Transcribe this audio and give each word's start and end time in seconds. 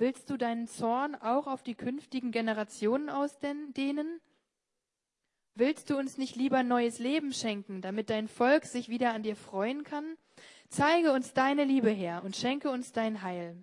Willst 0.00 0.30
du 0.30 0.38
deinen 0.38 0.66
Zorn 0.66 1.14
auch 1.14 1.46
auf 1.46 1.62
die 1.62 1.74
künftigen 1.74 2.30
Generationen 2.30 3.10
ausdehnen? 3.10 4.22
Willst 5.54 5.90
du 5.90 5.98
uns 5.98 6.16
nicht 6.16 6.36
lieber 6.36 6.62
neues 6.62 6.98
Leben 6.98 7.34
schenken, 7.34 7.82
damit 7.82 8.08
dein 8.08 8.26
Volk 8.26 8.64
sich 8.64 8.88
wieder 8.88 9.12
an 9.12 9.22
dir 9.22 9.36
freuen 9.36 9.84
kann? 9.84 10.16
Zeige 10.70 11.12
uns 11.12 11.34
deine 11.34 11.64
Liebe 11.64 11.90
her 11.90 12.22
und 12.24 12.34
schenke 12.34 12.70
uns 12.70 12.92
dein 12.92 13.20
Heil. 13.20 13.62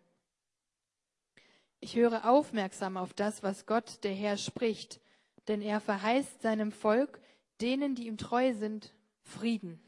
Ich 1.80 1.96
höre 1.96 2.30
aufmerksam 2.30 2.98
auf 2.98 3.16
das, 3.16 3.42
was 3.42 3.66
Gott, 3.66 4.04
der 4.04 4.14
Herr, 4.14 4.38
spricht, 4.38 5.02
denn 5.48 5.64
er 5.64 5.80
verheißt 5.80 6.44
seinem 6.44 6.72
Volk, 6.72 7.20
denen, 7.62 7.96
die 7.96 8.06
ihm 8.06 8.18
treu 8.20 8.54
sind, 8.54 8.94
Frieden. 9.24 9.82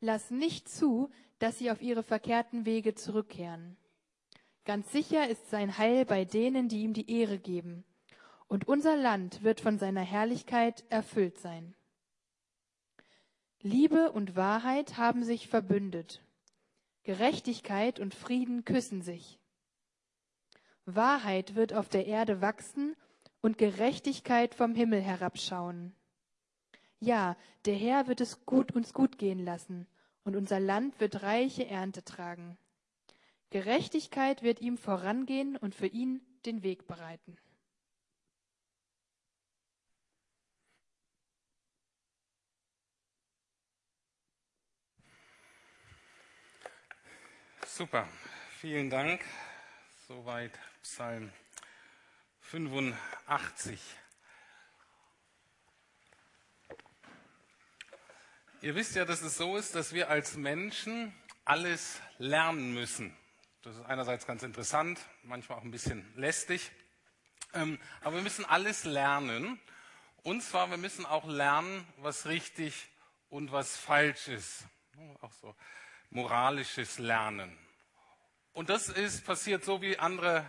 Lass 0.00 0.30
nicht 0.30 0.68
zu, 0.68 1.08
dass 1.38 1.58
sie 1.58 1.70
auf 1.70 1.80
ihre 1.80 2.02
verkehrten 2.02 2.66
Wege 2.66 2.94
zurückkehren. 2.94 3.78
Ganz 4.64 4.92
sicher 4.92 5.28
ist 5.28 5.50
sein 5.50 5.76
Heil 5.76 6.04
bei 6.04 6.24
denen, 6.24 6.68
die 6.68 6.82
ihm 6.82 6.92
die 6.92 7.10
Ehre 7.10 7.38
geben. 7.38 7.84
Und 8.46 8.68
unser 8.68 8.96
Land 8.96 9.42
wird 9.42 9.60
von 9.60 9.78
seiner 9.78 10.02
Herrlichkeit 10.02 10.84
erfüllt 10.88 11.38
sein. 11.38 11.74
Liebe 13.60 14.12
und 14.12 14.36
Wahrheit 14.36 14.96
haben 14.96 15.24
sich 15.24 15.48
verbündet. 15.48 16.22
Gerechtigkeit 17.04 17.98
und 17.98 18.14
Frieden 18.14 18.64
küssen 18.64 19.02
sich. 19.02 19.38
Wahrheit 20.84 21.54
wird 21.54 21.72
auf 21.72 21.88
der 21.88 22.06
Erde 22.06 22.40
wachsen 22.40 22.96
und 23.40 23.58
Gerechtigkeit 23.58 24.54
vom 24.54 24.74
Himmel 24.74 25.00
herabschauen. 25.00 25.94
Ja, 27.00 27.36
der 27.64 27.74
Herr 27.74 28.06
wird 28.06 28.20
es 28.20 28.46
gut 28.46 28.72
uns 28.72 28.92
gut 28.92 29.18
gehen 29.18 29.44
lassen, 29.44 29.88
und 30.24 30.36
unser 30.36 30.60
Land 30.60 31.00
wird 31.00 31.22
reiche 31.22 31.66
Ernte 31.66 32.04
tragen. 32.04 32.56
Gerechtigkeit 33.52 34.42
wird 34.42 34.62
ihm 34.62 34.78
vorangehen 34.78 35.58
und 35.58 35.74
für 35.74 35.86
ihn 35.86 36.22
den 36.46 36.62
Weg 36.62 36.86
bereiten. 36.86 37.36
Super, 47.66 48.08
vielen 48.58 48.88
Dank. 48.88 49.22
Soweit 50.08 50.58
Psalm 50.82 51.30
85. 52.40 53.78
Ihr 58.62 58.74
wisst 58.74 58.96
ja, 58.96 59.04
dass 59.04 59.20
es 59.20 59.36
so 59.36 59.58
ist, 59.58 59.74
dass 59.74 59.92
wir 59.92 60.08
als 60.08 60.36
Menschen 60.36 61.14
alles 61.44 62.00
lernen 62.16 62.72
müssen. 62.72 63.14
Das 63.62 63.76
ist 63.76 63.86
einerseits 63.86 64.26
ganz 64.26 64.42
interessant, 64.42 64.98
manchmal 65.22 65.56
auch 65.56 65.62
ein 65.62 65.70
bisschen 65.70 66.04
lästig. 66.16 66.72
Ähm, 67.54 67.78
aber 68.00 68.16
wir 68.16 68.22
müssen 68.22 68.44
alles 68.44 68.82
lernen. 68.82 69.60
Und 70.24 70.42
zwar, 70.42 70.68
wir 70.70 70.78
müssen 70.78 71.06
auch 71.06 71.28
lernen, 71.28 71.86
was 71.98 72.26
richtig 72.26 72.88
und 73.28 73.52
was 73.52 73.76
falsch 73.76 74.26
ist. 74.26 74.64
Auch 75.20 75.30
so 75.40 75.54
moralisches 76.10 76.98
Lernen. 76.98 77.56
Und 78.52 78.68
das 78.68 78.88
ist 78.88 79.24
passiert 79.24 79.64
so, 79.64 79.80
wie 79.80 79.96
andere, 79.96 80.44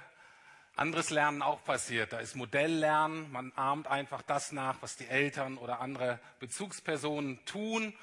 anderes 0.75 1.11
Lernen 1.11 1.43
auch 1.43 1.63
passiert. 1.63 2.13
Da 2.13 2.19
ist 2.19 2.35
Modelllernen. 2.35 3.31
Man 3.31 3.51
ahmt 3.55 3.85
einfach 3.85 4.23
das 4.23 4.51
nach, 4.51 4.81
was 4.81 4.95
die 4.97 5.07
Eltern 5.07 5.59
oder 5.59 5.81
andere 5.81 6.19
Bezugspersonen 6.39 7.45
tun. 7.45 7.95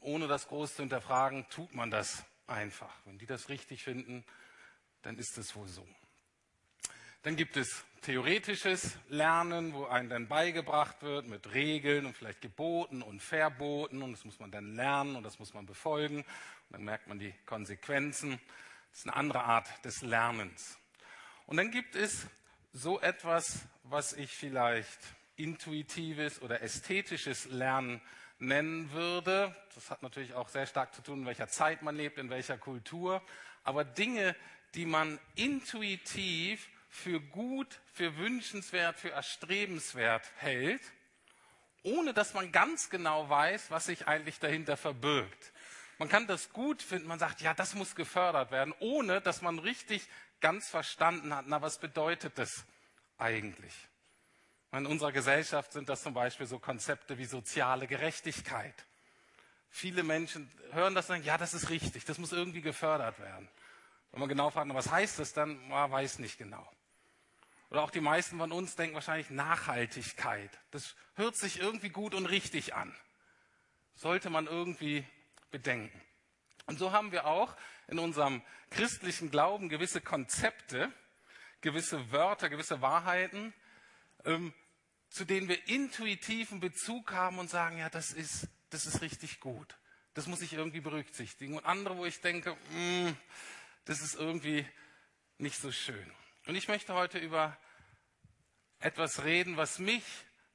Ohne 0.00 0.26
das 0.26 0.48
groß 0.48 0.76
zu 0.76 0.82
hinterfragen, 0.82 1.46
tut 1.50 1.74
man 1.74 1.90
das 1.90 2.24
einfach. 2.46 2.94
Wenn 3.04 3.18
die 3.18 3.26
das 3.26 3.50
richtig 3.50 3.84
finden, 3.84 4.24
dann 5.04 5.18
ist 5.18 5.38
es 5.38 5.54
wohl 5.54 5.68
so. 5.68 5.86
Dann 7.22 7.36
gibt 7.36 7.56
es 7.56 7.84
theoretisches 8.02 8.98
Lernen, 9.08 9.72
wo 9.72 9.86
einem 9.86 10.10
dann 10.10 10.28
beigebracht 10.28 11.02
wird 11.02 11.26
mit 11.26 11.54
Regeln 11.54 12.04
und 12.04 12.16
vielleicht 12.16 12.42
Geboten 12.42 13.00
und 13.00 13.20
Verboten 13.20 14.02
und 14.02 14.12
das 14.12 14.24
muss 14.24 14.38
man 14.38 14.50
dann 14.50 14.74
lernen 14.74 15.16
und 15.16 15.22
das 15.22 15.38
muss 15.38 15.54
man 15.54 15.64
befolgen 15.64 16.18
und 16.18 16.26
dann 16.70 16.84
merkt 16.84 17.06
man 17.06 17.18
die 17.18 17.32
Konsequenzen. 17.46 18.38
Das 18.90 19.00
ist 19.00 19.06
eine 19.06 19.16
andere 19.16 19.44
Art 19.44 19.84
des 19.84 20.02
Lernens. 20.02 20.78
Und 21.46 21.56
dann 21.56 21.70
gibt 21.70 21.96
es 21.96 22.26
so 22.72 23.00
etwas, 23.00 23.60
was 23.84 24.12
ich 24.12 24.30
vielleicht 24.30 24.98
intuitives 25.36 26.42
oder 26.42 26.62
ästhetisches 26.62 27.46
Lernen 27.46 28.00
nennen 28.38 28.92
würde. 28.92 29.54
Das 29.74 29.90
hat 29.90 30.02
natürlich 30.02 30.34
auch 30.34 30.48
sehr 30.48 30.66
stark 30.66 30.94
zu 30.94 31.02
tun, 31.02 31.20
in 31.20 31.26
welcher 31.26 31.48
Zeit 31.48 31.82
man 31.82 31.96
lebt, 31.96 32.18
in 32.18 32.30
welcher 32.30 32.58
Kultur. 32.58 33.22
Aber 33.62 33.84
Dinge, 33.84 34.36
die 34.74 34.86
man 34.86 35.18
intuitiv 35.34 36.68
für 36.88 37.20
gut, 37.20 37.80
für 37.92 38.16
wünschenswert, 38.16 38.98
für 38.98 39.10
erstrebenswert 39.10 40.30
hält, 40.36 40.82
ohne 41.82 42.14
dass 42.14 42.34
man 42.34 42.52
ganz 42.52 42.88
genau 42.88 43.28
weiß, 43.28 43.70
was 43.70 43.86
sich 43.86 44.06
eigentlich 44.08 44.38
dahinter 44.38 44.76
verbirgt. 44.76 45.52
Man 45.98 46.08
kann 46.08 46.26
das 46.26 46.52
gut 46.52 46.82
finden, 46.82 47.06
man 47.06 47.18
sagt, 47.18 47.40
ja, 47.40 47.54
das 47.54 47.74
muss 47.74 47.94
gefördert 47.94 48.50
werden, 48.50 48.74
ohne 48.80 49.20
dass 49.20 49.42
man 49.42 49.58
richtig 49.58 50.06
ganz 50.40 50.68
verstanden 50.68 51.34
hat, 51.34 51.46
na, 51.46 51.62
was 51.62 51.78
bedeutet 51.78 52.38
das 52.38 52.64
eigentlich? 53.18 53.72
In 54.72 54.86
unserer 54.86 55.12
Gesellschaft 55.12 55.72
sind 55.72 55.88
das 55.88 56.02
zum 56.02 56.14
Beispiel 56.14 56.46
so 56.46 56.58
Konzepte 56.58 57.16
wie 57.16 57.26
soziale 57.26 57.86
Gerechtigkeit. 57.86 58.74
Viele 59.70 60.02
Menschen 60.02 60.50
hören 60.72 60.94
das 60.94 61.06
und 61.06 61.16
sagen, 61.16 61.24
ja, 61.24 61.38
das 61.38 61.54
ist 61.54 61.70
richtig, 61.70 62.04
das 62.04 62.18
muss 62.18 62.32
irgendwie 62.32 62.60
gefördert 62.60 63.20
werden. 63.20 63.48
Wenn 64.14 64.20
man 64.20 64.28
genau 64.28 64.48
fragt, 64.50 64.72
was 64.72 64.92
heißt 64.92 65.18
das, 65.18 65.32
dann 65.32 65.68
man 65.68 65.90
weiß 65.90 66.20
nicht 66.20 66.38
genau. 66.38 66.64
Oder 67.68 67.82
auch 67.82 67.90
die 67.90 68.00
meisten 68.00 68.38
von 68.38 68.52
uns 68.52 68.76
denken 68.76 68.94
wahrscheinlich 68.94 69.28
Nachhaltigkeit. 69.28 70.56
Das 70.70 70.94
hört 71.14 71.34
sich 71.34 71.58
irgendwie 71.58 71.88
gut 71.88 72.14
und 72.14 72.26
richtig 72.26 72.76
an. 72.76 72.94
Sollte 73.96 74.30
man 74.30 74.46
irgendwie 74.46 75.04
bedenken. 75.50 76.00
Und 76.66 76.78
so 76.78 76.92
haben 76.92 77.10
wir 77.10 77.26
auch 77.26 77.56
in 77.88 77.98
unserem 77.98 78.40
christlichen 78.70 79.32
Glauben 79.32 79.68
gewisse 79.68 80.00
Konzepte, 80.00 80.92
gewisse 81.60 82.12
Wörter, 82.12 82.48
gewisse 82.48 82.80
Wahrheiten, 82.80 83.52
ähm, 84.24 84.54
zu 85.10 85.24
denen 85.24 85.48
wir 85.48 85.66
intuitiven 85.66 86.60
Bezug 86.60 87.10
haben 87.10 87.40
und 87.40 87.50
sagen, 87.50 87.78
ja, 87.78 87.90
das 87.90 88.12
ist, 88.12 88.46
das 88.70 88.86
ist 88.86 89.00
richtig 89.00 89.40
gut. 89.40 89.76
Das 90.14 90.28
muss 90.28 90.40
ich 90.40 90.52
irgendwie 90.52 90.80
berücksichtigen. 90.80 91.56
Und 91.56 91.66
andere, 91.66 91.96
wo 91.96 92.04
ich 92.04 92.20
denke, 92.20 92.56
mh, 92.70 93.10
mm, 93.10 93.16
das 93.84 94.00
ist 94.00 94.14
irgendwie 94.14 94.66
nicht 95.38 95.58
so 95.58 95.72
schön. 95.72 96.12
Und 96.46 96.54
ich 96.54 96.68
möchte 96.68 96.94
heute 96.94 97.18
über 97.18 97.56
etwas 98.80 99.24
reden, 99.24 99.56
was 99.56 99.78
mich 99.78 100.04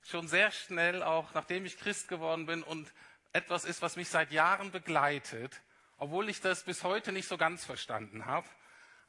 schon 0.03 0.27
sehr 0.27 0.51
schnell, 0.51 1.03
auch 1.03 1.33
nachdem 1.33 1.65
ich 1.65 1.77
Christ 1.77 2.07
geworden 2.07 2.45
bin 2.45 2.63
und 2.63 2.91
etwas 3.33 3.65
ist, 3.65 3.81
was 3.81 3.95
mich 3.95 4.09
seit 4.09 4.31
Jahren 4.31 4.71
begleitet, 4.71 5.61
obwohl 5.97 6.29
ich 6.29 6.41
das 6.41 6.63
bis 6.63 6.83
heute 6.83 7.11
nicht 7.11 7.27
so 7.27 7.37
ganz 7.37 7.65
verstanden 7.65 8.25
habe, 8.25 8.47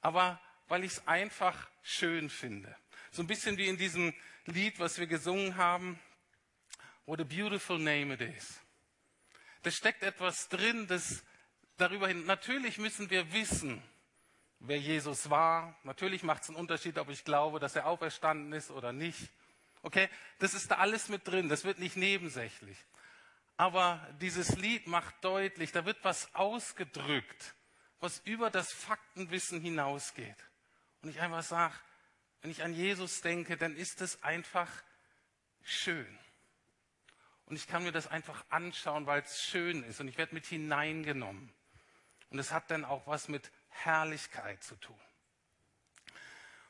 aber 0.01 0.41
weil 0.69 0.85
ich 0.85 0.93
es 0.93 1.09
einfach 1.09 1.69
schön 1.83 2.31
finde. 2.31 2.75
So 3.11 3.23
ein 3.23 3.27
bisschen 3.27 3.57
wie 3.57 3.69
in 3.69 3.77
diesem 3.77 4.15
Lied, 4.47 4.79
was 4.79 4.99
wir 4.99 5.07
gesungen 5.07 5.57
haben, 5.57 6.01
What 7.11 7.21
a 7.21 7.25
beautiful 7.25 7.77
name 7.77 8.13
it 8.13 8.21
is. 8.21 8.61
Da 9.63 9.71
steckt 9.73 10.05
etwas 10.05 10.49
drin, 10.49 10.87
das 10.87 11.25
darüber 11.77 12.07
hin, 12.07 12.25
natürlich 12.25 12.79
müssen 12.79 13.11
wir 13.11 13.33
wissen, 13.33 13.83
wer 14.61 14.79
Jesus 14.79 15.31
war. 15.31 15.75
Natürlich 15.83 16.23
macht 16.23 16.45
es 16.45 16.51
einen 16.51 16.59
Unterschied, 16.59 16.99
ob 16.99 17.09
ich 17.09 17.25
glaube, 17.25 17.59
dass 17.59 17.77
er 17.77 17.87
auferstanden 17.87 18.53
ist 18.53 18.71
oder 18.71 18.93
nicht. 18.93 19.31
Okay, 19.83 20.09
das 20.39 20.55
ist 20.55 20.71
da 20.71 20.77
alles 20.77 21.09
mit 21.09 21.27
drin, 21.27 21.49
das 21.49 21.65
wird 21.65 21.79
nicht 21.79 21.97
nebensächlich. 21.97 22.77
Aber 23.57 24.07
dieses 24.21 24.57
Lied 24.57 24.87
macht 24.87 25.15
deutlich, 25.23 25.73
da 25.73 25.85
wird 25.85 25.99
was 26.03 26.35
ausgedrückt, 26.35 27.55
was 27.99 28.21
über 28.25 28.51
das 28.51 28.73
Faktenwissen 28.73 29.61
hinausgeht. 29.61 30.37
Und 31.03 31.11
ich 31.11 31.21
einfach 31.21 31.43
sage, 31.43 31.75
wenn 32.43 32.51
ich 32.51 32.63
an 32.63 32.75
Jesus 32.75 33.21
denke, 33.21 33.57
dann 33.57 33.77
ist 33.77 34.01
es 34.01 34.23
einfach 34.23 34.71
schön. 35.63 36.19
Und 37.47 37.57
ich 37.57 37.67
kann 37.67 37.83
mir 37.83 37.93
das 37.93 38.07
einfach 38.07 38.45
anschauen, 38.49 39.07
weil 39.07 39.23
es 39.23 39.43
schön 39.43 39.83
ist. 39.85 40.01
Und 40.01 40.09
ich 40.09 40.17
werde 40.17 40.35
mit 40.35 40.47
hineingenommen. 40.47 41.53
Und 42.31 42.39
es 42.39 42.53
hat 42.53 42.71
dann 42.71 42.85
auch 42.85 43.07
was 43.07 43.29
mit 43.29 43.51
Herrlichkeit 43.71 44.63
zu 44.63 44.77
tun. 44.77 44.99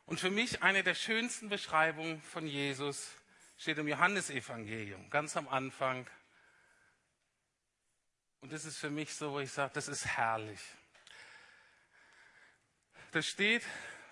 Und 0.06 0.18
für 0.18 0.30
mich 0.30 0.62
eine 0.62 0.82
der 0.82 0.94
schönsten 0.94 1.48
Beschreibungen 1.48 2.20
von 2.22 2.46
Jesus 2.46 3.10
steht 3.56 3.78
im 3.78 3.88
Johannesevangelium, 3.88 5.10
ganz 5.10 5.36
am 5.36 5.46
Anfang. 5.48 6.08
Und 8.40 8.52
das 8.52 8.64
ist 8.64 8.78
für 8.78 8.90
mich 8.90 9.14
so, 9.14 9.32
wo 9.32 9.40
ich 9.40 9.52
sage, 9.52 9.72
das 9.74 9.86
ist 9.86 10.06
herrlich. 10.06 10.60
Da 13.12 13.22
steht 13.22 13.62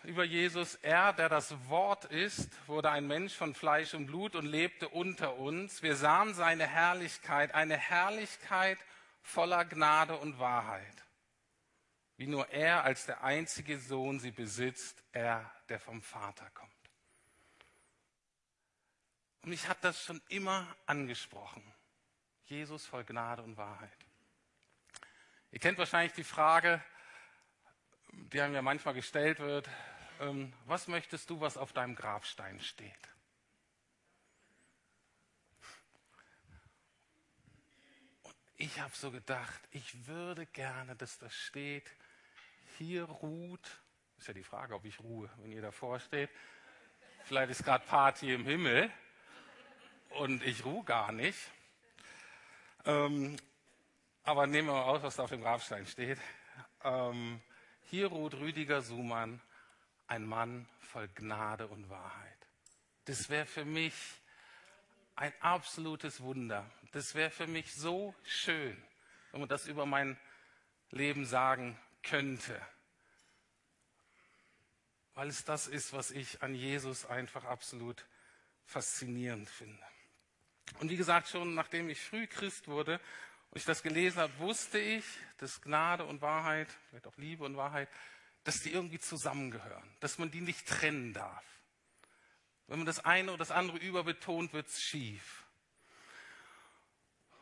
über 0.04 0.24
Jesus, 0.24 0.76
er, 0.76 1.12
der 1.12 1.28
das 1.28 1.54
Wort 1.68 2.04
ist, 2.04 2.50
wurde 2.68 2.90
ein 2.90 3.06
Mensch 3.06 3.34
von 3.34 3.54
Fleisch 3.54 3.94
und 3.94 4.06
Blut 4.06 4.36
und 4.36 4.46
lebte 4.46 4.88
unter 4.88 5.36
uns. 5.36 5.82
Wir 5.82 5.96
sahen 5.96 6.34
seine 6.34 6.66
Herrlichkeit, 6.66 7.54
eine 7.54 7.76
Herrlichkeit 7.76 8.78
voller 9.22 9.64
Gnade 9.64 10.16
und 10.16 10.38
Wahrheit. 10.38 11.07
Wie 12.18 12.26
nur 12.26 12.48
er 12.50 12.82
als 12.82 13.06
der 13.06 13.22
einzige 13.22 13.78
Sohn 13.78 14.18
sie 14.18 14.32
besitzt, 14.32 15.02
er, 15.12 15.50
der 15.68 15.78
vom 15.78 16.02
Vater 16.02 16.50
kommt. 16.50 16.72
Und 19.42 19.50
mich 19.50 19.68
hat 19.68 19.82
das 19.84 20.02
schon 20.02 20.20
immer 20.28 20.66
angesprochen. 20.84 21.62
Jesus 22.46 22.84
voll 22.84 23.04
Gnade 23.04 23.42
und 23.44 23.56
Wahrheit. 23.56 23.96
Ihr 25.52 25.60
kennt 25.60 25.78
wahrscheinlich 25.78 26.12
die 26.12 26.24
Frage, 26.24 26.82
die 28.10 28.40
einem 28.40 28.54
ja 28.54 28.62
manchmal 28.62 28.94
gestellt 28.94 29.38
wird, 29.38 29.68
ähm, 30.18 30.52
was 30.66 30.88
möchtest 30.88 31.30
du, 31.30 31.40
was 31.40 31.56
auf 31.56 31.72
deinem 31.72 31.94
Grabstein 31.94 32.58
steht? 32.60 33.08
Und 38.22 38.34
ich 38.56 38.80
habe 38.80 38.94
so 38.96 39.12
gedacht, 39.12 39.60
ich 39.70 40.08
würde 40.08 40.46
gerne, 40.46 40.96
dass 40.96 41.18
das 41.18 41.32
steht, 41.32 41.88
hier 42.78 43.04
ruht, 43.04 43.68
ist 44.18 44.28
ja 44.28 44.34
die 44.34 44.44
Frage, 44.44 44.74
ob 44.74 44.84
ich 44.84 45.00
ruhe, 45.00 45.28
wenn 45.38 45.50
ihr 45.50 45.62
davor 45.62 45.98
steht. 45.98 46.30
Vielleicht 47.24 47.50
ist 47.50 47.64
gerade 47.64 47.84
Party 47.84 48.32
im 48.32 48.44
Himmel 48.44 48.90
und 50.10 50.42
ich 50.44 50.64
ruhe 50.64 50.84
gar 50.84 51.12
nicht. 51.12 51.38
Ähm, 52.84 53.36
aber 54.22 54.46
nehmen 54.46 54.68
wir 54.68 54.74
mal 54.74 54.84
aus, 54.84 55.02
was 55.02 55.16
da 55.16 55.24
auf 55.24 55.30
dem 55.30 55.42
Grabstein 55.42 55.86
steht. 55.86 56.18
Ähm, 56.84 57.42
hier 57.82 58.06
ruht 58.06 58.34
Rüdiger 58.34 58.80
Sumann, 58.80 59.40
ein 60.06 60.24
Mann 60.24 60.68
voll 60.80 61.08
Gnade 61.08 61.66
und 61.66 61.90
Wahrheit. 61.90 62.46
Das 63.06 63.28
wäre 63.28 63.46
für 63.46 63.64
mich 63.64 63.94
ein 65.16 65.32
absolutes 65.40 66.20
Wunder. 66.20 66.70
Das 66.92 67.14
wäre 67.14 67.30
für 67.30 67.46
mich 67.46 67.74
so 67.74 68.14
schön, 68.22 68.80
wenn 69.32 69.40
man 69.40 69.48
das 69.48 69.66
über 69.66 69.84
mein 69.84 70.16
Leben 70.90 71.26
sagen 71.26 71.76
könnte. 72.02 72.60
Weil 75.14 75.28
es 75.28 75.44
das 75.44 75.66
ist, 75.66 75.92
was 75.92 76.10
ich 76.10 76.42
an 76.42 76.54
Jesus 76.54 77.04
einfach 77.06 77.44
absolut 77.44 78.06
faszinierend 78.66 79.48
finde. 79.48 79.82
Und 80.80 80.90
wie 80.90 80.96
gesagt, 80.96 81.28
schon 81.28 81.54
nachdem 81.54 81.88
ich 81.88 82.00
früh 82.00 82.26
Christ 82.26 82.68
wurde 82.68 83.00
und 83.50 83.58
ich 83.58 83.64
das 83.64 83.82
gelesen 83.82 84.20
habe, 84.20 84.38
wusste 84.38 84.78
ich, 84.78 85.04
dass 85.38 85.60
Gnade 85.62 86.04
und 86.04 86.20
Wahrheit, 86.20 86.68
vielleicht 86.88 87.06
auch 87.06 87.16
Liebe 87.16 87.44
und 87.44 87.56
Wahrheit, 87.56 87.88
dass 88.44 88.60
die 88.60 88.72
irgendwie 88.72 88.98
zusammengehören, 88.98 89.96
dass 90.00 90.18
man 90.18 90.30
die 90.30 90.40
nicht 90.40 90.66
trennen 90.66 91.12
darf. 91.12 91.44
Wenn 92.66 92.78
man 92.78 92.86
das 92.86 93.04
eine 93.04 93.30
oder 93.30 93.38
das 93.38 93.50
andere 93.50 93.78
überbetont, 93.78 94.52
wird 94.52 94.68
es 94.68 94.80
schief. 94.80 95.44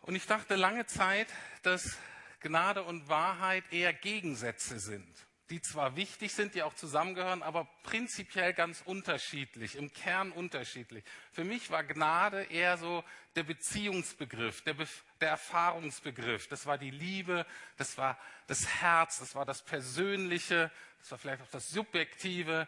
Und 0.03 0.15
ich 0.15 0.27
dachte 0.27 0.55
lange 0.55 0.87
Zeit, 0.87 1.29
dass 1.63 1.99
Gnade 2.41 2.83
und 2.83 3.09
Wahrheit 3.09 3.65
eher 3.71 3.93
Gegensätze 3.93 4.79
sind, 4.79 5.07
die 5.51 5.61
zwar 5.61 5.97
wichtig 5.97 6.33
sind, 6.33 6.55
die 6.55 6.63
auch 6.63 6.75
zusammengehören, 6.75 7.43
aber 7.43 7.69
prinzipiell 7.83 8.53
ganz 8.53 8.83
unterschiedlich, 8.85 9.77
im 9.77 9.93
Kern 9.93 10.33
unterschiedlich. 10.33 11.05
Für 11.33 11.45
mich 11.45 11.71
war 11.71 11.85
Gnade 11.85 12.45
eher 12.45 12.79
so 12.79 13.05
der 13.37 13.45
Beziehungsbegriff, 13.45 14.63
der, 14.63 14.75
Be 14.75 14.87
der 15.21 15.31
Erfahrungsbegriff. 15.31 16.49
Das 16.49 16.67
war 16.67 16.79
die 16.79 16.91
Liebe, 16.91 17.47
das 17.77 17.97
war 17.99 18.19
das 18.47 18.67
Herz, 18.67 19.19
das 19.19 19.35
war 19.35 19.45
das 19.45 19.63
Persönliche, 19.63 20.71
das 21.01 21.11
war 21.11 21.19
vielleicht 21.19 21.43
auch 21.43 21.51
das 21.51 21.69
Subjektive. 21.69 22.67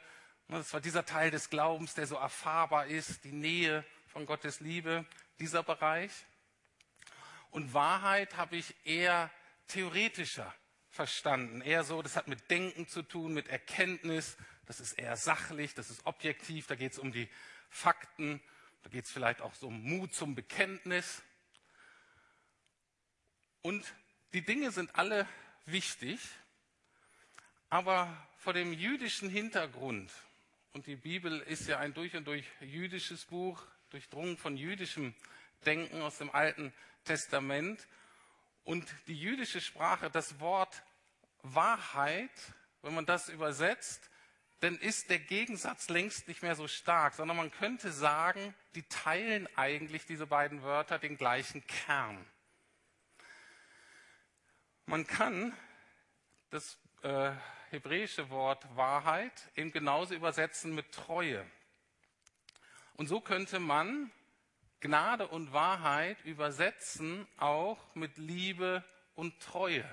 Das 0.51 0.73
war 0.73 0.81
dieser 0.81 1.05
Teil 1.05 1.31
des 1.31 1.51
Glaubens, 1.51 1.95
der 1.95 2.07
so 2.07 2.17
erfahrbar 2.17 2.87
ist, 2.87 3.25
die 3.25 3.33
Nähe 3.33 3.85
von 4.07 4.25
Gottes 4.25 4.61
Liebe, 4.61 5.05
dieser 5.41 5.63
Bereich. 5.63 6.11
Und 7.51 7.75
Wahrheit 7.75 8.37
habe 8.37 8.57
ich 8.57 8.75
eher 8.85 9.31
theoretischer 9.69 10.55
verstanden. 10.91 11.61
Eher 11.61 11.85
so, 11.85 12.03
das 12.03 12.17
hat 12.17 12.29
mit 12.29 12.51
Denken 12.51 12.89
zu 12.89 13.03
tun, 13.03 13.33
mit 13.33 13.49
Erkenntnis. 13.49 14.37
Das 14.67 14.81
ist 14.81 14.95
eher 14.95 15.17
sachlich, 15.17 15.75
das 15.75 15.91
ist 15.91 16.07
objektiv. 16.07 16.67
Da 16.67 16.75
geht 16.75 16.93
es 16.93 16.99
um 16.99 17.13
die 17.13 17.29
Fakten. 17.71 18.41
Da 18.83 18.91
geht 18.91 19.05
es 19.05 19.11
vielleicht 19.11 19.41
auch 19.41 19.55
so 19.55 19.69
um 19.69 19.83
Mut 19.83 20.15
zum 20.15 20.35
Bekenntnis. 20.35 21.23
Und 23.63 23.85
die 24.33 24.45
Dinge 24.45 24.71
sind 24.71 24.95
alle 24.97 25.27
wichtig, 25.67 26.21
aber 27.69 28.27
vor 28.39 28.53
dem 28.53 28.73
jüdischen 28.73 29.29
Hintergrund, 29.29 30.11
und 30.73 30.87
die 30.87 30.97
Bibel 30.97 31.41
ist 31.41 31.67
ja 31.67 31.79
ein 31.79 31.93
durch 31.93 32.15
und 32.15 32.27
durch 32.27 32.47
jüdisches 32.61 33.25
Buch, 33.25 33.63
durchdrungen 33.91 34.37
von 34.37 34.57
jüdischem 34.57 35.15
Denken 35.67 36.03
aus 36.03 36.19
dem 36.19 36.31
Alten 36.31 36.73
Testament, 37.05 37.87
und 38.69 38.87
die 39.07 39.19
jüdische 39.19 39.63
Sprache, 39.63 40.11
das 40.11 40.41
Wort 40.41 40.83
Wahrheit, 41.43 42.31
wenn 42.83 42.95
man 42.95 43.07
das 43.07 43.31
übersetzt, 43.31 44.11
dann 44.61 44.77
ist 44.77 45.09
der 45.09 45.21
Gegensatz 45.21 45.89
längst 45.89 46.29
nicht 46.29 46.43
mehr 46.43 46.55
so 46.55 46.69
stark, 46.69 47.15
sondern 47.15 47.39
man 47.39 47.51
könnte 47.51 47.91
sagen, 47.91 48.55
die 48.75 48.83
teilen 48.83 49.49
eigentlich 49.57 50.05
diese 50.05 50.27
beiden 50.27 50.63
Wörter 50.63 50.99
den 50.99 51.17
gleichen 51.17 51.67
Kern. 51.67 52.23
Man 54.85 55.07
kann 55.07 55.57
das 56.51 56.77
äh, 57.01 57.33
hebräische 57.71 58.29
Wort 58.29 58.67
Wahrheit 58.77 59.51
eben 59.57 59.73
genauso 59.73 60.13
übersetzen 60.13 60.75
mit 60.75 60.93
Treue. 60.93 61.43
Und 62.97 63.07
so 63.07 63.23
könnte 63.23 63.61
man 63.61 64.11
Gnade 64.81 65.27
und 65.27 65.53
Wahrheit 65.53 66.25
übersetzen 66.25 67.27
auch 67.37 67.79
mit 67.95 68.17
Liebe 68.17 68.85
und 69.15 69.41
Treue. 69.41 69.85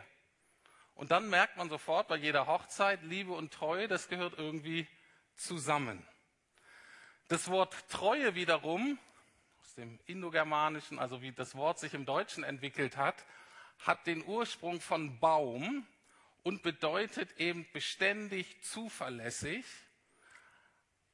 Und 0.93 1.11
dann 1.11 1.29
merkt 1.29 1.57
man 1.57 1.69
sofort 1.69 2.07
bei 2.07 2.15
jeder 2.15 2.47
Hochzeit, 2.47 3.01
Liebe 3.03 3.33
und 3.33 3.51
Treue, 3.51 3.87
das 3.87 4.07
gehört 4.07 4.37
irgendwie 4.37 4.87
zusammen. 5.35 6.05
Das 7.27 7.49
Wort 7.49 7.75
Treue 7.89 8.35
wiederum, 8.35 8.99
aus 9.59 9.73
dem 9.73 9.99
Indogermanischen, 10.05 10.99
also 10.99 11.21
wie 11.21 11.31
das 11.31 11.55
Wort 11.55 11.79
sich 11.79 11.93
im 11.93 12.05
Deutschen 12.05 12.43
entwickelt 12.43 12.95
hat, 12.97 13.25
hat 13.79 14.05
den 14.05 14.23
Ursprung 14.25 14.79
von 14.79 15.19
Baum 15.19 15.85
und 16.43 16.61
bedeutet 16.61 17.39
eben 17.39 17.65
beständig, 17.73 18.61
zuverlässig 18.61 19.65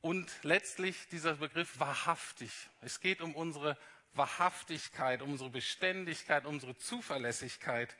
und 0.02 0.32
letztlich 0.44 1.08
dieser 1.10 1.36
Begriff 1.36 1.80
wahrhaftig. 1.80 2.52
Es 2.82 3.00
geht 3.00 3.22
um 3.22 3.36
unsere 3.36 3.78
Wahrhaftigkeit, 4.14 5.22
unsere 5.22 5.50
Beständigkeit, 5.50 6.46
unsere 6.46 6.76
Zuverlässigkeit 6.78 7.96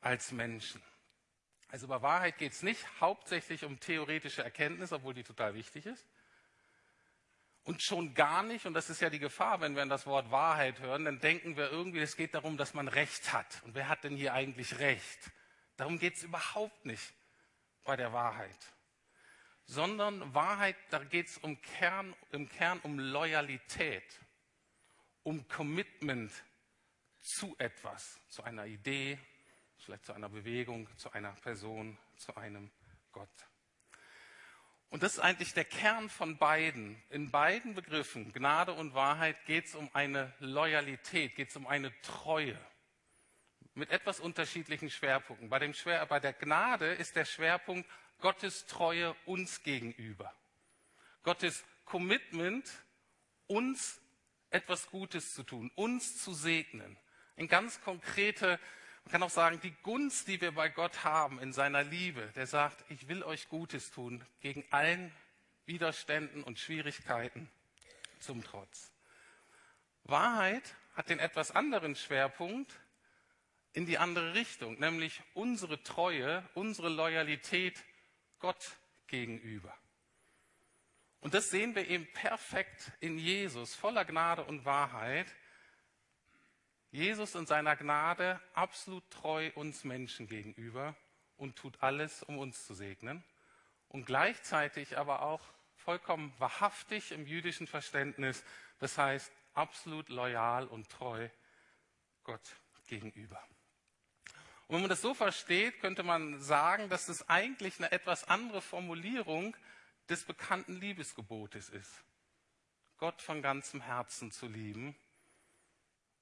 als 0.00 0.32
Menschen. 0.32 0.82
Also 1.68 1.86
bei 1.86 2.00
Wahrheit 2.02 2.38
geht 2.38 2.52
es 2.52 2.62
nicht 2.62 2.84
hauptsächlich 3.00 3.64
um 3.64 3.78
theoretische 3.78 4.42
Erkenntnis, 4.42 4.92
obwohl 4.92 5.14
die 5.14 5.24
total 5.24 5.54
wichtig 5.54 5.86
ist. 5.86 6.04
Und 7.64 7.82
schon 7.82 8.14
gar 8.14 8.42
nicht, 8.42 8.66
und 8.66 8.74
das 8.74 8.90
ist 8.90 9.00
ja 9.00 9.08
die 9.08 9.18
Gefahr, 9.18 9.60
wenn 9.60 9.74
wir 9.74 9.82
an 9.82 9.88
das 9.88 10.06
Wort 10.06 10.30
Wahrheit 10.30 10.80
hören, 10.80 11.04
dann 11.04 11.18
denken 11.18 11.56
wir 11.56 11.70
irgendwie, 11.70 12.00
es 12.00 12.16
geht 12.16 12.34
darum, 12.34 12.58
dass 12.58 12.74
man 12.74 12.88
Recht 12.88 13.32
hat. 13.32 13.62
Und 13.64 13.74
wer 13.74 13.88
hat 13.88 14.04
denn 14.04 14.16
hier 14.16 14.34
eigentlich 14.34 14.78
Recht? 14.78 15.30
Darum 15.76 15.98
geht 15.98 16.16
es 16.16 16.22
überhaupt 16.22 16.84
nicht 16.84 17.14
bei 17.84 17.96
der 17.96 18.12
Wahrheit 18.12 18.58
sondern 19.66 20.34
Wahrheit, 20.34 20.76
da 20.90 21.02
geht 21.02 21.28
es 21.28 21.38
um 21.38 21.60
Kern, 21.60 22.14
im 22.32 22.48
Kern 22.48 22.80
um 22.82 22.98
Loyalität, 22.98 24.20
um 25.22 25.46
Commitment 25.48 26.32
zu 27.20 27.54
etwas, 27.58 28.20
zu 28.28 28.42
einer 28.42 28.66
Idee, 28.66 29.18
vielleicht 29.78 30.04
zu 30.04 30.12
einer 30.12 30.28
Bewegung, 30.28 30.88
zu 30.96 31.12
einer 31.12 31.32
Person, 31.32 31.98
zu 32.16 32.36
einem 32.36 32.70
Gott. 33.12 33.28
Und 34.90 35.02
das 35.02 35.14
ist 35.14 35.20
eigentlich 35.20 35.54
der 35.54 35.64
Kern 35.64 36.08
von 36.08 36.38
beiden. 36.38 37.02
In 37.10 37.30
beiden 37.30 37.74
Begriffen, 37.74 38.32
Gnade 38.32 38.72
und 38.72 38.94
Wahrheit, 38.94 39.44
geht 39.46 39.66
es 39.66 39.74
um 39.74 39.90
eine 39.92 40.32
Loyalität, 40.38 41.34
geht 41.34 41.48
es 41.48 41.56
um 41.56 41.66
eine 41.66 41.92
Treue. 42.02 42.56
Mit 43.74 43.90
etwas 43.90 44.20
unterschiedlichen 44.20 44.90
Schwerpunkten. 44.90 45.48
Bei, 45.48 45.72
Schwer, 45.72 46.06
bei 46.06 46.20
der 46.20 46.32
Gnade 46.32 46.92
ist 46.92 47.16
der 47.16 47.24
Schwerpunkt 47.24 47.90
Gottes 48.20 48.66
Treue 48.66 49.14
uns 49.26 49.62
gegenüber. 49.62 50.32
Gottes 51.22 51.64
Commitment, 51.84 52.70
uns 53.46 54.00
etwas 54.50 54.90
Gutes 54.90 55.34
zu 55.34 55.42
tun, 55.42 55.70
uns 55.74 56.22
zu 56.22 56.32
segnen. 56.32 56.96
In 57.36 57.48
ganz 57.48 57.80
konkrete, 57.80 58.60
man 59.04 59.12
kann 59.12 59.22
auch 59.22 59.30
sagen, 59.30 59.60
die 59.60 59.74
Gunst, 59.82 60.28
die 60.28 60.40
wir 60.40 60.52
bei 60.52 60.68
Gott 60.68 61.04
haben 61.04 61.38
in 61.40 61.52
seiner 61.52 61.82
Liebe, 61.82 62.30
der 62.36 62.46
sagt, 62.46 62.84
ich 62.90 63.08
will 63.08 63.22
euch 63.22 63.48
Gutes 63.48 63.90
tun, 63.90 64.24
gegen 64.40 64.64
allen 64.70 65.12
Widerständen 65.66 66.44
und 66.44 66.58
Schwierigkeiten 66.58 67.50
zum 68.20 68.44
Trotz. 68.44 68.92
Wahrheit 70.04 70.76
hat 70.94 71.08
den 71.08 71.18
etwas 71.18 71.50
anderen 71.50 71.96
Schwerpunkt 71.96 72.72
in 73.72 73.86
die 73.86 73.98
andere 73.98 74.34
Richtung, 74.34 74.78
nämlich 74.78 75.22
unsere 75.34 75.82
Treue, 75.82 76.48
unsere 76.54 76.88
Loyalität 76.88 77.82
Gott 78.38 78.76
gegenüber. 79.06 79.76
Und 81.20 81.32
das 81.34 81.50
sehen 81.50 81.74
wir 81.74 81.88
eben 81.88 82.06
perfekt 82.12 82.92
in 83.00 83.18
Jesus, 83.18 83.74
voller 83.74 84.04
Gnade 84.04 84.44
und 84.44 84.64
Wahrheit. 84.64 85.26
Jesus 86.90 87.34
in 87.34 87.46
seiner 87.46 87.76
Gnade 87.76 88.40
absolut 88.52 89.08
treu 89.10 89.50
uns 89.54 89.84
Menschen 89.84 90.26
gegenüber 90.26 90.94
und 91.36 91.56
tut 91.56 91.82
alles, 91.82 92.22
um 92.22 92.38
uns 92.38 92.66
zu 92.66 92.74
segnen. 92.74 93.24
Und 93.88 94.04
gleichzeitig 94.04 94.98
aber 94.98 95.22
auch 95.22 95.42
vollkommen 95.76 96.32
wahrhaftig 96.38 97.12
im 97.12 97.26
jüdischen 97.26 97.66
Verständnis, 97.66 98.44
das 98.78 98.98
heißt 98.98 99.32
absolut 99.54 100.08
loyal 100.08 100.66
und 100.66 100.88
treu 100.90 101.28
Gott 102.22 102.56
gegenüber. 102.86 103.42
Und 104.66 104.76
wenn 104.76 104.82
man 104.82 104.90
das 104.90 105.02
so 105.02 105.14
versteht, 105.14 105.80
könnte 105.80 106.02
man 106.02 106.40
sagen, 106.40 106.88
dass 106.88 107.06
das 107.06 107.28
eigentlich 107.28 107.78
eine 107.78 107.92
etwas 107.92 108.24
andere 108.24 108.62
Formulierung 108.62 109.56
des 110.08 110.24
bekannten 110.24 110.80
Liebesgebotes 110.80 111.68
ist. 111.68 112.02
Gott 112.98 113.20
von 113.20 113.42
ganzem 113.42 113.80
Herzen 113.80 114.30
zu 114.30 114.46
lieben 114.46 114.94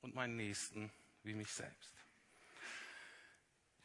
und 0.00 0.14
meinen 0.14 0.36
Nächsten 0.36 0.90
wie 1.22 1.34
mich 1.34 1.52
selbst. 1.52 1.94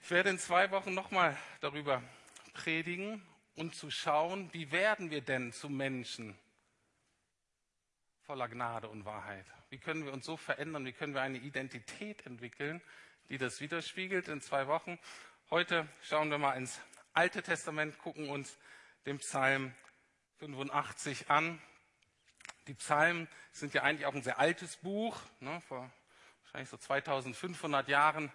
Ich 0.02 0.10
werde 0.12 0.30
in 0.30 0.40
zwei 0.40 0.72
Wochen 0.72 0.94
nochmal 0.94 1.38
darüber 1.60 2.02
predigen 2.54 3.22
und 3.56 3.76
zu 3.76 3.92
schauen, 3.92 4.52
wie 4.54 4.72
werden 4.72 5.12
wir 5.12 5.22
denn 5.22 5.52
zu 5.52 5.70
Menschen 5.70 6.38
voller 8.22 8.48
Gnade 8.48 8.90
und 8.90 9.06
Wahrheit? 9.06 9.46
Wie 9.70 9.78
können 9.78 10.06
wir 10.06 10.14
uns 10.14 10.26
so 10.26 10.38
verändern? 10.38 10.86
Wie 10.86 10.94
können 10.94 11.14
wir 11.14 11.22
eine 11.22 11.40
Identität 11.40 12.26
entwickeln, 12.26 12.82
die 13.30 13.38
das 13.38 13.60
widerspiegelt 13.60 14.28
in 14.28 14.42
zwei 14.42 14.68
Wochen? 14.68 14.98
Heute 15.50 15.88
schauen 16.02 16.30
wir 16.30 16.38
mal 16.38 16.54
ins 16.54 16.80
Alte 17.14 17.42
Testament, 17.42 17.98
gucken 17.98 18.30
uns 18.30 18.58
den 19.06 19.18
Psalm 19.20 19.74
85 20.40 21.30
an. 21.30 21.62
Die 22.68 22.74
Psalmen 22.76 23.28
sind 23.52 23.74
ja 23.74 23.84
eigentlich 23.84 24.06
auch 24.06 24.14
ein 24.14 24.24
sehr 24.24 24.40
altes 24.40 24.78
Buch, 24.78 25.20
ne, 25.40 25.62
vor 25.68 25.92
wahrscheinlich 26.44 26.70
so 26.70 26.78
2500 26.78 27.88
Jahren 27.90 28.32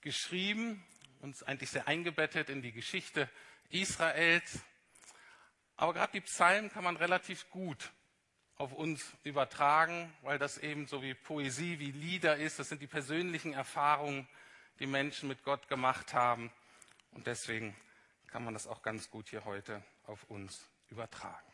geschrieben 0.00 0.84
und 1.20 1.32
ist 1.32 1.42
eigentlich 1.42 1.70
sehr 1.70 1.86
eingebettet 1.86 2.48
in 2.48 2.62
die 2.62 2.72
Geschichte 2.72 3.28
Israels. 3.68 4.60
Aber 5.76 5.92
gerade 5.92 6.12
die 6.12 6.22
Psalmen 6.22 6.70
kann 6.70 6.84
man 6.84 6.96
relativ 6.96 7.48
gut 7.50 7.90
auf 8.60 8.72
uns 8.72 9.10
übertragen, 9.24 10.12
weil 10.20 10.38
das 10.38 10.58
eben 10.58 10.86
so 10.86 11.00
wie 11.00 11.14
Poesie, 11.14 11.78
wie 11.78 11.92
Lieder 11.92 12.36
ist. 12.36 12.58
Das 12.58 12.68
sind 12.68 12.82
die 12.82 12.86
persönlichen 12.86 13.54
Erfahrungen, 13.54 14.28
die 14.80 14.86
Menschen 14.86 15.30
mit 15.30 15.42
Gott 15.44 15.66
gemacht 15.68 16.12
haben. 16.12 16.52
Und 17.12 17.26
deswegen 17.26 17.74
kann 18.26 18.44
man 18.44 18.52
das 18.52 18.66
auch 18.66 18.82
ganz 18.82 19.08
gut 19.08 19.30
hier 19.30 19.46
heute 19.46 19.82
auf 20.04 20.24
uns 20.24 20.68
übertragen. 20.90 21.50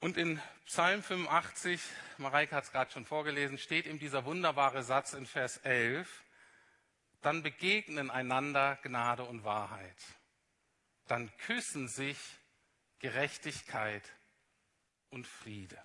Und 0.00 0.16
in 0.16 0.42
Psalm 0.66 1.04
85, 1.04 1.80
Mareike 2.18 2.56
hat 2.56 2.64
es 2.64 2.72
gerade 2.72 2.90
schon 2.90 3.06
vorgelesen, 3.06 3.58
steht 3.58 3.86
eben 3.86 4.00
dieser 4.00 4.24
wunderbare 4.24 4.82
Satz 4.82 5.12
in 5.12 5.24
Vers 5.24 5.58
11, 5.58 6.24
dann 7.20 7.44
begegnen 7.44 8.10
einander 8.10 8.76
Gnade 8.82 9.22
und 9.22 9.44
Wahrheit. 9.44 10.02
Dann 11.06 11.30
küssen 11.36 11.86
sich 11.86 12.18
Gerechtigkeit 12.98 14.02
und 15.10 15.26
Friede. 15.26 15.80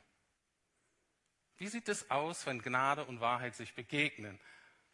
Wie 1.57 1.67
sieht 1.67 1.87
es 1.89 2.09
aus, 2.11 2.45
wenn 2.45 2.61
Gnade 2.61 3.05
und 3.05 3.21
Wahrheit 3.21 3.55
sich 3.55 3.73
begegnen? 3.75 4.39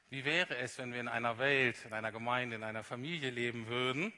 Wie 0.09 0.25
wäre 0.25 0.57
es, 0.57 0.77
wenn 0.77 0.93
wir 0.93 0.99
in 0.99 1.07
einer 1.07 1.37
Welt, 1.37 1.85
in 1.85 1.93
einer 1.93 2.11
Gemeinde, 2.11 2.55
in 2.55 2.63
einer 2.63 2.83
Familie 2.83 3.29
leben 3.29 3.67
würden, 3.67 4.13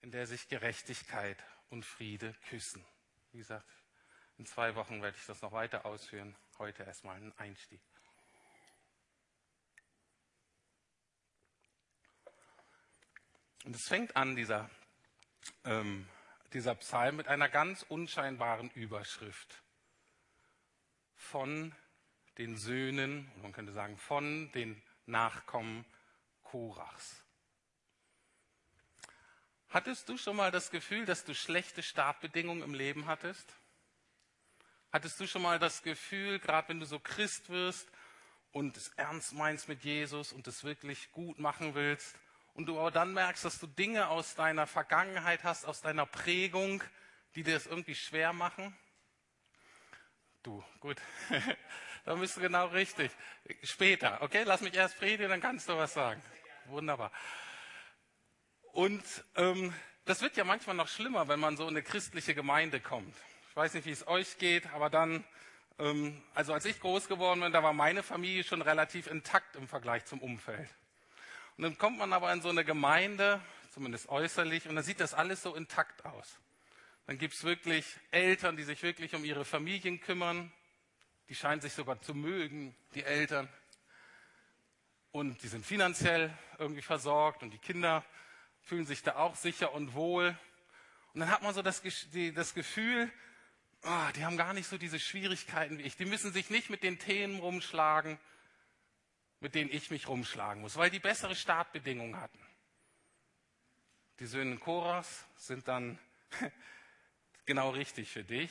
in 0.00 0.10
der 0.10 0.26
sich 0.26 0.48
Gerechtigkeit 0.48 1.42
und 1.68 1.84
Friede 1.84 2.34
küssen? 2.48 2.84
Wie 3.32 3.38
gesagt, 3.38 3.68
in 4.38 4.46
zwei 4.46 4.74
Wochen 4.74 5.02
werde 5.02 5.16
ich 5.18 5.26
das 5.26 5.42
noch 5.42 5.52
weiter 5.52 5.84
ausführen. 5.84 6.36
Heute 6.58 6.84
erstmal 6.84 7.16
ein 7.16 7.36
Einstieg. 7.38 7.80
Und 13.64 13.74
es 13.74 13.88
fängt 13.88 14.14
an, 14.16 14.36
dieser, 14.36 14.70
ähm, 15.64 16.08
dieser 16.54 16.74
Psalm, 16.76 17.16
mit 17.16 17.28
einer 17.28 17.48
ganz 17.48 17.82
unscheinbaren 17.82 18.70
Überschrift. 18.70 19.62
Von 21.16 21.74
den 22.38 22.56
Söhnen, 22.56 23.30
man 23.42 23.52
könnte 23.52 23.72
sagen, 23.72 23.98
von 23.98 24.50
den 24.52 24.82
Nachkommen 25.06 25.84
Korachs. 26.42 27.24
Hattest 29.68 30.08
du 30.08 30.16
schon 30.16 30.36
mal 30.36 30.52
das 30.52 30.70
Gefühl, 30.70 31.04
dass 31.04 31.24
du 31.24 31.34
schlechte 31.34 31.82
Startbedingungen 31.82 32.62
im 32.62 32.74
Leben 32.74 33.06
hattest? 33.06 33.52
Hattest 34.92 35.18
du 35.18 35.26
schon 35.26 35.42
mal 35.42 35.58
das 35.58 35.82
Gefühl, 35.82 36.38
gerade 36.38 36.68
wenn 36.68 36.78
du 36.78 36.86
so 36.86 37.00
Christ 37.00 37.50
wirst 37.50 37.90
und 38.52 38.76
es 38.76 38.90
ernst 38.90 39.32
meinst 39.32 39.66
mit 39.68 39.82
Jesus 39.82 40.32
und 40.32 40.46
es 40.46 40.62
wirklich 40.62 41.10
gut 41.10 41.40
machen 41.40 41.74
willst, 41.74 42.16
und 42.54 42.66
du 42.66 42.78
aber 42.78 42.90
dann 42.90 43.12
merkst, 43.12 43.44
dass 43.44 43.58
du 43.58 43.66
Dinge 43.66 44.08
aus 44.08 44.34
deiner 44.34 44.66
Vergangenheit 44.66 45.44
hast, 45.44 45.64
aus 45.64 45.80
deiner 45.80 46.06
Prägung, 46.06 46.82
die 47.34 47.42
dir 47.42 47.54
das 47.54 47.66
irgendwie 47.66 47.94
schwer 47.94 48.32
machen? 48.32 48.76
Du, 50.42 50.62
gut. 50.80 51.00
dann 52.04 52.20
bist 52.20 52.36
du 52.36 52.40
genau 52.40 52.66
richtig. 52.66 53.10
Später, 53.62 54.22
okay? 54.22 54.44
Lass 54.44 54.60
mich 54.60 54.74
erst 54.74 54.98
predigen, 54.98 55.30
dann 55.30 55.40
kannst 55.40 55.68
du 55.68 55.76
was 55.76 55.94
sagen. 55.94 56.22
Wunderbar. 56.66 57.10
Und 58.72 59.02
ähm, 59.36 59.74
das 60.04 60.20
wird 60.20 60.36
ja 60.36 60.44
manchmal 60.44 60.76
noch 60.76 60.88
schlimmer, 60.88 61.28
wenn 61.28 61.40
man 61.40 61.56
so 61.56 61.64
in 61.64 61.70
eine 61.70 61.82
christliche 61.82 62.34
Gemeinde 62.34 62.80
kommt. 62.80 63.14
Ich 63.50 63.56
weiß 63.56 63.74
nicht, 63.74 63.86
wie 63.86 63.92
es 63.92 64.06
euch 64.06 64.38
geht, 64.38 64.66
aber 64.72 64.90
dann, 64.90 65.24
ähm, 65.78 66.22
also 66.34 66.52
als 66.52 66.64
ich 66.66 66.78
groß 66.80 67.08
geworden 67.08 67.40
bin, 67.40 67.52
da 67.52 67.62
war 67.62 67.72
meine 67.72 68.02
Familie 68.02 68.44
schon 68.44 68.62
relativ 68.62 69.06
intakt 69.06 69.56
im 69.56 69.66
Vergleich 69.66 70.04
zum 70.04 70.20
Umfeld. 70.20 70.68
Und 71.56 71.62
dann 71.62 71.78
kommt 71.78 71.98
man 71.98 72.12
aber 72.12 72.32
in 72.32 72.42
so 72.42 72.48
eine 72.48 72.64
Gemeinde, 72.64 73.40
zumindest 73.72 74.08
äußerlich, 74.08 74.68
und 74.68 74.74
dann 74.74 74.84
sieht 74.84 75.00
das 75.00 75.14
alles 75.14 75.42
so 75.42 75.54
intakt 75.54 76.04
aus. 76.04 76.40
Dann 77.06 77.18
gibt 77.18 77.34
es 77.34 77.44
wirklich 77.44 77.84
Eltern, 78.10 78.56
die 78.56 78.64
sich 78.64 78.82
wirklich 78.82 79.14
um 79.14 79.24
ihre 79.24 79.44
Familien 79.44 80.00
kümmern. 80.00 80.52
Die 81.28 81.34
scheinen 81.34 81.60
sich 81.60 81.74
sogar 81.74 82.00
zu 82.00 82.14
mögen, 82.14 82.74
die 82.94 83.04
Eltern. 83.04 83.48
Und 85.12 85.42
die 85.42 85.48
sind 85.48 85.64
finanziell 85.64 86.36
irgendwie 86.58 86.82
versorgt 86.82 87.42
und 87.42 87.50
die 87.50 87.58
Kinder 87.58 88.04
fühlen 88.62 88.86
sich 88.86 89.02
da 89.02 89.16
auch 89.16 89.36
sicher 89.36 89.72
und 89.72 89.94
wohl. 89.94 90.36
Und 91.12 91.20
dann 91.20 91.30
hat 91.30 91.42
man 91.42 91.54
so 91.54 91.62
das, 91.62 91.82
das 92.34 92.54
Gefühl, 92.54 93.12
oh, 93.84 94.12
die 94.16 94.24
haben 94.24 94.36
gar 94.36 94.54
nicht 94.54 94.66
so 94.66 94.78
diese 94.78 94.98
Schwierigkeiten 94.98 95.78
wie 95.78 95.82
ich. 95.82 95.96
Die 95.96 96.06
müssen 96.06 96.32
sich 96.32 96.50
nicht 96.50 96.70
mit 96.70 96.82
den 96.82 96.98
Themen 96.98 97.38
rumschlagen, 97.38 98.18
mit 99.44 99.54
denen 99.54 99.70
ich 99.70 99.90
mich 99.90 100.08
rumschlagen 100.08 100.62
muss, 100.62 100.78
weil 100.78 100.88
die 100.88 101.00
bessere 101.00 101.36
Startbedingungen 101.36 102.18
hatten. 102.18 102.38
Die 104.18 104.24
Söhne 104.24 104.56
Koras 104.56 105.26
sind 105.36 105.68
dann 105.68 105.98
genau 107.44 107.68
richtig 107.68 108.10
für 108.10 108.24
dich, 108.24 108.50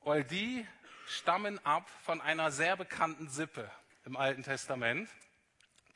weil 0.00 0.24
die 0.24 0.66
stammen 1.06 1.58
ab 1.66 1.86
von 2.02 2.22
einer 2.22 2.50
sehr 2.50 2.78
bekannten 2.78 3.28
Sippe 3.28 3.70
im 4.06 4.16
Alten 4.16 4.42
Testament. 4.42 5.10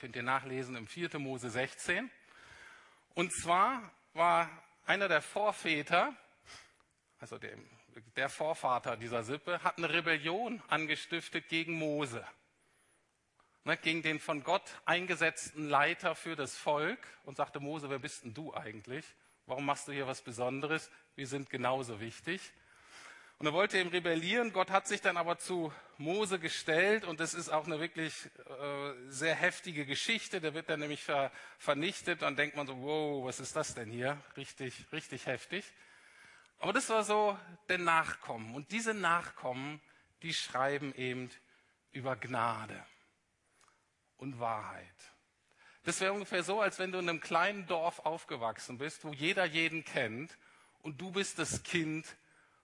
Könnt 0.00 0.16
ihr 0.16 0.22
nachlesen 0.22 0.76
im 0.76 0.86
4. 0.86 1.18
Mose 1.18 1.48
16. 1.48 2.10
Und 3.14 3.32
zwar 3.32 3.90
war 4.12 4.50
einer 4.84 5.08
der 5.08 5.22
Vorväter, 5.22 6.14
also 7.20 7.38
der, 7.38 7.56
der 8.16 8.28
Vorvater 8.28 8.98
dieser 8.98 9.24
Sippe, 9.24 9.62
hat 9.62 9.78
eine 9.78 9.88
Rebellion 9.88 10.62
angestiftet 10.68 11.48
gegen 11.48 11.72
Mose 11.78 12.22
ne, 13.64 13.76
gegen 13.76 14.02
den 14.02 14.20
von 14.20 14.44
Gott 14.44 14.62
eingesetzten 14.84 15.68
Leiter 15.68 16.14
für 16.14 16.36
das 16.36 16.56
Volk 16.56 16.98
und 17.24 17.36
sagte, 17.36 17.60
Mose, 17.60 17.90
wer 17.90 17.98
bist 17.98 18.24
denn 18.24 18.34
du 18.34 18.54
eigentlich? 18.54 19.04
Warum 19.46 19.66
machst 19.66 19.88
du 19.88 19.92
hier 19.92 20.06
was 20.06 20.22
Besonderes? 20.22 20.90
Wir 21.16 21.26
sind 21.26 21.50
genauso 21.50 22.00
wichtig. 22.00 22.52
Und 23.38 23.46
er 23.46 23.52
wollte 23.52 23.78
eben 23.78 23.90
rebellieren. 23.90 24.52
Gott 24.52 24.70
hat 24.70 24.86
sich 24.86 25.00
dann 25.00 25.16
aber 25.16 25.38
zu 25.38 25.72
Mose 25.98 26.38
gestellt 26.38 27.04
und 27.04 27.20
das 27.20 27.34
ist 27.34 27.48
auch 27.50 27.66
eine 27.66 27.80
wirklich 27.80 28.14
äh, 28.26 28.92
sehr 29.08 29.34
heftige 29.34 29.84
Geschichte. 29.86 30.40
Der 30.40 30.54
wird 30.54 30.70
dann 30.70 30.80
nämlich 30.80 31.02
ver 31.02 31.32
vernichtet. 31.58 32.22
Dann 32.22 32.36
denkt 32.36 32.56
man 32.56 32.66
so, 32.66 32.80
wow, 32.80 33.24
was 33.24 33.40
ist 33.40 33.56
das 33.56 33.74
denn 33.74 33.90
hier? 33.90 34.18
Richtig, 34.36 34.86
richtig 34.92 35.26
heftig. 35.26 35.64
Aber 36.58 36.72
das 36.72 36.88
war 36.88 37.02
so 37.02 37.36
der 37.68 37.78
Nachkommen. 37.78 38.54
Und 38.54 38.70
diese 38.70 38.94
Nachkommen, 38.94 39.80
die 40.22 40.32
schreiben 40.32 40.94
eben 40.94 41.28
über 41.90 42.16
Gnade 42.16 42.82
und 44.24 44.40
Wahrheit. 44.40 45.14
Das 45.84 46.00
wäre 46.00 46.14
ungefähr 46.14 46.42
so, 46.42 46.60
als 46.60 46.78
wenn 46.78 46.92
du 46.92 46.98
in 46.98 47.08
einem 47.08 47.20
kleinen 47.20 47.66
Dorf 47.66 48.00
aufgewachsen 48.00 48.78
bist, 48.78 49.04
wo 49.04 49.12
jeder 49.12 49.44
jeden 49.44 49.84
kennt 49.84 50.36
und 50.82 51.00
du 51.00 51.12
bist 51.12 51.38
das 51.38 51.62
Kind 51.62 52.16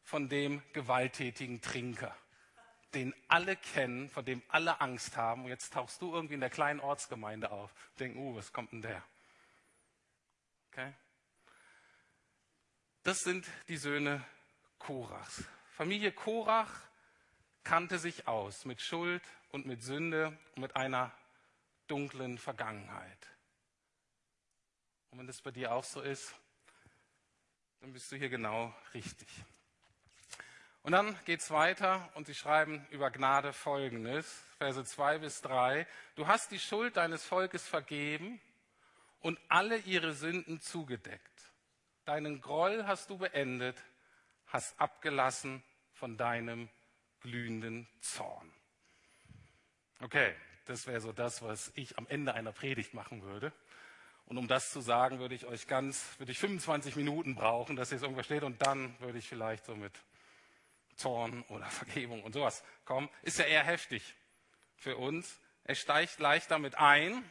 von 0.02 0.31
dem 0.31 0.62
gewalttätigen 0.73 1.61
Trinker, 1.61 2.17
den 2.95 3.14
alle 3.29 3.57
kennen, 3.57 4.09
von 4.09 4.25
dem 4.25 4.43
alle 4.49 4.81
Angst 4.81 5.19
haben. 5.19 5.45
Und 5.45 5.50
jetzt 5.50 5.75
tauchst 5.75 6.00
du 6.00 6.14
irgendwie 6.14 6.35
in 6.35 6.40
der 6.40 6.50
kleinen 6.50 6.81
Ortsgemeinde 6.81 7.50
auf. 7.50 7.73
Denk, 7.99 8.17
uh, 8.17 8.35
was 8.35 8.52
kommt 8.55 8.73
denn 8.73 8.83
der? 8.83 9.05
Okay? 10.73 10.93
Das 13.02 13.21
sind 13.21 13.47
die 13.69 13.76
Söhne 13.76 14.25
Korachs. 14.79 15.45
Familie 15.73 16.11
Korach 16.11 16.73
kannte 17.64 17.99
sich 17.99 18.26
aus 18.26 18.64
mit 18.64 18.81
Schuld 18.81 19.23
und 19.50 19.67
mit 19.67 19.83
Sünde 19.83 20.38
und 20.55 20.62
mit 20.62 20.75
einer 20.75 21.12
dunklen 21.90 22.38
Vergangenheit. 22.38 23.28
Und 25.11 25.18
wenn 25.18 25.26
das 25.26 25.42
bei 25.42 25.50
dir 25.50 25.73
auch 25.73 25.85
so 25.85 26.00
ist, 26.00 26.35
dann 27.80 27.92
bist 27.92 28.12
du 28.12 28.16
hier 28.16 28.28
genau 28.28 28.75
richtig. 28.94 29.28
Und 30.82 30.92
dann 30.92 31.18
geht's 31.25 31.50
weiter 31.50 32.09
und 32.14 32.26
sie 32.26 32.35
schreiben 32.35 32.87
über 32.90 33.11
Gnade 33.11 33.52
folgendes, 33.52 34.44
Verse 34.59 34.82
2 34.82 35.18
bis 35.18 35.42
3. 35.42 35.87
Du 36.14 36.26
hast 36.26 36.52
die 36.52 36.59
Schuld 36.59 36.97
deines 36.97 37.25
Volkes 37.25 37.66
vergeben 37.66 38.40
und 39.20 39.38
alle 39.49 39.78
ihre 39.78 40.14
Sünden 40.14 40.61
zugedeckt. 40.61 41.52
Deinen 42.04 42.40
Groll 42.40 42.87
hast 42.87 43.11
du 43.11 43.18
beendet, 43.18 43.82
hast 44.47 44.78
abgelassen 44.80 45.62
von 45.92 46.16
deinem 46.16 46.70
glühenden 47.20 47.87
Zorn. 48.00 48.50
Okay, 50.00 50.35
das 50.71 50.87
wäre 50.87 51.00
so 51.00 51.12
das, 51.12 51.43
was 51.43 51.73
ich 51.75 51.99
am 51.99 52.07
Ende 52.07 52.33
einer 52.35 52.53
Predigt 52.53 52.95
machen 52.95 53.23
würde. 53.23 53.53
Und 54.27 54.39
um 54.39 54.47
das 54.47 54.71
zu 54.71 54.81
sagen, 54.81 55.19
würde 55.19 55.35
ich 55.35 55.45
euch 55.47 55.67
ganz, 55.67 56.15
würde 56.19 56.31
ich 56.31 56.39
25 56.39 56.95
Minuten 56.95 57.35
brauchen, 57.35 57.75
dass 57.75 57.91
ihr 57.91 57.97
es 57.97 58.03
irgendwo 58.03 58.23
steht 58.23 58.45
und 58.45 58.62
dann 58.62 58.95
würde 59.00 59.19
ich 59.19 59.29
vielleicht 59.29 59.65
so 59.65 59.75
mit 59.75 59.93
Zorn 60.95 61.43
oder 61.49 61.67
Vergebung 61.71 62.23
und 62.23 62.33
sowas 62.33 62.62
kommen. 62.85 63.09
Ist 63.23 63.41
ja 63.41 63.47
eher 63.47 63.65
heftig 63.65 64.15
für 64.77 64.97
uns. 64.97 65.41
Er 65.65 65.75
steigt 65.75 66.21
leicht 66.21 66.53
damit 66.53 66.77
ein, 66.77 67.25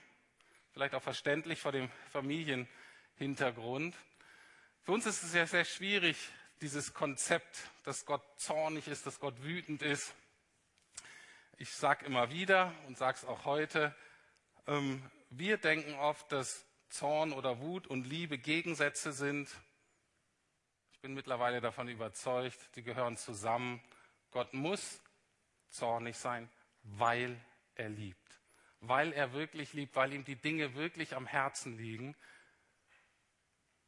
vielleicht 0.74 0.94
auch 0.94 1.02
verständlich 1.02 1.62
vor 1.62 1.72
dem 1.72 1.90
Familienhintergrund. 2.12 3.96
Für 4.84 4.92
uns 4.92 5.06
ist 5.06 5.24
es 5.24 5.34
ja 5.34 5.48
sehr 5.48 5.64
schwierig, 5.64 6.18
dieses 6.60 6.94
Konzept, 6.94 7.70
dass 7.86 8.06
Gott 8.06 8.22
zornig 8.36 8.90
ist, 8.90 9.06
dass 9.06 9.22
Gott 9.22 9.42
wütend 9.42 9.82
ist. 9.82 10.14
Ich 11.62 11.74
sage 11.74 12.06
immer 12.06 12.32
wieder 12.32 12.74
und 12.88 12.98
sage 12.98 13.18
es 13.18 13.26
auch 13.26 13.44
heute, 13.44 13.94
ähm, 14.66 15.04
wir 15.30 15.58
denken 15.58 15.94
oft, 15.96 16.32
dass 16.32 16.66
Zorn 16.88 17.34
oder 17.34 17.60
Wut 17.60 17.86
und 17.86 18.08
Liebe 18.08 18.38
Gegensätze 18.38 19.12
sind. 19.12 19.50
Ich 20.94 21.00
bin 21.02 21.14
mittlerweile 21.14 21.60
davon 21.60 21.90
überzeugt, 21.90 22.58
die 22.78 22.82
gehören 22.82 23.18
zusammen. 23.18 23.84
Gott 24.32 24.54
muss 24.54 25.02
zornig 25.68 26.16
sein, 26.16 26.50
weil 26.84 27.38
er 27.76 27.90
liebt. 27.90 28.40
Weil 28.80 29.12
er 29.12 29.34
wirklich 29.34 29.74
liebt, 29.74 29.98
weil 29.98 30.14
ihm 30.14 30.24
die 30.24 30.38
Dinge 30.38 30.76
wirklich 30.76 31.14
am 31.14 31.28
Herzen 31.28 31.78
liegen 31.78 32.16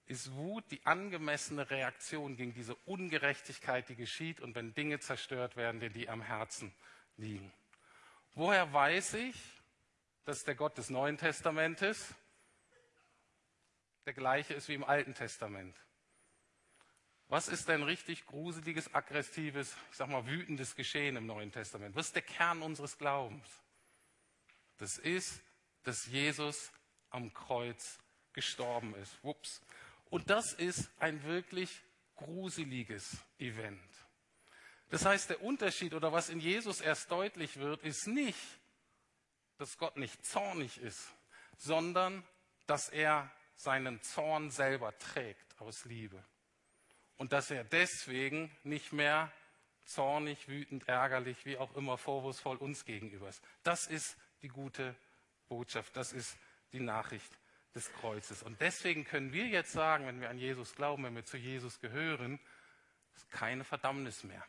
ist 0.08 0.34
Wut 0.34 0.70
die 0.72 0.86
angemessene 0.86 1.70
Reaktion 1.70 2.36
gegen 2.36 2.54
diese 2.54 2.76
Ungerechtigkeit, 2.84 3.88
die 3.88 3.96
geschieht 3.96 4.42
und 4.42 4.56
wenn 4.56 4.74
Dinge 4.74 5.00
zerstört 5.00 5.56
werden, 5.56 5.80
die 5.80 5.88
dir 5.88 6.12
am 6.12 6.22
Herzen 6.22 6.74
liegen. 7.16 7.54
Woher 8.34 8.72
weiß 8.72 9.16
ich, 9.16 9.36
dass 10.24 10.44
der 10.44 10.56
Gott 10.56 10.78
des 10.78 10.90
Neuen 10.90 11.18
Testamentes 11.18 12.14
der 14.06 14.14
gleiche 14.14 14.54
ist 14.54 14.68
wie 14.68 14.74
im 14.74 14.84
Alten 14.84 15.14
Testament? 15.14 15.76
Was 17.28 17.48
ist 17.48 17.70
denn 17.70 17.84
richtig 17.84 18.26
gruseliges, 18.26 18.94
aggressives, 18.94 19.76
ich 19.90 19.98
sag 19.98 20.10
mal 20.10 20.26
wütendes 20.28 20.76
Geschehen 20.76 21.16
im 21.16 21.26
Neuen 21.26 21.52
Testament? 21.52 21.96
Was 21.96 22.08
ist 22.08 22.16
der 22.16 22.24
Kern 22.24 22.62
unseres 22.62 22.98
Glaubens? 22.98 23.48
Das 24.78 24.98
ist, 24.98 25.42
dass 25.84 26.08
Jesus 26.08 26.72
am 27.10 27.34
Kreuz 27.34 28.00
gestorben 28.34 28.96
ist. 28.96 29.18
Ups. 29.22 29.62
Und 30.10 30.30
das 30.30 30.54
ist 30.54 30.90
ein 31.00 31.24
wirklich 31.24 31.82
gruseliges 32.16 33.18
Event. 33.40 33.80
Das 34.92 35.06
heißt, 35.06 35.30
der 35.30 35.42
Unterschied 35.42 35.94
oder 35.94 36.12
was 36.12 36.28
in 36.28 36.42
Jesus 36.42 36.82
erst 36.82 37.10
deutlich 37.12 37.58
wird, 37.58 37.82
ist 37.84 38.08
nicht, 38.08 38.38
dass 39.58 39.78
Gott 39.78 39.96
nicht 39.96 40.26
zornig 40.26 40.80
ist, 40.82 41.14
sondern 41.58 42.26
dass 42.68 42.90
er 42.90 43.32
seinen 43.56 44.02
Zorn 44.02 44.52
selber 44.52 44.98
trägt 45.00 45.62
aus 45.62 45.86
Liebe. 45.86 46.22
Und 47.16 47.32
dass 47.32 47.52
er 47.52 47.64
deswegen 47.64 48.52
nicht 48.64 48.92
mehr 48.92 49.32
zornig, 49.86 50.50
wütend, 50.50 50.90
ärgerlich, 50.90 51.46
wie 51.46 51.58
auch 51.58 51.74
immer 51.78 51.98
vorwurfsvoll 51.98 52.58
uns 52.58 52.84
gegenüber 52.84 53.30
ist. 53.30 53.42
Das 53.64 53.88
ist 53.88 54.18
die 54.42 54.50
gute 54.50 54.94
Botschaft, 55.48 55.96
das 55.96 56.12
ist 56.12 56.36
die 56.74 56.82
Nachricht 56.82 57.32
des 57.76 57.90
Kreuzes. 57.94 58.44
Und 58.44 58.60
deswegen 58.60 59.06
können 59.06 59.32
wir 59.32 59.48
jetzt 59.48 59.72
sagen, 59.72 60.06
wenn 60.06 60.20
wir 60.20 60.30
an 60.30 60.38
Jesus 60.38 60.76
glauben, 60.76 61.06
wenn 61.06 61.16
wir 61.16 61.24
zu 61.24 61.38
Jesus 61.38 61.80
gehören, 61.80 62.42
ist 63.16 63.32
keine 63.32 63.64
Verdammnis 63.64 64.26
mehr 64.26 64.44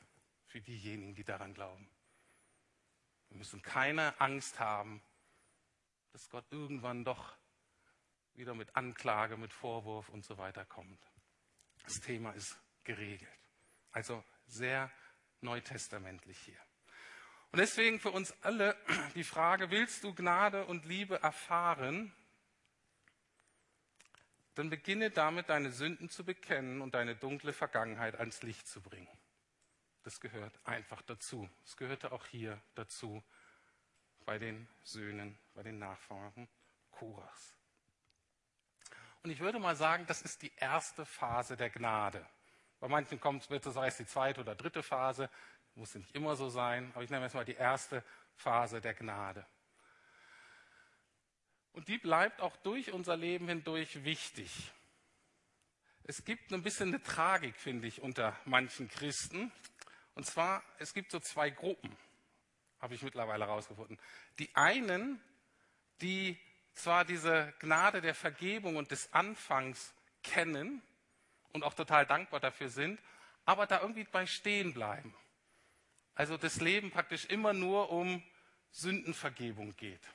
für 0.52 0.60
diejenigen, 0.60 1.14
die 1.14 1.24
daran 1.24 1.54
glauben. 1.54 1.88
Wir 3.30 3.38
müssen 3.38 3.62
keine 3.62 4.20
Angst 4.20 4.60
haben, 4.60 5.02
dass 6.12 6.28
Gott 6.28 6.44
irgendwann 6.50 7.04
doch 7.04 7.34
wieder 8.34 8.54
mit 8.54 8.76
Anklage, 8.76 9.38
mit 9.38 9.50
Vorwurf 9.50 10.10
und 10.10 10.26
so 10.26 10.36
weiter 10.36 10.66
kommt. 10.66 11.00
Das 11.84 12.00
Thema 12.00 12.32
ist 12.32 12.60
geregelt. 12.84 13.30
Also 13.92 14.22
sehr 14.46 14.90
neutestamentlich 15.40 16.38
hier. 16.38 16.60
Und 17.50 17.58
deswegen 17.58 17.98
für 17.98 18.10
uns 18.10 18.34
alle 18.42 18.76
die 19.14 19.24
Frage, 19.24 19.70
willst 19.70 20.04
du 20.04 20.14
Gnade 20.14 20.66
und 20.66 20.84
Liebe 20.84 21.22
erfahren? 21.22 22.14
dann 24.54 24.68
beginne 24.68 25.10
damit, 25.10 25.48
deine 25.48 25.72
Sünden 25.72 26.10
zu 26.10 26.24
bekennen 26.26 26.82
und 26.82 26.92
deine 26.92 27.16
dunkle 27.16 27.54
Vergangenheit 27.54 28.18
ans 28.20 28.42
Licht 28.42 28.68
zu 28.68 28.82
bringen. 28.82 29.08
Das 30.02 30.20
gehört 30.20 30.58
einfach 30.64 31.02
dazu. 31.02 31.48
Es 31.64 31.76
gehörte 31.76 32.12
auch 32.12 32.26
hier 32.26 32.60
dazu 32.74 33.22
bei 34.24 34.38
den 34.38 34.68
Söhnen, 34.82 35.38
bei 35.54 35.62
den 35.62 35.78
Nachfahren 35.78 36.48
Korachs. 36.90 37.56
Und 39.22 39.30
ich 39.30 39.40
würde 39.40 39.60
mal 39.60 39.76
sagen, 39.76 40.04
das 40.06 40.22
ist 40.22 40.42
die 40.42 40.52
erste 40.56 41.06
Phase 41.06 41.56
der 41.56 41.70
Gnade. 41.70 42.26
Bei 42.80 42.88
manchen 42.88 43.20
kommt 43.20 43.48
es, 43.48 43.60
das 43.62 43.76
heißt 43.76 44.00
die 44.00 44.06
zweite 44.06 44.40
oder 44.40 44.56
dritte 44.56 44.82
Phase, 44.82 45.30
muss 45.76 45.94
nicht 45.94 46.14
immer 46.14 46.34
so 46.34 46.48
sein, 46.48 46.90
aber 46.94 47.04
ich 47.04 47.10
nenne 47.10 47.24
jetzt 47.24 47.34
mal 47.34 47.44
die 47.44 47.54
erste 47.54 48.04
Phase 48.34 48.80
der 48.80 48.94
Gnade. 48.94 49.46
Und 51.72 51.88
die 51.88 51.98
bleibt 51.98 52.40
auch 52.40 52.56
durch 52.58 52.92
unser 52.92 53.16
Leben 53.16 53.48
hindurch 53.48 54.04
wichtig. 54.04 54.72
Es 56.04 56.24
gibt 56.24 56.52
ein 56.52 56.62
bisschen 56.62 56.88
eine 56.88 57.02
Tragik, 57.02 57.56
finde 57.56 57.86
ich, 57.86 58.02
unter 58.02 58.36
manchen 58.44 58.88
Christen. 58.88 59.52
Und 60.14 60.26
zwar, 60.26 60.62
es 60.78 60.94
gibt 60.94 61.10
so 61.10 61.20
zwei 61.20 61.50
Gruppen, 61.50 61.96
habe 62.80 62.94
ich 62.94 63.02
mittlerweile 63.02 63.46
herausgefunden. 63.46 63.98
Die 64.38 64.54
einen, 64.54 65.22
die 66.00 66.38
zwar 66.74 67.04
diese 67.04 67.52
Gnade 67.60 68.00
der 68.00 68.14
Vergebung 68.14 68.76
und 68.76 68.90
des 68.90 69.12
Anfangs 69.12 69.94
kennen 70.22 70.82
und 71.52 71.64
auch 71.64 71.74
total 71.74 72.06
dankbar 72.06 72.40
dafür 72.40 72.68
sind, 72.68 73.00
aber 73.44 73.66
da 73.66 73.80
irgendwie 73.80 74.04
bei 74.04 74.26
stehen 74.26 74.72
bleiben. 74.72 75.14
Also 76.14 76.36
das 76.36 76.60
Leben 76.60 76.90
praktisch 76.90 77.24
immer 77.26 77.52
nur 77.52 77.90
um 77.90 78.22
Sündenvergebung 78.70 79.76
geht 79.76 80.06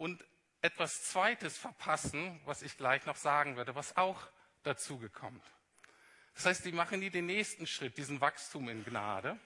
und 0.00 0.24
etwas 0.62 1.04
Zweites 1.04 1.58
verpassen, 1.58 2.40
was 2.44 2.62
ich 2.62 2.76
gleich 2.76 3.04
noch 3.04 3.16
sagen 3.16 3.56
werde, 3.56 3.74
was 3.74 3.96
auch 3.98 4.28
dazu 4.62 4.98
gekommt. 4.98 5.44
Das 6.34 6.46
heißt, 6.46 6.64
die 6.64 6.72
machen 6.72 7.00
nie 7.00 7.10
den 7.10 7.26
nächsten 7.26 7.66
Schritt, 7.66 7.96
diesen 7.98 8.20
Wachstum 8.20 8.68
in 8.68 8.84
Gnade. 8.84 9.38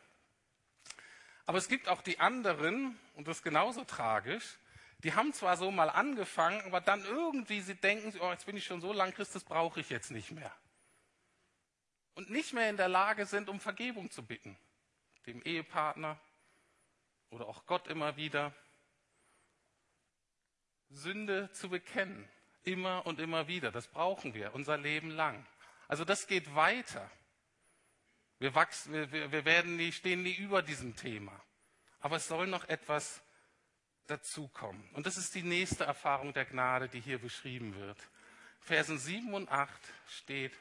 Aber 1.46 1.58
es 1.58 1.68
gibt 1.68 1.88
auch 1.88 2.02
die 2.02 2.20
anderen, 2.20 2.98
und 3.14 3.28
das 3.28 3.38
ist 3.38 3.42
genauso 3.42 3.84
tragisch, 3.84 4.58
die 4.98 5.14
haben 5.14 5.32
zwar 5.34 5.56
so 5.56 5.70
mal 5.70 5.90
angefangen, 5.90 6.62
aber 6.62 6.80
dann 6.80 7.04
irgendwie 7.04 7.60
sie 7.60 7.74
denken, 7.74 8.18
oh, 8.20 8.30
jetzt 8.30 8.46
bin 8.46 8.56
ich 8.56 8.64
schon 8.64 8.80
so 8.80 8.92
lang 8.92 9.12
Christ, 9.12 9.34
das 9.34 9.44
brauche 9.44 9.80
ich 9.80 9.90
jetzt 9.90 10.10
nicht 10.10 10.30
mehr. 10.30 10.50
Und 12.14 12.30
nicht 12.30 12.54
mehr 12.54 12.70
in 12.70 12.76
der 12.76 12.88
Lage 12.88 13.26
sind, 13.26 13.48
um 13.48 13.60
Vergebung 13.60 14.10
zu 14.10 14.24
bitten. 14.24 14.56
Dem 15.26 15.42
Ehepartner 15.42 16.18
oder 17.30 17.46
auch 17.46 17.66
Gott 17.66 17.88
immer 17.88 18.16
wieder. 18.16 18.54
Sünde 20.90 21.50
zu 21.52 21.68
bekennen. 21.68 22.28
Immer 22.62 23.04
und 23.04 23.20
immer 23.20 23.48
wieder. 23.48 23.72
Das 23.72 23.88
brauchen 23.88 24.32
wir 24.32 24.54
unser 24.54 24.78
Leben 24.78 25.10
lang. 25.10 25.44
Also 25.88 26.04
das 26.04 26.26
geht 26.26 26.54
weiter. 26.54 27.10
Wir, 28.38 28.54
wachsen, 28.54 28.92
wir, 28.92 29.32
wir 29.32 29.44
werden 29.44 29.76
nie, 29.76 29.92
stehen 29.92 30.22
nie 30.22 30.34
über 30.34 30.62
diesem 30.62 30.96
Thema. 30.96 31.38
Aber 32.00 32.16
es 32.16 32.28
soll 32.28 32.46
noch 32.46 32.68
etwas 32.68 33.22
dazukommen. 34.06 34.88
Und 34.92 35.06
das 35.06 35.16
ist 35.16 35.34
die 35.34 35.42
nächste 35.42 35.84
Erfahrung 35.84 36.32
der 36.34 36.44
Gnade, 36.44 36.88
die 36.88 37.00
hier 37.00 37.18
beschrieben 37.18 37.74
wird. 37.74 37.98
Versen 38.60 38.98
7 38.98 39.32
und 39.34 39.48
8 39.50 39.70
steht, 40.08 40.52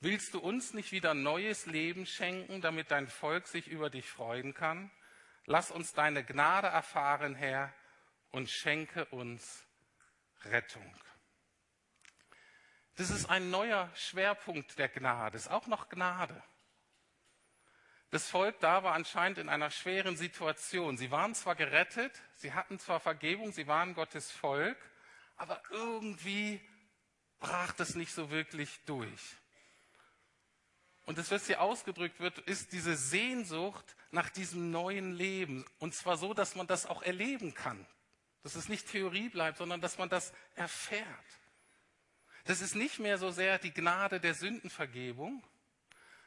Willst 0.00 0.34
du 0.34 0.40
uns 0.40 0.74
nicht 0.74 0.92
wieder 0.92 1.14
neues 1.14 1.66
Leben 1.66 2.04
schenken, 2.04 2.60
damit 2.60 2.90
dein 2.90 3.08
Volk 3.08 3.46
sich 3.46 3.66
über 3.68 3.88
dich 3.88 4.06
freuen 4.06 4.52
kann? 4.52 4.90
Lass 5.46 5.70
uns 5.70 5.94
deine 5.94 6.22
Gnade 6.22 6.66
erfahren, 6.66 7.34
Herr, 7.34 7.72
und 8.30 8.50
schenke 8.50 9.06
uns 9.06 9.64
Rettung. 10.44 10.94
Das 12.96 13.10
ist 13.10 13.28
ein 13.28 13.50
neuer 13.50 13.90
Schwerpunkt 13.94 14.78
der 14.78 14.88
Gnade, 14.88 15.36
ist 15.36 15.50
auch 15.50 15.66
noch 15.66 15.88
Gnade. 15.88 16.42
Das 18.10 18.28
Volk 18.30 18.58
da 18.60 18.82
war 18.82 18.94
anscheinend 18.94 19.38
in 19.38 19.48
einer 19.48 19.70
schweren 19.70 20.16
Situation. 20.16 20.96
Sie 20.96 21.10
waren 21.10 21.34
zwar 21.34 21.56
gerettet, 21.56 22.12
sie 22.36 22.54
hatten 22.54 22.78
zwar 22.78 23.00
Vergebung, 23.00 23.52
sie 23.52 23.66
waren 23.66 23.94
Gottes 23.94 24.30
Volk, 24.30 24.78
aber 25.36 25.62
irgendwie 25.70 26.60
brach 27.38 27.72
das 27.72 27.94
nicht 27.94 28.14
so 28.14 28.30
wirklich 28.30 28.80
durch. 28.86 29.36
Und 31.04 31.18
das, 31.18 31.30
was 31.30 31.46
hier 31.46 31.60
ausgedrückt 31.60 32.18
wird, 32.18 32.38
ist 32.38 32.72
diese 32.72 32.96
Sehnsucht 32.96 33.96
nach 34.10 34.30
diesem 34.30 34.70
neuen 34.70 35.12
Leben. 35.12 35.64
Und 35.78 35.94
zwar 35.94 36.16
so, 36.16 36.34
dass 36.34 36.56
man 36.56 36.66
das 36.66 36.86
auch 36.86 37.02
erleben 37.02 37.54
kann. 37.54 37.86
Dass 38.42 38.54
es 38.54 38.68
nicht 38.68 38.88
Theorie 38.88 39.28
bleibt, 39.28 39.58
sondern 39.58 39.80
dass 39.80 39.98
man 39.98 40.08
das 40.08 40.32
erfährt. 40.54 41.06
Das 42.46 42.60
ist 42.60 42.76
nicht 42.76 43.00
mehr 43.00 43.18
so 43.18 43.30
sehr 43.32 43.58
die 43.58 43.74
Gnade 43.74 44.20
der 44.20 44.34
Sündenvergebung, 44.34 45.42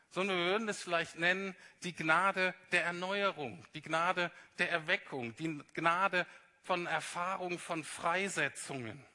sondern 0.09 0.37
wir 0.37 0.45
würden 0.47 0.67
es 0.67 0.83
vielleicht 0.83 1.17
nennen 1.17 1.55
die 1.83 1.95
Gnade 1.95 2.53
der 2.73 2.83
Erneuerung, 2.83 3.65
die 3.73 3.81
Gnade 3.81 4.29
der 4.57 4.69
Erweckung, 4.69 5.33
die 5.37 5.61
Gnade 5.73 6.27
von 6.61 6.87
Erfahrung 6.87 7.57
von 7.57 7.85
Freisetzungen, 7.85 9.05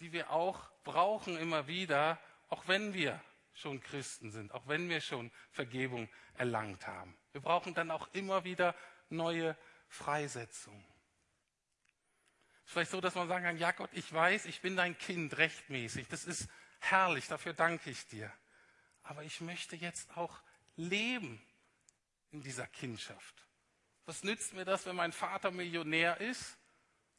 die 0.00 0.12
wir 0.12 0.30
auch 0.30 0.68
brauchen 0.82 1.36
immer 1.36 1.68
wieder, 1.68 2.18
auch 2.48 2.66
wenn 2.66 2.92
wir 2.92 3.20
schon 3.54 3.80
Christen 3.80 4.32
sind, 4.32 4.52
auch 4.52 4.66
wenn 4.66 4.88
wir 4.88 5.00
schon 5.00 5.30
Vergebung 5.52 6.08
erlangt 6.36 6.88
haben. 6.88 7.16
Wir 7.30 7.40
brauchen 7.40 7.72
dann 7.72 7.92
auch 7.92 8.08
immer 8.12 8.42
wieder 8.42 8.74
neue 9.10 9.56
Freisetzungen. 9.88 10.95
Vielleicht 12.66 12.90
so, 12.90 13.00
dass 13.00 13.14
man 13.14 13.28
sagen 13.28 13.44
kann, 13.44 13.58
ja 13.58 13.70
Gott, 13.70 13.90
ich 13.92 14.12
weiß, 14.12 14.44
ich 14.46 14.60
bin 14.60 14.76
dein 14.76 14.98
Kind 14.98 15.38
rechtmäßig. 15.38 16.08
Das 16.08 16.24
ist 16.24 16.48
herrlich, 16.80 17.28
dafür 17.28 17.54
danke 17.54 17.90
ich 17.90 18.06
dir. 18.08 18.30
Aber 19.04 19.22
ich 19.22 19.40
möchte 19.40 19.76
jetzt 19.76 20.16
auch 20.16 20.40
leben 20.74 21.40
in 22.32 22.42
dieser 22.42 22.66
Kindschaft. 22.66 23.46
Was 24.04 24.24
nützt 24.24 24.52
mir 24.52 24.64
das, 24.64 24.84
wenn 24.84 24.96
mein 24.96 25.12
Vater 25.12 25.52
Millionär 25.52 26.20
ist, 26.20 26.58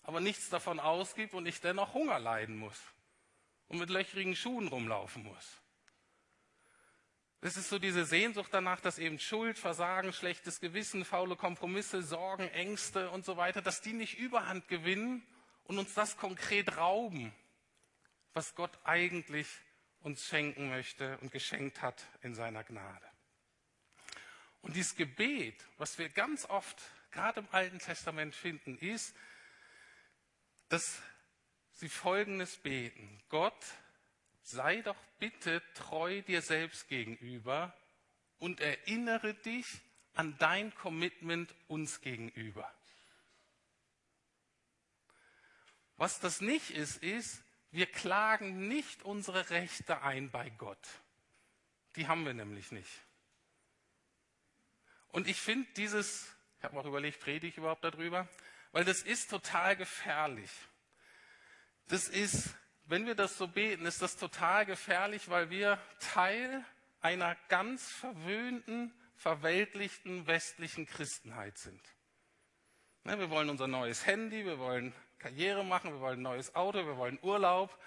aber 0.03 0.19
nichts 0.19 0.49
davon 0.49 0.81
ausgibt 0.81 1.33
und 1.33 1.45
ich 1.45 1.62
dennoch 1.62 1.93
Hunger 1.93 2.19
leiden 2.19 2.57
muss 2.57 2.79
und 3.67 3.79
mit 3.79 3.89
löchrigen 3.89 4.36
Schuhen 4.36 4.67
rumlaufen 4.67 5.23
muss? 5.23 5.62
Es 7.39 7.55
ist 7.55 7.69
so 7.69 7.79
diese 7.79 8.05
Sehnsucht 8.05 8.49
danach, 8.51 8.81
dass 8.81 8.99
eben 8.99 9.17
Schuld, 9.19 9.57
Versagen, 9.57 10.12
schlechtes 10.12 10.60
Gewissen, 10.60 11.05
faule 11.05 11.38
Kompromisse, 11.38 12.01
Sorgen, 12.01 12.49
Ängste 12.49 13.10
und 13.12 13.23
so 13.23 13.38
weiter, 13.38 13.62
dass 13.62 13.79
die 13.79 13.93
nicht 13.93 14.17
überhand 14.17 14.67
gewinnen 14.67 15.25
und 15.67 15.80
uns 15.80 15.93
das 15.93 16.17
konkret 16.17 16.77
rauben, 16.77 17.34
was 18.34 18.56
Gott 18.56 18.77
eigentlich 18.84 19.47
uns 20.01 20.25
schenken 20.25 20.69
möchte 20.69 21.17
und 21.19 21.32
geschenkt 21.32 21.82
hat 21.82 22.06
in 22.21 22.36
seiner 22.36 22.63
Gnade. 22.63 23.06
Und 24.62 24.75
dieses 24.75 24.95
Gebet, 24.95 25.56
was 25.77 25.97
wir 25.97 26.10
ganz 26.10 26.45
oft 26.45 26.82
gerade 27.12 27.41
im 27.41 27.47
Alten 27.51 27.80
Testament 27.80 28.36
finden, 28.36 28.77
ist, 28.77 29.15
dass 30.69 31.01
sie 31.73 31.89
Folgendes 31.89 32.58
beten. 32.58 33.21
Gott, 33.30 33.65
sei 34.41 34.82
doch 34.82 34.97
bitte 35.19 35.62
treu 35.73 36.21
dir 36.21 36.41
selbst 36.41 36.88
gegenüber 36.88 37.73
und 38.39 38.60
erinnere 38.60 39.34
dich 39.34 39.65
an 40.13 40.38
dein 40.38 40.73
Commitment 40.75 41.53
uns 41.67 42.01
gegenüber. 42.01 42.71
Was 45.97 46.19
das 46.19 46.41
nicht 46.41 46.71
ist, 46.71 47.03
ist, 47.03 47.43
wir 47.71 47.86
klagen 47.86 48.67
nicht 48.67 49.03
unsere 49.03 49.49
Rechte 49.49 50.01
ein 50.01 50.31
bei 50.31 50.49
Gott. 50.51 50.88
Die 51.95 52.07
haben 52.07 52.25
wir 52.25 52.33
nämlich 52.33 52.71
nicht. 52.71 52.91
Und 55.10 55.27
ich 55.27 55.41
finde 55.41 55.67
dieses, 55.75 56.33
ich 56.60 56.63
habe 56.63 56.79
auch 56.79 56.86
überlegt, 56.86 57.19
predige 57.19 57.47
ich 57.47 57.57
überhaupt 57.57 57.83
darüber, 57.83 58.27
weil 58.71 58.86
das 58.86 59.01
ist 59.01 59.29
total 59.29 59.75
gefährlich. 59.75 60.51
Das 61.88 62.07
ist 62.07 62.55
wenn 62.88 63.05
wir 63.05 63.15
das 63.15 63.38
so 63.38 63.47
beten, 63.47 63.86
ist 63.86 64.01
das 64.01 64.15
total 64.15 64.65
gefährlich, 64.65 65.29
weil 65.29 65.49
wir 65.49 65.77
Teil 65.99 66.63
einer 67.01 67.36
ganz 67.49 67.89
verwöhnten, 67.91 68.93
verweltlichten 69.15 70.25
westlichen 70.25 70.86
Christenheit 70.86 71.57
sind. 71.57 71.81
Ne, 73.03 73.19
wir 73.19 73.29
wollen 73.29 73.49
unser 73.49 73.67
neues 73.67 74.05
Handy, 74.05 74.45
wir 74.45 74.57
wollen 74.57 74.93
Karriere 75.27 75.65
machen, 75.65 75.91
wir 75.91 75.99
wollen 75.99 76.19
ein 76.19 76.23
neues 76.23 76.55
Auto, 76.55 76.85
wir 76.85 76.95
wollen 76.95 77.19
Urlaub. 77.21 77.77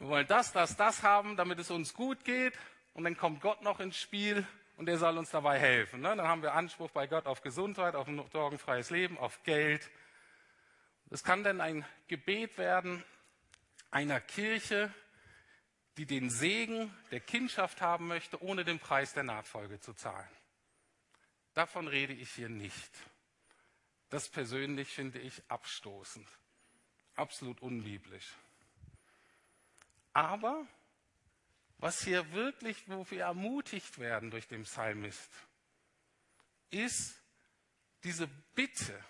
Wir 0.00 0.08
wollen 0.08 0.26
das, 0.26 0.50
das, 0.50 0.76
das 0.76 1.04
haben, 1.04 1.36
damit 1.36 1.60
es 1.60 1.70
uns 1.70 1.94
gut 1.94 2.24
geht. 2.24 2.54
Und 2.92 3.04
dann 3.04 3.16
kommt 3.16 3.40
Gott 3.40 3.62
noch 3.62 3.78
ins 3.78 3.96
Spiel 3.96 4.44
und 4.76 4.88
er 4.88 4.98
soll 4.98 5.16
uns 5.16 5.30
dabei 5.30 5.60
helfen. 5.60 6.00
Ne? 6.00 6.16
Dann 6.16 6.26
haben 6.26 6.42
wir 6.42 6.54
Anspruch 6.54 6.90
bei 6.90 7.06
Gott 7.06 7.26
auf 7.26 7.40
Gesundheit, 7.42 7.94
auf 7.94 8.08
ein 8.08 8.20
sorgenfreies 8.32 8.90
Leben, 8.90 9.16
auf 9.16 9.44
Geld. 9.44 9.88
Es 11.10 11.22
kann 11.22 11.44
dann 11.44 11.60
ein 11.60 11.86
Gebet 12.08 12.58
werden, 12.58 13.04
einer 13.92 14.20
Kirche, 14.20 14.92
die 15.98 16.06
den 16.06 16.30
Segen 16.30 16.92
der 17.12 17.20
Kindschaft 17.20 17.80
haben 17.80 18.08
möchte, 18.08 18.42
ohne 18.42 18.64
den 18.64 18.80
Preis 18.80 19.14
der 19.14 19.22
Nachfolge 19.22 19.78
zu 19.78 19.92
zahlen. 19.92 20.28
Davon 21.52 21.86
rede 21.86 22.12
ich 22.12 22.32
hier 22.32 22.48
nicht. 22.48 22.90
Das 24.14 24.28
persönlich 24.28 24.90
finde 24.90 25.18
ich 25.18 25.42
abstoßend, 25.48 26.28
absolut 27.16 27.60
unbiblisch. 27.60 28.32
Aber 30.12 30.68
was 31.78 32.04
hier 32.04 32.30
wirklich, 32.30 32.88
wo 32.88 33.10
wir 33.10 33.22
ermutigt 33.22 33.98
werden 33.98 34.30
durch 34.30 34.46
den 34.46 34.62
Psalmist, 34.62 35.28
ist 36.70 37.20
diese 38.04 38.28
Bitte 38.54 39.04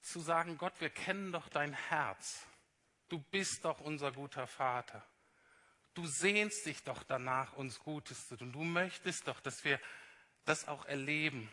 zu 0.00 0.20
sagen, 0.20 0.56
Gott, 0.56 0.80
wir 0.80 0.88
kennen 0.88 1.30
doch 1.30 1.50
dein 1.50 1.74
Herz. 1.74 2.46
Du 3.10 3.18
bist 3.18 3.66
doch 3.66 3.80
unser 3.80 4.12
guter 4.12 4.46
Vater. 4.46 5.06
Du 5.92 6.06
sehnst 6.06 6.64
dich 6.64 6.82
doch 6.84 7.02
danach, 7.02 7.52
uns 7.52 7.80
Gutes 7.80 8.28
zu 8.28 8.38
tun. 8.38 8.50
Du 8.50 8.64
möchtest 8.64 9.28
doch, 9.28 9.40
dass 9.40 9.62
wir 9.62 9.78
das 10.46 10.66
auch 10.68 10.86
erleben, 10.86 11.52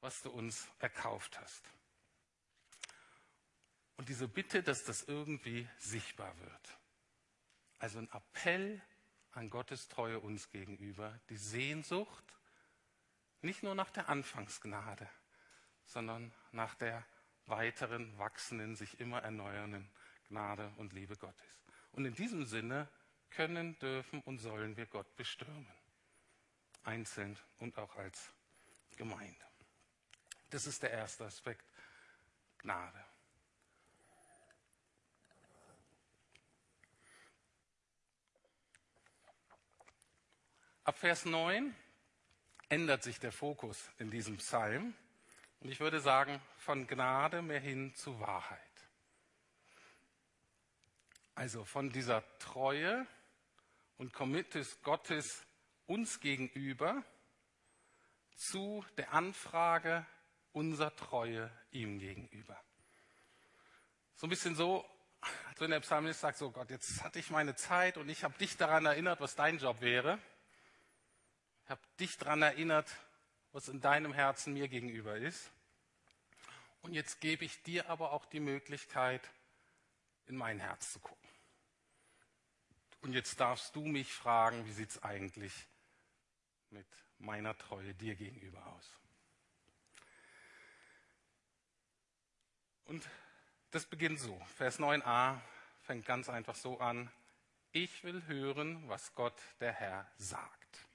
was 0.00 0.22
du 0.22 0.30
uns 0.30 0.68
erkauft 0.78 1.38
hast. 1.40 1.62
Und 3.96 4.08
diese 4.08 4.28
Bitte, 4.28 4.62
dass 4.62 4.84
das 4.84 5.04
irgendwie 5.04 5.66
sichtbar 5.78 6.38
wird. 6.40 6.78
Also 7.78 7.98
ein 7.98 8.10
Appell 8.12 8.80
an 9.32 9.50
Gottes 9.50 9.88
Treue 9.88 10.20
uns 10.20 10.50
gegenüber, 10.50 11.18
die 11.28 11.36
Sehnsucht 11.36 12.24
nicht 13.42 13.62
nur 13.62 13.74
nach 13.74 13.90
der 13.90 14.08
Anfangsgnade, 14.08 15.08
sondern 15.84 16.32
nach 16.52 16.74
der 16.74 17.04
weiteren, 17.46 18.16
wachsenden, 18.18 18.76
sich 18.76 18.98
immer 18.98 19.22
erneuernden 19.22 19.88
Gnade 20.28 20.72
und 20.78 20.92
Liebe 20.92 21.16
Gottes. 21.16 21.60
Und 21.92 22.04
in 22.04 22.14
diesem 22.14 22.44
Sinne 22.44 22.88
können, 23.30 23.78
dürfen 23.78 24.20
und 24.22 24.38
sollen 24.38 24.76
wir 24.76 24.86
Gott 24.86 25.14
bestürmen. 25.16 25.72
Einzeln 26.82 27.38
und 27.58 27.76
auch 27.78 27.96
als 27.96 28.32
Gemeinde. 28.96 29.44
Das 30.50 30.66
ist 30.66 30.82
der 30.82 30.90
erste 30.90 31.24
Aspekt. 31.24 31.64
Gnade. 32.58 33.04
Ab 40.84 40.98
Vers 40.98 41.24
9 41.24 41.74
ändert 42.68 43.02
sich 43.02 43.18
der 43.18 43.32
Fokus 43.32 43.90
in 43.98 44.10
diesem 44.10 44.36
Psalm. 44.36 44.94
Und 45.60 45.70
ich 45.70 45.80
würde 45.80 46.00
sagen, 46.00 46.40
von 46.58 46.86
Gnade 46.86 47.42
mehr 47.42 47.60
hin 47.60 47.92
zu 47.94 48.20
Wahrheit. 48.20 48.60
Also 51.34 51.64
von 51.64 51.90
dieser 51.90 52.22
Treue 52.38 53.06
und 53.98 54.12
Commitment 54.12 54.82
Gottes 54.82 55.44
uns 55.86 56.20
gegenüber 56.20 57.02
zu 58.36 58.84
der 58.96 59.12
Anfrage 59.12 60.06
unserer 60.56 60.96
Treue 60.96 61.50
ihm 61.70 61.98
gegenüber. 61.98 62.58
So 64.14 64.26
ein 64.26 64.30
bisschen 64.30 64.56
so, 64.56 64.88
als 65.50 65.60
wenn 65.60 65.70
der 65.70 65.80
Psalmist 65.80 66.20
sagt, 66.20 66.38
so 66.38 66.50
Gott, 66.50 66.70
jetzt 66.70 67.04
hatte 67.04 67.18
ich 67.18 67.28
meine 67.28 67.54
Zeit 67.56 67.98
und 67.98 68.08
ich 68.08 68.24
habe 68.24 68.36
dich 68.38 68.56
daran 68.56 68.86
erinnert, 68.86 69.20
was 69.20 69.34
dein 69.34 69.58
Job 69.58 69.82
wäre. 69.82 70.18
Ich 71.64 71.70
habe 71.70 71.82
dich 72.00 72.16
daran 72.16 72.40
erinnert, 72.40 72.90
was 73.52 73.68
in 73.68 73.82
deinem 73.82 74.14
Herzen 74.14 74.54
mir 74.54 74.68
gegenüber 74.68 75.18
ist. 75.18 75.50
Und 76.80 76.94
jetzt 76.94 77.20
gebe 77.20 77.44
ich 77.44 77.62
dir 77.62 77.90
aber 77.90 78.12
auch 78.12 78.24
die 78.24 78.40
Möglichkeit, 78.40 79.28
in 80.24 80.36
mein 80.36 80.58
Herz 80.58 80.90
zu 80.90 81.00
gucken. 81.00 81.28
Und 83.02 83.12
jetzt 83.12 83.38
darfst 83.40 83.76
du 83.76 83.84
mich 83.84 84.10
fragen, 84.10 84.64
wie 84.64 84.72
sieht 84.72 84.88
es 84.88 85.02
eigentlich 85.02 85.52
mit 86.70 86.86
meiner 87.18 87.56
Treue 87.58 87.92
dir 87.92 88.14
gegenüber 88.14 88.64
aus? 88.68 88.90
Und 92.86 93.08
das 93.70 93.84
beginnt 93.86 94.20
so. 94.20 94.40
Vers 94.56 94.78
9a 94.78 95.40
fängt 95.82 96.06
ganz 96.06 96.28
einfach 96.28 96.54
so 96.54 96.78
an. 96.80 97.10
Ich 97.72 98.04
will 98.04 98.24
hören, 98.26 98.88
was 98.88 99.14
Gott 99.14 99.38
der 99.60 99.72
Herr 99.72 100.10
sagt. 100.16 100.86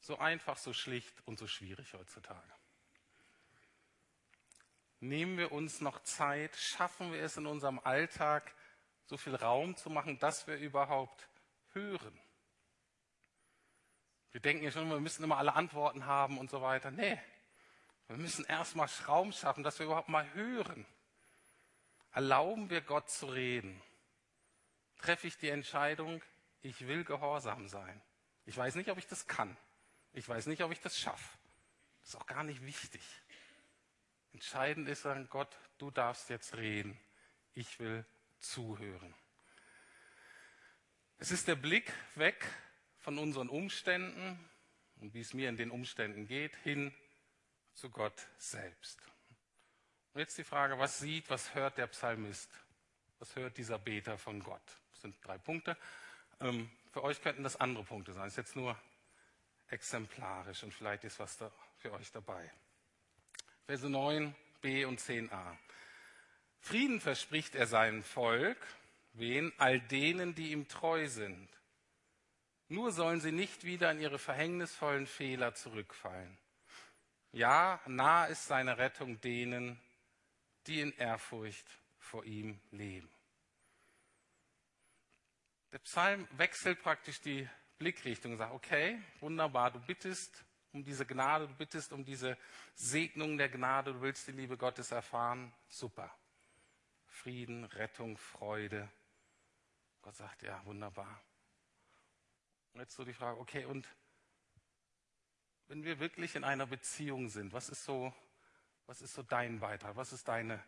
So 0.00 0.18
einfach, 0.18 0.56
so 0.56 0.72
schlicht 0.72 1.14
und 1.26 1.38
so 1.38 1.46
schwierig 1.46 1.92
heutzutage. 1.94 2.52
Nehmen 5.00 5.38
wir 5.38 5.52
uns 5.52 5.80
noch 5.80 6.02
Zeit? 6.02 6.54
Schaffen 6.56 7.12
wir 7.12 7.22
es 7.22 7.36
in 7.36 7.46
unserem 7.46 7.78
Alltag, 7.80 8.54
so 9.06 9.16
viel 9.16 9.34
Raum 9.34 9.76
zu 9.76 9.88
machen, 9.88 10.18
dass 10.18 10.46
wir 10.46 10.56
überhaupt 10.58 11.28
hören? 11.72 12.18
Wir 14.32 14.40
denken 14.40 14.62
ja 14.62 14.70
schon, 14.70 14.88
wir 14.88 15.00
müssen 15.00 15.24
immer 15.24 15.38
alle 15.38 15.54
Antworten 15.54 16.06
haben 16.06 16.38
und 16.38 16.50
so 16.50 16.62
weiter. 16.62 16.90
Nee, 16.90 17.18
wir 18.10 18.16
müssen 18.16 18.44
erstmal 18.44 18.88
Raum 19.06 19.30
schaffen, 19.30 19.62
dass 19.62 19.78
wir 19.78 19.86
überhaupt 19.86 20.08
mal 20.08 20.28
hören. 20.34 20.84
Erlauben 22.10 22.68
wir 22.68 22.80
Gott 22.80 23.08
zu 23.08 23.26
reden? 23.26 23.80
Treffe 24.98 25.28
ich 25.28 25.38
die 25.38 25.48
Entscheidung, 25.48 26.20
ich 26.60 26.88
will 26.88 27.04
gehorsam 27.04 27.68
sein? 27.68 28.02
Ich 28.46 28.56
weiß 28.56 28.74
nicht, 28.74 28.90
ob 28.90 28.98
ich 28.98 29.06
das 29.06 29.28
kann. 29.28 29.56
Ich 30.12 30.28
weiß 30.28 30.46
nicht, 30.46 30.64
ob 30.64 30.72
ich 30.72 30.80
das 30.80 30.98
schaffe. 30.98 31.38
Das 32.00 32.10
ist 32.10 32.20
auch 32.20 32.26
gar 32.26 32.42
nicht 32.42 32.66
wichtig. 32.66 33.00
Entscheidend 34.32 34.88
ist 34.88 35.04
dann, 35.04 35.28
Gott, 35.28 35.56
du 35.78 35.92
darfst 35.92 36.30
jetzt 36.30 36.56
reden. 36.56 36.98
Ich 37.54 37.78
will 37.78 38.04
zuhören. 38.40 39.14
Es 41.18 41.30
ist 41.30 41.46
der 41.46 41.54
Blick 41.54 41.92
weg 42.16 42.44
von 42.98 43.18
unseren 43.18 43.48
Umständen 43.48 44.50
und 44.96 45.14
wie 45.14 45.20
es 45.20 45.32
mir 45.32 45.48
in 45.48 45.56
den 45.56 45.70
Umständen 45.70 46.26
geht, 46.26 46.56
hin 46.56 46.92
zu 47.80 47.88
Gott 47.88 48.28
selbst. 48.36 49.00
Und 50.12 50.20
jetzt 50.20 50.36
die 50.36 50.44
Frage, 50.44 50.78
was 50.78 50.98
sieht, 50.98 51.30
was 51.30 51.54
hört 51.54 51.78
der 51.78 51.86
Psalmist? 51.86 52.50
Was 53.18 53.34
hört 53.36 53.56
dieser 53.56 53.78
Beter 53.78 54.18
von 54.18 54.40
Gott? 54.42 54.62
Das 54.92 55.00
sind 55.00 55.16
drei 55.24 55.38
Punkte. 55.38 55.76
Ähm, 56.40 56.70
für 56.92 57.02
euch 57.02 57.22
könnten 57.22 57.42
das 57.42 57.58
andere 57.58 57.84
Punkte 57.84 58.12
sein. 58.12 58.24
Das 58.24 58.34
ist 58.34 58.36
jetzt 58.36 58.56
nur 58.56 58.76
exemplarisch 59.68 60.62
und 60.62 60.74
vielleicht 60.74 61.04
ist 61.04 61.18
was 61.18 61.38
da 61.38 61.50
für 61.78 61.92
euch 61.92 62.10
dabei. 62.12 62.50
Verse 63.64 63.88
9, 63.88 64.34
b 64.60 64.84
und 64.84 65.00
10a. 65.00 65.56
Frieden 66.58 67.00
verspricht 67.00 67.54
er 67.54 67.66
seinem 67.66 68.02
Volk, 68.02 68.58
wen? 69.14 69.52
All 69.56 69.80
denen, 69.80 70.34
die 70.34 70.52
ihm 70.52 70.68
treu 70.68 71.08
sind. 71.08 71.48
Nur 72.68 72.92
sollen 72.92 73.20
sie 73.20 73.32
nicht 73.32 73.64
wieder 73.64 73.90
in 73.90 74.00
ihre 74.00 74.18
verhängnisvollen 74.18 75.06
Fehler 75.06 75.54
zurückfallen. 75.54 76.36
Ja, 77.32 77.80
nah 77.86 78.24
ist 78.26 78.46
seine 78.46 78.78
Rettung 78.78 79.20
denen, 79.20 79.80
die 80.66 80.80
in 80.80 80.92
Ehrfurcht 80.92 81.66
vor 81.98 82.24
ihm 82.24 82.60
leben. 82.70 83.10
Der 85.72 85.78
Psalm 85.78 86.26
wechselt 86.32 86.82
praktisch 86.82 87.20
die 87.20 87.48
Blickrichtung 87.78 88.32
und 88.32 88.38
sagt, 88.38 88.52
okay, 88.52 89.00
wunderbar, 89.20 89.70
du 89.70 89.78
bittest 89.78 90.44
um 90.72 90.84
diese 90.84 91.06
Gnade, 91.06 91.46
du 91.46 91.54
bittest 91.54 91.92
um 91.92 92.04
diese 92.04 92.36
Segnung 92.74 93.38
der 93.38 93.48
Gnade, 93.48 93.92
du 93.92 94.00
willst 94.00 94.26
die 94.26 94.32
Liebe 94.32 94.56
Gottes 94.56 94.90
erfahren, 94.90 95.52
super. 95.68 96.12
Frieden, 97.06 97.64
Rettung, 97.64 98.16
Freude. 98.16 98.88
Gott 100.02 100.16
sagt, 100.16 100.42
ja, 100.42 100.64
wunderbar. 100.64 101.22
Und 102.72 102.80
jetzt 102.80 102.94
so 102.94 103.04
die 103.04 103.12
Frage, 103.12 103.38
okay, 103.38 103.64
und 103.64 103.88
wenn 105.70 105.84
wir 105.84 106.00
wirklich 106.00 106.34
in 106.34 106.42
einer 106.42 106.66
Beziehung 106.66 107.28
sind, 107.28 107.52
was 107.52 107.68
ist 107.68 107.84
so, 107.84 108.12
was 108.86 109.02
ist 109.02 109.14
so 109.14 109.22
dein 109.22 109.60
Beitrag? 109.60 109.94
Was 109.94 110.12
ist 110.12 110.26
deine 110.26 110.60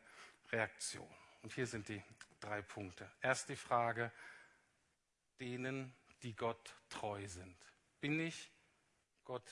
Reaktion? 0.52 1.08
Und 1.42 1.52
hier 1.52 1.66
sind 1.66 1.88
die 1.88 2.00
drei 2.38 2.62
Punkte. 2.62 3.10
Erst 3.20 3.48
die 3.48 3.56
Frage, 3.56 4.12
denen, 5.40 5.92
die 6.22 6.36
Gott 6.36 6.76
treu 6.88 7.26
sind. 7.26 7.56
Bin 8.00 8.20
ich 8.20 8.48
Gott 9.24 9.50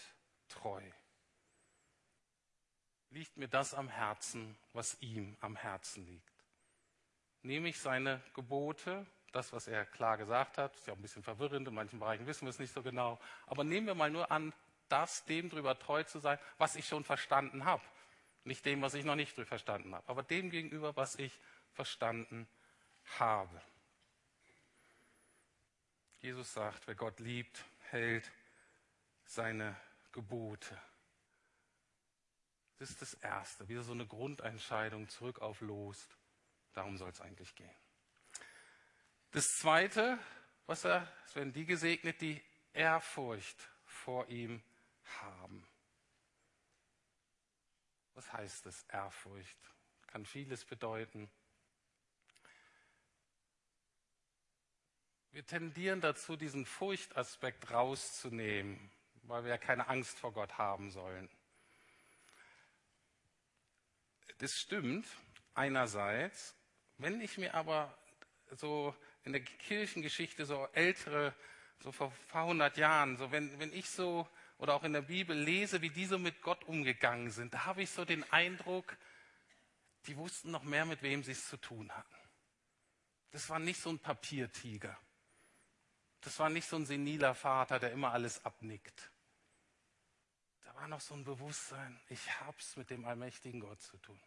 treu? 0.48 0.82
Liegt 3.10 3.36
mir 3.36 3.48
das 3.48 3.74
am 3.74 3.88
Herzen, 3.88 4.56
was 4.72 4.98
ihm 5.00 5.36
am 5.40 5.56
Herzen 5.56 6.06
liegt? 6.06 6.44
Nehme 7.42 7.70
ich 7.70 7.80
seine 7.80 8.22
Gebote, 8.34 9.04
das, 9.32 9.52
was 9.52 9.66
er 9.66 9.84
klar 9.84 10.16
gesagt 10.16 10.58
hat, 10.58 10.76
ist 10.76 10.86
ja 10.86 10.92
auch 10.92 10.98
ein 10.98 11.02
bisschen 11.02 11.24
verwirrend, 11.24 11.66
in 11.66 11.74
manchen 11.74 11.98
Bereichen 11.98 12.28
wissen 12.28 12.46
wir 12.46 12.50
es 12.50 12.60
nicht 12.60 12.72
so 12.72 12.84
genau, 12.84 13.18
aber 13.46 13.64
nehmen 13.64 13.88
wir 13.88 13.96
mal 13.96 14.10
nur 14.10 14.30
an, 14.30 14.52
das 14.90 15.24
dem 15.24 15.48
drüber 15.48 15.78
treu 15.78 16.02
zu 16.04 16.18
sein, 16.18 16.38
was 16.58 16.76
ich 16.76 16.86
schon 16.86 17.04
verstanden 17.04 17.64
habe. 17.64 17.82
Nicht 18.44 18.64
dem, 18.64 18.82
was 18.82 18.94
ich 18.94 19.04
noch 19.04 19.16
nicht 19.16 19.32
verstanden 19.32 19.94
habe, 19.94 20.08
aber 20.08 20.22
dem 20.22 20.50
gegenüber, 20.50 20.96
was 20.96 21.16
ich 21.16 21.38
verstanden 21.72 22.48
habe. 23.18 23.60
Jesus 26.20 26.52
sagt, 26.52 26.86
wer 26.86 26.94
Gott 26.94 27.18
liebt, 27.20 27.64
hält 27.90 28.30
seine 29.24 29.76
Gebote. 30.12 30.78
Das 32.78 32.90
ist 32.90 33.02
das 33.02 33.14
Erste, 33.14 33.68
wieder 33.68 33.82
so 33.82 33.92
eine 33.92 34.06
Grundentscheidung 34.06 35.08
zurück 35.08 35.40
auf 35.40 35.60
Los. 35.60 36.08
Darum 36.72 36.96
soll 36.96 37.10
es 37.10 37.20
eigentlich 37.20 37.54
gehen. 37.54 37.70
Das 39.32 39.58
Zweite, 39.58 40.18
was 40.66 40.84
er, 40.84 41.06
es 41.26 41.36
werden 41.36 41.52
die 41.52 41.66
gesegnet, 41.66 42.20
die 42.20 42.42
Ehrfurcht 42.72 43.68
vor 43.84 44.28
ihm 44.28 44.62
haben. 45.22 45.66
Was 48.14 48.32
heißt 48.32 48.66
das, 48.66 48.82
Ehrfurcht? 48.84 49.58
Kann 50.06 50.26
vieles 50.26 50.64
bedeuten. 50.64 51.30
Wir 55.32 55.46
tendieren 55.46 56.00
dazu, 56.00 56.36
diesen 56.36 56.66
Furchtaspekt 56.66 57.70
rauszunehmen, 57.70 58.90
weil 59.22 59.44
wir 59.44 59.50
ja 59.50 59.58
keine 59.58 59.88
Angst 59.88 60.18
vor 60.18 60.32
Gott 60.32 60.58
haben 60.58 60.90
sollen. 60.90 61.30
Das 64.38 64.52
stimmt 64.52 65.06
einerseits. 65.54 66.56
Wenn 66.98 67.20
ich 67.20 67.38
mir 67.38 67.54
aber 67.54 67.96
so 68.50 68.94
in 69.22 69.32
der 69.32 69.42
Kirchengeschichte 69.42 70.46
so 70.46 70.66
ältere, 70.72 71.34
so 71.78 71.92
vor 71.92 72.08
ein 72.08 72.28
paar 72.28 72.46
hundert 72.46 72.76
Jahren, 72.76 73.16
so 73.16 73.30
wenn, 73.30 73.58
wenn 73.60 73.72
ich 73.72 73.88
so 73.88 74.28
oder 74.60 74.74
auch 74.74 74.84
in 74.84 74.92
der 74.92 75.02
Bibel 75.02 75.36
lese, 75.36 75.80
wie 75.80 75.88
die 75.88 76.04
so 76.04 76.18
mit 76.18 76.42
Gott 76.42 76.64
umgegangen 76.64 77.30
sind, 77.30 77.54
da 77.54 77.64
habe 77.64 77.82
ich 77.82 77.90
so 77.90 78.04
den 78.04 78.30
Eindruck, 78.30 78.94
die 80.06 80.16
wussten 80.18 80.50
noch 80.50 80.62
mehr, 80.62 80.84
mit 80.84 81.02
wem 81.02 81.24
sie 81.24 81.32
es 81.32 81.48
zu 81.48 81.56
tun 81.56 81.90
hatten. 81.90 82.14
Das 83.30 83.48
war 83.48 83.58
nicht 83.58 83.80
so 83.80 83.88
ein 83.88 83.98
Papiertiger. 83.98 84.98
Das 86.20 86.38
war 86.38 86.50
nicht 86.50 86.68
so 86.68 86.76
ein 86.76 86.84
seniler 86.84 87.34
Vater, 87.34 87.78
der 87.78 87.92
immer 87.92 88.12
alles 88.12 88.44
abnickt. 88.44 89.10
Da 90.64 90.74
war 90.74 90.88
noch 90.88 91.00
so 91.00 91.14
ein 91.14 91.24
Bewusstsein, 91.24 91.98
ich 92.10 92.40
hab's 92.40 92.76
mit 92.76 92.90
dem 92.90 93.06
allmächtigen 93.06 93.60
Gott 93.60 93.80
zu 93.80 93.96
tun. 93.96 94.20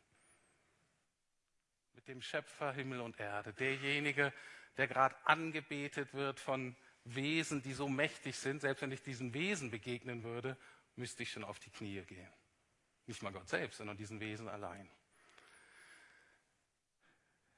Mit 1.93 2.07
dem 2.07 2.23
Schöpfer 2.23 2.73
Himmel 2.73 3.01
und 3.01 3.19
Erde. 3.19 3.53
Derjenige, 3.53 4.33
der 4.77 4.87
gerade 4.87 5.15
angebetet 5.27 6.15
wird 6.15 6.39
von 6.39 6.75
Wesen, 7.05 7.61
die 7.61 7.73
so 7.73 7.87
mächtig 7.87 8.37
sind. 8.37 8.61
Selbst 8.61 8.81
wenn 8.81 8.91
ich 8.91 9.01
diesen 9.01 9.33
Wesen 9.33 9.71
begegnen 9.71 10.23
würde, 10.23 10.57
müsste 10.95 11.23
ich 11.23 11.31
schon 11.31 11.43
auf 11.43 11.59
die 11.59 11.69
Knie 11.69 12.01
gehen. 12.01 12.31
Nicht 13.05 13.21
mal 13.21 13.33
Gott 13.33 13.49
selbst, 13.49 13.77
sondern 13.77 13.97
diesen 13.97 14.19
Wesen 14.19 14.47
allein. 14.47 14.89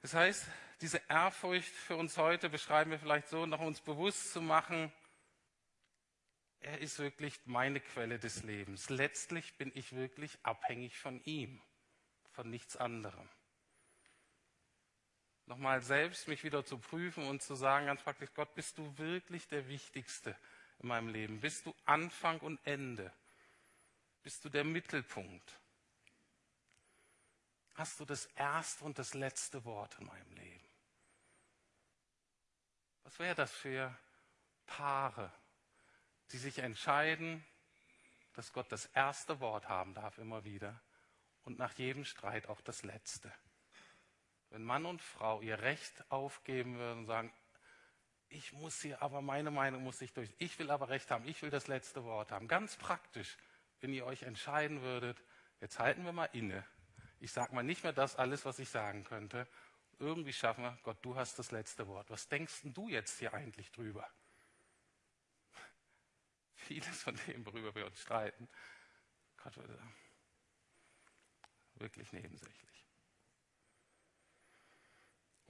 Das 0.02 0.14
heißt, 0.14 0.46
diese 0.80 1.00
Ehrfurcht 1.08 1.68
für 1.68 1.96
uns 1.96 2.16
heute 2.16 2.48
beschreiben 2.48 2.90
wir 2.90 2.98
vielleicht 2.98 3.28
so, 3.28 3.46
noch 3.46 3.60
uns 3.60 3.80
bewusst 3.80 4.32
zu 4.32 4.40
machen, 4.40 4.92
er 6.60 6.78
ist 6.80 6.98
wirklich 6.98 7.38
meine 7.44 7.80
Quelle 7.80 8.18
des 8.18 8.42
Lebens. 8.42 8.88
Letztlich 8.88 9.56
bin 9.56 9.70
ich 9.74 9.94
wirklich 9.94 10.38
abhängig 10.42 10.98
von 10.98 11.22
ihm, 11.24 11.60
von 12.32 12.50
nichts 12.50 12.76
anderem. 12.76 13.28
Nochmal 15.46 15.80
selbst 15.82 16.28
mich 16.28 16.44
wieder 16.44 16.64
zu 16.64 16.78
prüfen 16.78 17.26
und 17.28 17.42
zu 17.42 17.54
sagen, 17.54 17.86
ganz 17.86 18.02
praktisch, 18.02 18.30
Gott, 18.34 18.54
bist 18.54 18.78
du 18.78 18.98
wirklich 18.98 19.46
der 19.48 19.68
Wichtigste 19.68 20.36
in 20.80 20.88
meinem 20.88 21.08
Leben? 21.08 21.40
Bist 21.40 21.66
du 21.66 21.74
Anfang 21.84 22.40
und 22.40 22.58
Ende? 22.64 23.12
Bist 24.22 24.44
du 24.44 24.48
der 24.48 24.64
Mittelpunkt? 24.64 25.60
hast 27.76 28.00
du 28.00 28.04
das 28.04 28.26
erste 28.36 28.84
und 28.84 28.98
das 28.98 29.14
letzte 29.14 29.64
Wort 29.64 29.98
in 29.98 30.06
meinem 30.06 30.32
Leben. 30.32 30.64
Was 33.04 33.18
wäre 33.18 33.34
das 33.34 33.52
für 33.52 33.96
Paare, 34.66 35.32
die 36.32 36.38
sich 36.38 36.58
entscheiden, 36.58 37.44
dass 38.32 38.52
Gott 38.52 38.72
das 38.72 38.86
erste 38.86 39.40
Wort 39.40 39.68
haben 39.68 39.94
darf 39.94 40.18
immer 40.18 40.44
wieder 40.44 40.80
und 41.44 41.58
nach 41.58 41.74
jedem 41.74 42.04
Streit 42.04 42.48
auch 42.48 42.60
das 42.62 42.82
letzte? 42.82 43.32
Wenn 44.50 44.64
Mann 44.64 44.86
und 44.86 45.02
Frau 45.02 45.40
ihr 45.40 45.60
Recht 45.60 46.10
aufgeben 46.10 46.78
würden 46.78 47.00
und 47.00 47.06
sagen, 47.06 47.32
ich 48.28 48.52
muss 48.52 48.80
hier, 48.80 49.02
aber 49.02 49.22
meine 49.22 49.50
Meinung 49.50 49.82
muss 49.82 50.00
ich 50.00 50.12
durch. 50.12 50.30
Ich 50.38 50.58
will 50.58 50.70
aber 50.70 50.88
Recht 50.88 51.10
haben, 51.10 51.26
ich 51.28 51.42
will 51.42 51.50
das 51.50 51.68
letzte 51.68 52.04
Wort 52.04 52.32
haben. 52.32 52.48
Ganz 52.48 52.76
praktisch, 52.76 53.36
wenn 53.80 53.92
ihr 53.92 54.04
euch 54.06 54.22
entscheiden 54.22 54.82
würdet, 54.82 55.22
jetzt 55.60 55.78
halten 55.78 56.04
wir 56.04 56.12
mal 56.12 56.28
inne 56.32 56.64
ich 57.20 57.32
sage 57.32 57.54
mal 57.54 57.62
nicht 57.62 57.82
mehr 57.82 57.92
das 57.92 58.16
alles, 58.16 58.44
was 58.44 58.58
ich 58.58 58.68
sagen 58.68 59.04
könnte. 59.04 59.46
Irgendwie 59.98 60.32
schaffen 60.32 60.62
wir, 60.62 60.78
Gott, 60.82 60.98
du 61.02 61.16
hast 61.16 61.38
das 61.38 61.50
letzte 61.50 61.86
Wort. 61.88 62.10
Was 62.10 62.28
denkst 62.28 62.60
du 62.64 62.88
jetzt 62.88 63.18
hier 63.18 63.32
eigentlich 63.32 63.72
drüber? 63.72 64.08
Vieles 66.54 67.02
von 67.02 67.18
dem, 67.26 67.46
worüber 67.46 67.74
wir 67.74 67.86
uns 67.86 68.00
streiten, 68.00 68.48
Gott 69.42 69.56
würde 69.56 69.78
wirklich 71.74 72.12
nebensächlich. 72.12 72.85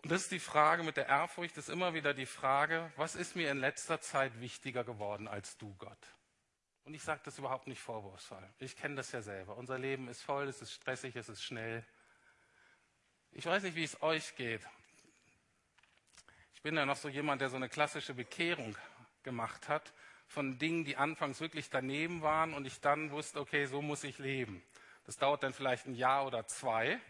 Und 0.06 0.12
das 0.12 0.22
ist 0.22 0.30
die 0.30 0.38
Frage 0.38 0.84
mit 0.84 0.96
der 0.96 1.08
Ehrfurcht, 1.08 1.56
ist 1.56 1.68
immer 1.68 1.92
wieder 1.92 2.14
die 2.14 2.26
Frage, 2.26 2.92
was 2.94 3.16
ist 3.16 3.34
mir 3.34 3.50
in 3.50 3.58
letzter 3.58 4.00
Zeit 4.00 4.40
wichtiger 4.40 4.84
geworden 4.84 5.26
als 5.26 5.58
du, 5.58 5.74
Gott? 5.78 5.98
Und 6.84 6.94
ich 6.94 7.02
sage 7.02 7.22
das 7.24 7.38
überhaupt 7.38 7.66
nicht 7.66 7.80
vorwurfsvoll. 7.80 8.48
Ich 8.60 8.76
kenne 8.76 8.94
das 8.94 9.10
ja 9.10 9.20
selber. 9.20 9.56
Unser 9.56 9.80
Leben 9.80 10.06
ist 10.06 10.22
voll, 10.22 10.46
es 10.46 10.62
ist 10.62 10.72
stressig, 10.72 11.16
es 11.16 11.28
ist 11.28 11.42
schnell. 11.42 11.84
Ich 13.32 13.46
weiß 13.46 13.64
nicht, 13.64 13.74
wie 13.74 13.82
es 13.82 14.00
euch 14.00 14.36
geht. 14.36 14.60
Ich 16.54 16.62
bin 16.62 16.76
ja 16.76 16.86
noch 16.86 16.98
so 16.98 17.08
jemand, 17.08 17.40
der 17.40 17.50
so 17.50 17.56
eine 17.56 17.68
klassische 17.68 18.14
Bekehrung 18.14 18.76
gemacht 19.24 19.68
hat 19.68 19.92
von 20.28 20.56
Dingen, 20.56 20.84
die 20.84 20.96
anfangs 20.96 21.40
wirklich 21.40 21.68
daneben 21.68 22.22
waren 22.22 22.54
und 22.54 22.64
ich 22.64 22.80
dann 22.80 23.10
wusste, 23.10 23.40
okay, 23.40 23.66
so 23.66 23.82
muss 23.82 24.04
ich 24.04 24.18
leben. 24.18 24.62
Das 25.04 25.16
dauert 25.16 25.42
dann 25.42 25.52
vielleicht 25.52 25.86
ein 25.86 25.96
Jahr 25.96 26.28
oder 26.28 26.46
zwei, 26.46 27.00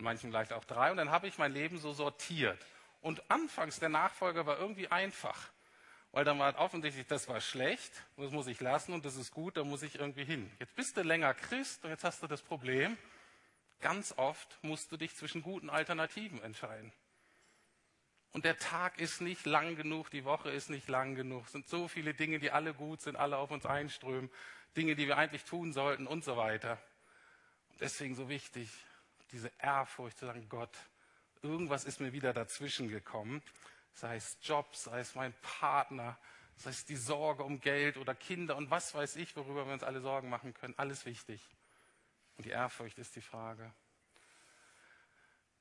manchen 0.00 0.30
vielleicht 0.30 0.52
auch 0.52 0.64
drei, 0.64 0.90
und 0.90 0.96
dann 0.96 1.10
habe 1.10 1.28
ich 1.28 1.38
mein 1.38 1.52
Leben 1.52 1.78
so 1.78 1.92
sortiert. 1.92 2.64
Und 3.00 3.30
anfangs 3.30 3.78
der 3.78 3.88
Nachfolger 3.88 4.46
war 4.46 4.58
irgendwie 4.58 4.88
einfach, 4.88 5.50
weil 6.12 6.24
dann 6.24 6.38
war 6.38 6.58
offensichtlich, 6.58 7.06
das 7.06 7.28
war 7.28 7.40
schlecht, 7.40 7.92
das 8.16 8.30
muss 8.30 8.46
ich 8.46 8.60
lassen 8.60 8.92
und 8.92 9.04
das 9.04 9.16
ist 9.16 9.32
gut, 9.32 9.56
da 9.56 9.64
muss 9.64 9.82
ich 9.82 9.96
irgendwie 9.96 10.24
hin. 10.24 10.50
Jetzt 10.58 10.74
bist 10.74 10.96
du 10.96 11.02
länger 11.02 11.34
Christ 11.34 11.84
und 11.84 11.90
jetzt 11.90 12.04
hast 12.04 12.22
du 12.22 12.26
das 12.26 12.42
Problem, 12.42 12.96
ganz 13.80 14.14
oft 14.16 14.58
musst 14.62 14.90
du 14.90 14.96
dich 14.96 15.14
zwischen 15.14 15.42
guten 15.42 15.70
Alternativen 15.70 16.42
entscheiden. 16.42 16.92
Und 18.32 18.44
der 18.44 18.58
Tag 18.58 18.98
ist 18.98 19.20
nicht 19.20 19.46
lang 19.46 19.76
genug, 19.76 20.10
die 20.10 20.24
Woche 20.24 20.50
ist 20.50 20.68
nicht 20.68 20.88
lang 20.88 21.14
genug. 21.14 21.46
Es 21.46 21.52
sind 21.52 21.68
so 21.68 21.88
viele 21.88 22.12
Dinge, 22.12 22.38
die 22.38 22.50
alle 22.50 22.74
gut 22.74 23.00
sind, 23.00 23.16
alle 23.16 23.38
auf 23.38 23.50
uns 23.50 23.64
einströmen, 23.64 24.30
Dinge, 24.76 24.94
die 24.94 25.06
wir 25.06 25.16
eigentlich 25.16 25.44
tun 25.44 25.72
sollten 25.72 26.06
und 26.06 26.22
so 26.22 26.36
weiter. 26.36 26.78
Und 27.70 27.80
deswegen 27.80 28.14
so 28.14 28.28
wichtig, 28.28 28.68
diese 29.32 29.50
Ehrfurcht 29.58 30.18
zu 30.18 30.26
sagen, 30.26 30.48
Gott, 30.48 30.76
irgendwas 31.42 31.84
ist 31.84 32.00
mir 32.00 32.12
wieder 32.12 32.32
dazwischen 32.32 32.88
gekommen. 32.88 33.42
Sei 33.92 34.16
es 34.16 34.38
Job, 34.42 34.74
sei 34.74 35.00
es 35.00 35.14
mein 35.14 35.32
Partner, 35.42 36.18
sei 36.56 36.70
es 36.70 36.84
die 36.84 36.96
Sorge 36.96 37.44
um 37.44 37.60
Geld 37.60 37.96
oder 37.96 38.14
Kinder 38.14 38.56
und 38.56 38.70
was 38.70 38.94
weiß 38.94 39.16
ich, 39.16 39.36
worüber 39.36 39.66
wir 39.66 39.72
uns 39.72 39.82
alle 39.82 40.00
Sorgen 40.00 40.28
machen 40.28 40.54
können. 40.54 40.74
Alles 40.76 41.06
wichtig. 41.06 41.40
Und 42.36 42.44
die 42.44 42.50
Ehrfurcht 42.50 42.98
ist 42.98 43.16
die 43.16 43.22
Frage. 43.22 43.72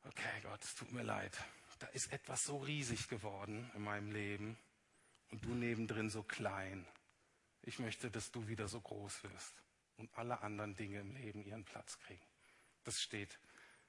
Okay, 0.03 0.41
Gott, 0.43 0.63
es 0.63 0.75
tut 0.75 0.91
mir 0.91 1.03
leid 1.03 1.37
da 1.79 1.87
ist 1.87 2.11
etwas 2.11 2.45
so 2.45 2.57
riesig 2.57 3.07
geworden 3.07 3.69
in 3.75 3.83
meinem 3.83 4.11
Leben 4.11 4.57
und 5.31 5.43
du 5.43 5.53
nebendrin 5.53 6.09
so 6.09 6.23
klein. 6.23 6.87
Ich 7.63 7.79
möchte, 7.79 8.11
dass 8.11 8.31
du 8.31 8.47
wieder 8.47 8.67
so 8.67 8.79
groß 8.79 9.23
wirst 9.23 9.61
und 9.97 10.15
alle 10.17 10.41
anderen 10.41 10.75
Dinge 10.75 10.99
im 10.99 11.11
Leben 11.11 11.43
ihren 11.43 11.65
Platz 11.65 11.99
kriegen. 11.99 12.25
Das 12.83 13.01
steht 13.01 13.39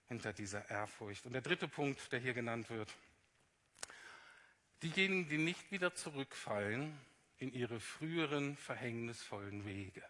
hinter 0.09 0.33
dieser 0.33 0.69
Ehrfurcht. 0.71 1.27
Und 1.27 1.33
der 1.33 1.43
dritte 1.43 1.69
Punkt, 1.69 2.13
der 2.13 2.21
hier 2.21 2.35
genannt 2.35 2.71
wird, 2.71 2.93
diejenigen, 4.83 5.29
die 5.29 5.39
nicht 5.39 5.71
wieder 5.71 5.95
zurückfallen 5.95 6.99
in 7.39 7.53
ihre 7.53 7.81
früheren 7.81 8.57
verhängnisvollen 8.57 9.65
Wege. 9.65 10.03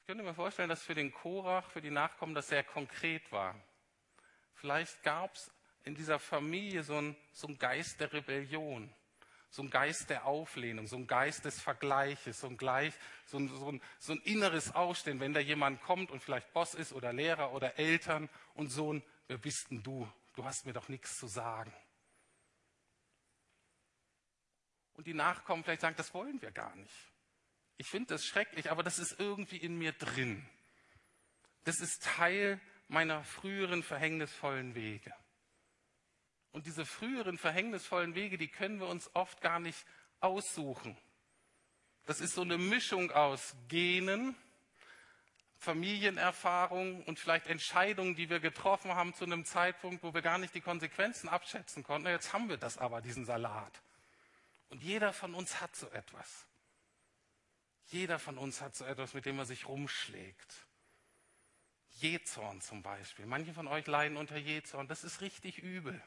Ich 0.00 0.06
könnte 0.06 0.24
mir 0.24 0.34
vorstellen, 0.34 0.68
dass 0.68 0.82
für 0.82 0.94
den 0.94 1.12
Korach, 1.12 1.70
für 1.70 1.80
die 1.80 1.90
Nachkommen 1.90 2.34
das 2.34 2.48
sehr 2.48 2.64
konkret 2.64 3.30
war. 3.30 3.54
Vielleicht 4.54 5.02
gab 5.02 5.34
es 5.34 5.50
in 5.84 5.94
dieser 5.94 6.18
Familie 6.18 6.82
so 6.82 6.96
einen 6.96 7.16
so 7.32 7.48
Geist 7.56 8.00
der 8.00 8.12
Rebellion, 8.12 8.92
so 9.50 9.62
einen 9.62 9.70
Geist 9.70 10.10
der 10.10 10.26
Auflehnung, 10.26 10.86
so 10.86 10.96
einen 10.96 11.08
Geist 11.08 11.44
des 11.44 11.60
Vergleiches, 11.60 12.40
so 12.40 12.46
ein, 12.46 12.56
Gleich, 12.56 12.94
so 13.26 13.38
ein, 13.38 13.48
so 13.48 13.72
ein, 13.72 13.82
so 13.98 14.12
ein 14.12 14.20
inneres 14.20 14.74
Ausstehen, 14.74 15.18
wenn 15.18 15.34
da 15.34 15.40
jemand 15.40 15.82
kommt 15.82 16.10
und 16.12 16.22
vielleicht 16.22 16.52
Boss 16.52 16.74
ist 16.74 16.92
oder 16.92 17.12
Lehrer 17.12 17.52
oder 17.52 17.78
Eltern 17.78 18.28
und 18.54 18.68
Sohn, 18.68 19.02
wer 19.26 19.38
bist 19.38 19.70
denn 19.70 19.82
du? 19.82 20.10
Du 20.34 20.44
hast 20.44 20.66
mir 20.66 20.72
doch 20.72 20.88
nichts 20.88 21.18
zu 21.18 21.26
sagen. 21.26 21.72
Und 24.92 25.06
die 25.06 25.14
Nachkommen 25.14 25.64
vielleicht 25.64 25.80
sagen, 25.80 25.96
das 25.96 26.14
wollen 26.14 26.40
wir 26.40 26.52
gar 26.52 26.74
nicht. 26.76 26.94
Ich 27.76 27.88
finde 27.88 28.14
das 28.14 28.24
schrecklich, 28.24 28.70
aber 28.70 28.82
das 28.82 28.98
ist 28.98 29.18
irgendwie 29.18 29.56
in 29.56 29.76
mir 29.78 29.92
drin. 29.92 30.46
Das 31.64 31.80
ist 31.80 32.04
Teil 32.04 32.60
meiner 32.88 33.24
früheren 33.24 33.82
verhängnisvollen 33.82 34.74
Wege. 34.74 35.12
Und 36.52 36.66
diese 36.66 36.84
früheren 36.84 37.38
verhängnisvollen 37.38 38.14
Wege, 38.14 38.38
die 38.38 38.48
können 38.48 38.80
wir 38.80 38.88
uns 38.88 39.10
oft 39.14 39.40
gar 39.40 39.60
nicht 39.60 39.86
aussuchen. 40.20 40.96
Das 42.06 42.20
ist 42.20 42.34
so 42.34 42.42
eine 42.42 42.58
Mischung 42.58 43.12
aus 43.12 43.54
Genen, 43.68 44.34
Familienerfahrung 45.58 47.04
und 47.04 47.18
vielleicht 47.18 47.46
Entscheidungen, 47.46 48.16
die 48.16 48.30
wir 48.30 48.40
getroffen 48.40 48.94
haben 48.94 49.14
zu 49.14 49.24
einem 49.24 49.44
Zeitpunkt, 49.44 50.02
wo 50.02 50.14
wir 50.14 50.22
gar 50.22 50.38
nicht 50.38 50.54
die 50.54 50.62
Konsequenzen 50.62 51.28
abschätzen 51.28 51.84
konnten. 51.84 52.08
Jetzt 52.08 52.32
haben 52.32 52.48
wir 52.48 52.56
das 52.56 52.78
aber, 52.78 53.02
diesen 53.02 53.26
Salat. 53.26 53.82
Und 54.70 54.82
jeder 54.82 55.12
von 55.12 55.34
uns 55.34 55.60
hat 55.60 55.76
so 55.76 55.88
etwas. 55.90 56.46
Jeder 57.88 58.18
von 58.18 58.38
uns 58.38 58.60
hat 58.60 58.74
so 58.74 58.84
etwas, 58.84 59.14
mit 59.14 59.26
dem 59.26 59.38
er 59.38 59.44
sich 59.44 59.68
rumschlägt. 59.68 60.66
Jezorn 61.98 62.60
zum 62.60 62.82
Beispiel. 62.82 63.26
Manche 63.26 63.52
von 63.52 63.68
euch 63.68 63.86
leiden 63.86 64.16
unter 64.16 64.36
Jezorn. 64.36 64.88
Das 64.88 65.04
ist 65.04 65.20
richtig 65.20 65.58
übel. 65.58 66.00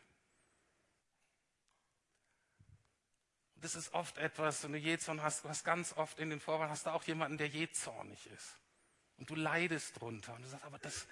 Das 3.63 3.75
ist 3.75 3.93
oft 3.93 4.17
etwas, 4.17 4.61
wenn 4.65 4.73
du 4.73 4.77
Jezorn 4.77 5.23
hast, 5.23 5.45
du 5.45 5.49
hast 5.49 5.63
ganz 5.63 5.93
oft 5.93 6.19
in 6.19 6.29
den 6.29 6.41
Vorwahlen, 6.41 6.69
hast 6.69 6.85
du 6.85 6.89
auch 6.89 7.05
jemanden, 7.05 7.37
der 7.37 7.47
jezornig 7.47 8.27
ist. 8.27 8.59
Und 9.15 9.29
du 9.29 9.35
leidest 9.35 10.01
drunter. 10.01 10.33
Und 10.33 10.41
du 10.41 10.49
sagst, 10.49 10.65
aber 10.65 10.79
das, 10.79 11.07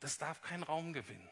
das 0.00 0.16
darf 0.16 0.40
keinen 0.40 0.62
Raum 0.62 0.94
gewinnen. 0.94 1.28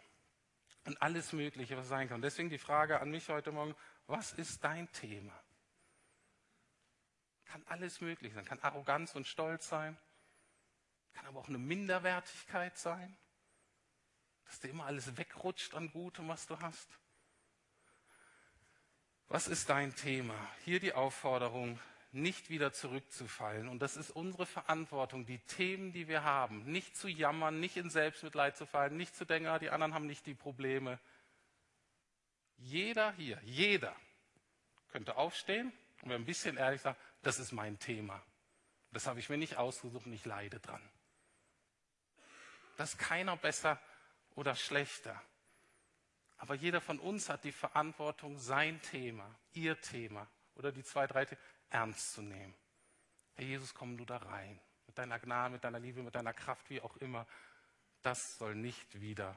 Und 0.84 1.00
alles 1.00 1.32
Mögliche, 1.32 1.78
was 1.78 1.88
sein 1.88 2.10
kann. 2.10 2.20
Deswegen 2.20 2.50
die 2.50 2.58
Frage 2.58 3.00
an 3.00 3.10
mich 3.10 3.30
heute 3.30 3.50
Morgen, 3.50 3.74
was 4.08 4.34
ist 4.34 4.62
dein 4.62 4.92
Thema? 4.92 5.32
Kann 7.46 7.64
alles 7.68 8.02
möglich 8.02 8.34
sein. 8.34 8.44
Kann 8.44 8.60
Arroganz 8.60 9.14
und 9.14 9.26
Stolz 9.26 9.70
sein. 9.70 9.96
Kann 11.14 11.24
aber 11.24 11.40
auch 11.40 11.48
eine 11.48 11.56
Minderwertigkeit 11.56 12.76
sein, 12.76 13.16
dass 14.44 14.60
dir 14.60 14.68
immer 14.68 14.84
alles 14.84 15.16
wegrutscht 15.16 15.74
an 15.74 15.90
Gutem, 15.90 16.28
was 16.28 16.46
du 16.46 16.60
hast. 16.60 16.98
Was 19.28 19.48
ist 19.48 19.68
dein 19.68 19.94
Thema? 19.94 20.34
Hier 20.64 20.78
die 20.78 20.92
Aufforderung, 20.92 21.78
nicht 22.12 22.48
wieder 22.48 22.72
zurückzufallen. 22.72 23.68
Und 23.68 23.80
das 23.80 23.96
ist 23.96 24.10
unsere 24.10 24.46
Verantwortung, 24.46 25.26
die 25.26 25.38
Themen, 25.40 25.92
die 25.92 26.08
wir 26.08 26.24
haben, 26.24 26.64
nicht 26.64 26.96
zu 26.96 27.08
jammern, 27.08 27.60
nicht 27.60 27.76
in 27.76 27.90
Selbstmitleid 27.90 28.56
zu 28.56 28.66
fallen, 28.66 28.96
nicht 28.96 29.14
zu 29.14 29.24
denken, 29.24 29.48
ah, 29.48 29.58
die 29.58 29.70
anderen 29.70 29.94
haben 29.94 30.06
nicht 30.06 30.26
die 30.26 30.34
Probleme. 30.34 30.98
Jeder 32.56 33.12
hier, 33.12 33.40
jeder 33.44 33.94
könnte 34.88 35.16
aufstehen 35.16 35.72
und 36.02 36.12
ein 36.12 36.24
bisschen 36.24 36.56
ehrlich 36.56 36.80
sagen, 36.80 36.96
das 37.22 37.38
ist 37.38 37.52
mein 37.52 37.78
Thema. 37.78 38.22
Das 38.92 39.06
habe 39.06 39.20
ich 39.20 39.28
mir 39.28 39.36
nicht 39.36 39.56
ausgesucht 39.56 40.06
und 40.06 40.12
ich 40.12 40.24
leide 40.24 40.58
dran. 40.60 40.80
Da 42.76 42.84
ist 42.84 42.98
keiner 42.98 43.36
besser 43.36 43.78
oder 44.36 44.54
schlechter. 44.54 45.20
Aber 46.38 46.54
jeder 46.54 46.80
von 46.80 46.98
uns 46.98 47.28
hat 47.28 47.44
die 47.44 47.52
Verantwortung, 47.52 48.38
sein 48.38 48.80
Thema, 48.82 49.34
ihr 49.52 49.80
Thema 49.80 50.28
oder 50.54 50.72
die 50.72 50.84
zwei, 50.84 51.06
drei 51.06 51.24
Themen 51.24 51.40
ernst 51.70 52.12
zu 52.12 52.22
nehmen. 52.22 52.54
Herr 53.34 53.44
Jesus, 53.44 53.74
komm 53.74 53.96
du 53.96 54.04
da 54.04 54.18
rein. 54.18 54.60
Mit 54.86 54.98
deiner 54.98 55.18
Gnade, 55.18 55.52
mit 55.54 55.64
deiner 55.64 55.80
Liebe, 55.80 56.02
mit 56.02 56.14
deiner 56.14 56.32
Kraft, 56.32 56.70
wie 56.70 56.80
auch 56.80 56.96
immer. 56.98 57.26
Das 58.02 58.38
soll 58.38 58.54
nicht 58.54 59.00
wieder 59.00 59.36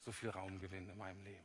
so 0.00 0.12
viel 0.12 0.30
Raum 0.30 0.58
gewinnen 0.58 0.90
in 0.90 0.98
meinem 0.98 1.22
Leben. 1.22 1.44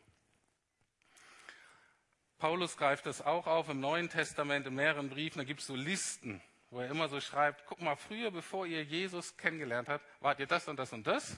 Paulus 2.37 2.75
greift 2.75 3.05
das 3.05 3.21
auch 3.21 3.47
auf 3.47 3.69
im 3.69 3.79
Neuen 3.79 4.09
Testament, 4.09 4.65
in 4.65 4.75
mehreren 4.75 5.09
Briefen. 5.09 5.39
Da 5.39 5.43
gibt 5.43 5.61
es 5.61 5.67
so 5.67 5.75
Listen 5.75 6.41
wo 6.71 6.79
er 6.79 6.89
immer 6.89 7.09
so 7.09 7.19
schreibt, 7.19 7.65
guck 7.65 7.81
mal, 7.81 7.97
früher, 7.97 8.31
bevor 8.31 8.65
ihr 8.65 8.83
Jesus 8.83 9.35
kennengelernt 9.35 9.89
habt, 9.89 10.05
wart 10.21 10.39
ihr 10.39 10.47
das 10.47 10.67
und 10.69 10.77
das 10.77 10.93
und 10.93 11.05
das. 11.05 11.37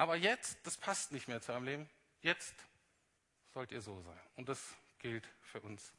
Aber 0.00 0.16
jetzt, 0.16 0.56
das 0.66 0.78
passt 0.78 1.12
nicht 1.12 1.28
mehr 1.28 1.42
zu 1.42 1.52
eurem 1.52 1.64
Leben. 1.64 1.90
Jetzt 2.22 2.54
sollt 3.52 3.70
ihr 3.70 3.82
so 3.82 4.00
sein. 4.00 4.18
Und 4.34 4.48
das 4.48 4.74
gilt 4.98 5.28
für 5.42 5.60
uns 5.60 5.92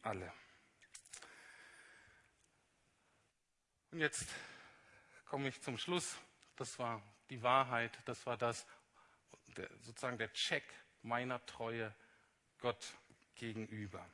alle. 0.00 0.32
Und 3.90 4.00
jetzt 4.00 4.30
komme 5.26 5.46
ich 5.48 5.60
zum 5.60 5.76
Schluss. 5.76 6.16
Das 6.56 6.78
war 6.78 7.02
die 7.28 7.42
Wahrheit, 7.42 7.98
das 8.06 8.24
war 8.24 8.38
das, 8.38 8.66
der, 9.48 9.68
sozusagen 9.82 10.16
der 10.16 10.32
Check 10.32 10.64
meiner 11.02 11.44
Treue 11.44 11.94
Gott 12.60 12.94
gegenüber. 13.34 14.08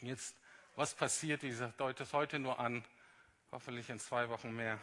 Und 0.00 0.08
jetzt 0.08 0.34
was 0.74 0.94
passiert, 0.94 1.42
ich 1.42 1.58
deute 1.76 2.04
es 2.04 2.14
heute 2.14 2.38
nur 2.38 2.58
an, 2.58 2.82
hoffentlich 3.52 3.90
in 3.90 3.98
zwei 3.98 4.30
Wochen 4.30 4.56
mehr 4.56 4.80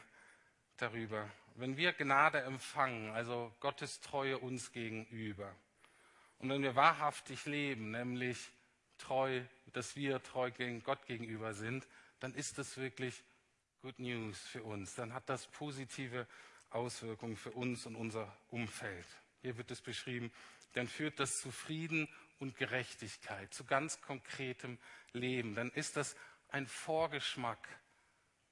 darüber. 0.78 1.28
Wenn 1.56 1.78
wir 1.78 1.94
Gnade 1.94 2.42
empfangen, 2.42 3.12
also 3.12 3.54
Gottes 3.60 4.02
Treue 4.02 4.38
uns 4.40 4.72
gegenüber, 4.72 5.56
und 6.40 6.50
wenn 6.50 6.62
wir 6.62 6.76
wahrhaftig 6.76 7.46
leben, 7.46 7.92
nämlich 7.92 8.52
treu, 8.98 9.44
dass 9.68 9.96
wir 9.96 10.22
treu 10.24 10.52
gegen 10.52 10.84
Gott 10.84 11.06
gegenüber 11.06 11.54
sind, 11.54 11.88
dann 12.20 12.34
ist 12.34 12.58
das 12.58 12.76
wirklich 12.78 13.24
Good 13.82 14.00
News 14.00 14.40
für 14.40 14.64
uns. 14.64 14.96
Dann 14.96 15.14
hat 15.14 15.30
das 15.30 15.48
positive 15.48 16.28
Auswirkungen 16.70 17.38
für 17.38 17.52
uns 17.52 17.86
und 17.86 17.96
unser 17.96 18.36
Umfeld. 18.50 19.06
hier 19.42 19.58
wird 19.58 19.72
es 19.72 19.82
beschrieben, 19.82 20.32
dann 20.74 20.88
führt 20.88 21.20
das 21.20 21.40
zu 21.40 21.52
Frieden 21.52 22.10
und 22.40 22.58
Gerechtigkeit, 22.58 23.54
zu 23.54 23.64
ganz 23.64 24.02
konkretem 24.02 24.80
Leben. 25.12 25.54
Dann 25.56 25.70
ist 25.72 25.98
das 25.98 26.16
ein 26.50 26.68
Vorgeschmack 26.68 27.68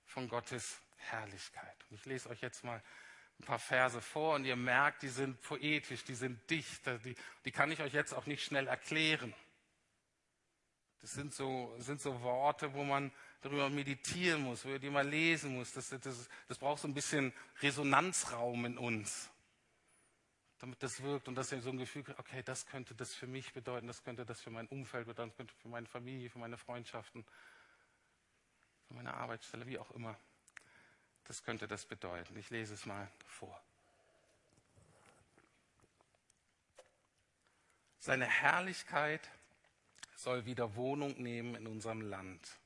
von 0.05 0.29
Gottes 0.29 0.79
Herrlichkeit. 1.09 1.77
Und 1.89 1.95
ich 1.95 2.05
lese 2.05 2.29
euch 2.29 2.41
jetzt 2.41 2.63
mal 2.63 2.81
ein 3.39 3.45
paar 3.45 3.59
Verse 3.59 4.01
vor 4.01 4.35
und 4.35 4.45
ihr 4.45 4.55
merkt, 4.55 5.01
die 5.01 5.09
sind 5.09 5.41
poetisch, 5.41 6.03
die 6.03 6.15
sind 6.15 6.49
dicht, 6.49 6.85
die, 7.05 7.15
die 7.45 7.51
kann 7.51 7.71
ich 7.71 7.81
euch 7.81 7.93
jetzt 7.93 8.13
auch 8.13 8.25
nicht 8.25 8.43
schnell 8.43 8.67
erklären. 8.67 9.33
Das 11.01 11.13
sind 11.13 11.33
so, 11.33 11.73
sind 11.79 11.99
so 11.99 12.21
Worte, 12.21 12.73
wo 12.75 12.83
man 12.83 13.11
darüber 13.41 13.69
meditieren 13.69 14.43
muss, 14.43 14.63
wo 14.63 14.69
ihr 14.69 14.79
die 14.79 14.91
mal 14.91 15.07
lesen 15.07 15.55
muss. 15.55 15.73
Das, 15.73 15.89
das, 15.89 16.29
das 16.47 16.57
braucht 16.59 16.81
so 16.81 16.87
ein 16.87 16.93
bisschen 16.93 17.33
Resonanzraum 17.61 18.65
in 18.65 18.77
uns, 18.77 19.31
damit 20.59 20.83
das 20.83 21.01
wirkt 21.01 21.27
und 21.27 21.33
dass 21.33 21.51
ihr 21.51 21.61
so 21.61 21.71
ein 21.71 21.79
Gefühl 21.79 22.03
kriegt, 22.03 22.19
okay, 22.19 22.43
das 22.43 22.67
könnte 22.67 22.93
das 22.93 23.15
für 23.15 23.25
mich 23.25 23.51
bedeuten, 23.51 23.87
das 23.87 24.03
könnte 24.03 24.25
das 24.25 24.39
für 24.41 24.51
mein 24.51 24.67
Umfeld 24.67 25.07
bedeuten, 25.07 25.29
das 25.29 25.37
könnte 25.37 25.55
für 25.55 25.69
meine 25.69 25.87
Familie, 25.87 26.29
für 26.29 26.39
meine 26.39 26.57
Freundschaften, 26.57 27.25
für 28.87 28.93
meine 28.93 29.15
Arbeitsstelle, 29.15 29.65
wie 29.65 29.79
auch 29.79 29.89
immer. 29.91 30.15
Das 31.25 31.43
könnte 31.43 31.67
das 31.67 31.85
bedeuten. 31.85 32.37
Ich 32.37 32.49
lese 32.49 32.73
es 32.73 32.85
mal 32.85 33.07
vor. 33.25 33.61
Seine 37.99 38.25
Herrlichkeit 38.25 39.29
soll 40.15 40.45
wieder 40.45 40.75
Wohnung 40.75 41.21
nehmen 41.21 41.55
in 41.55 41.67
unserem 41.67 42.01
Land. 42.01 42.57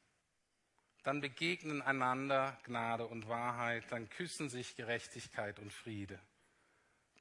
Dann 1.03 1.21
begegnen 1.21 1.81
einander 1.81 2.57
Gnade 2.63 3.05
und 3.05 3.27
Wahrheit, 3.27 3.83
dann 3.91 4.09
küssen 4.09 4.49
sich 4.49 4.75
Gerechtigkeit 4.75 5.59
und 5.59 5.71
Friede. 5.71 6.19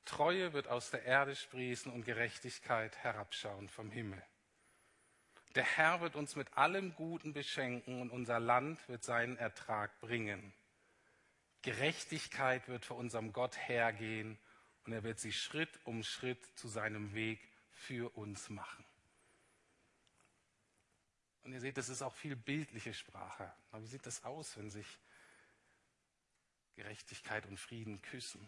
Treue 0.04 0.52
wird 0.52 0.68
aus 0.68 0.90
der 0.90 1.04
Erde 1.04 1.34
sprießen 1.34 1.92
und 1.92 2.04
Gerechtigkeit 2.04 2.96
herabschauen 2.98 3.68
vom 3.68 3.90
Himmel. 3.90 4.22
Der 5.54 5.64
Herr 5.64 6.00
wird 6.00 6.16
uns 6.16 6.36
mit 6.36 6.56
allem 6.56 6.94
Guten 6.94 7.32
beschenken 7.32 8.00
und 8.00 8.10
unser 8.10 8.40
Land 8.40 8.88
wird 8.88 9.04
seinen 9.04 9.36
Ertrag 9.36 9.98
bringen. 10.00 10.52
Gerechtigkeit 11.64 12.68
wird 12.68 12.84
vor 12.84 12.98
unserem 12.98 13.32
Gott 13.32 13.56
hergehen 13.56 14.38
und 14.84 14.92
er 14.92 15.02
wird 15.02 15.18
sie 15.18 15.32
Schritt 15.32 15.80
um 15.84 16.04
Schritt 16.04 16.46
zu 16.58 16.68
seinem 16.68 17.14
Weg 17.14 17.40
für 17.70 18.14
uns 18.18 18.50
machen. 18.50 18.84
Und 21.42 21.54
ihr 21.54 21.60
seht, 21.60 21.78
das 21.78 21.88
ist 21.88 22.02
auch 22.02 22.14
viel 22.14 22.36
bildliche 22.36 22.92
Sprache. 22.92 23.50
Aber 23.70 23.82
wie 23.82 23.86
sieht 23.86 24.04
das 24.04 24.24
aus, 24.24 24.58
wenn 24.58 24.70
sich 24.70 24.86
Gerechtigkeit 26.74 27.46
und 27.46 27.58
Frieden 27.58 28.02
küssen? 28.02 28.46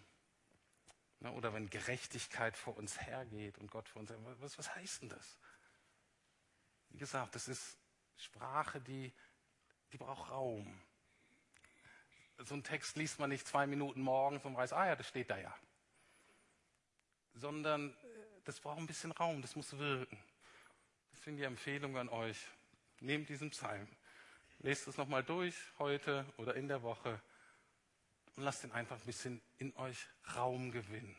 Oder 1.21 1.55
wenn 1.55 1.71
Gerechtigkeit 1.71 2.55
vor 2.55 2.77
uns 2.77 3.01
hergeht 3.01 3.57
und 3.57 3.71
Gott 3.71 3.89
vor 3.89 4.01
uns 4.01 4.11
hergeht. 4.11 4.27
Was, 4.41 4.59
was 4.59 4.75
heißt 4.75 5.01
denn 5.01 5.09
das? 5.09 5.39
Wie 6.91 6.99
gesagt, 6.99 7.35
das 7.35 7.49
ist 7.49 7.79
Sprache, 8.19 8.79
die, 8.79 9.11
die 9.93 9.97
braucht 9.97 10.31
Raum. 10.31 10.83
So 12.39 12.55
einen 12.55 12.65
Text 12.65 12.97
liest 12.97 13.19
man 13.19 13.31
nicht 13.31 13.47
zwei 13.47 13.67
Minuten 13.67 14.01
morgens 14.01 14.45
und 14.45 14.57
weiß, 14.57 14.73
ah 14.73 14.87
ja, 14.87 14.97
das 14.97 15.09
steht 15.09 15.31
da 15.31 15.39
ja. 15.39 15.55
Sondern 17.35 17.91
äh, 17.91 17.95
das 18.45 18.61
braucht 18.61 18.79
ein 18.79 18.87
bisschen 18.87 19.13
Raum, 19.13 19.43
das 19.43 19.57
muss 19.57 19.77
wirken. 19.79 20.19
Deswegen 21.13 21.37
die 21.39 21.45
Empfehlung 21.45 21.97
an 21.97 22.09
euch, 22.09 22.39
Nehmt 23.01 23.29
diesen 23.29 23.51
Psalm, 23.51 23.87
lest 24.61 24.89
es 24.89 24.97
nochmal 24.97 25.23
durch 25.23 25.55
heute 25.79 26.25
oder 26.39 26.55
in 26.55 26.67
der 26.67 26.83
Woche 26.83 27.21
und 28.35 28.43
lasst 28.43 28.65
ihn 28.65 28.73
einfach 28.73 28.97
ein 28.97 29.07
bisschen 29.07 29.43
in 29.59 29.77
euch 29.77 30.07
Raum 30.35 30.71
gewinnen. 30.71 31.17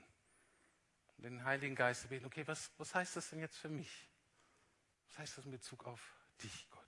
Den 1.17 1.43
Heiligen 1.43 1.75
Geist 1.75 2.09
beten, 2.09 2.25
okay, 2.25 2.45
was, 2.47 2.71
was 2.77 2.93
heißt 2.93 3.15
das 3.15 3.29
denn 3.29 3.39
jetzt 3.39 3.57
für 3.57 3.69
mich? 3.69 4.07
Was 5.07 5.19
heißt 5.19 5.37
das 5.37 5.45
in 5.45 5.51
Bezug 5.51 5.85
auf 5.85 6.01
dich, 6.43 6.67
Gott? 6.69 6.83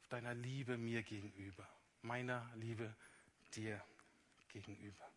Auf 0.00 0.08
deiner 0.08 0.34
Liebe 0.34 0.76
mir 0.76 1.02
gegenüber, 1.02 1.66
meiner 2.02 2.50
Liebe 2.54 2.94
dir 3.56 3.82
gegenüber. 4.48 5.10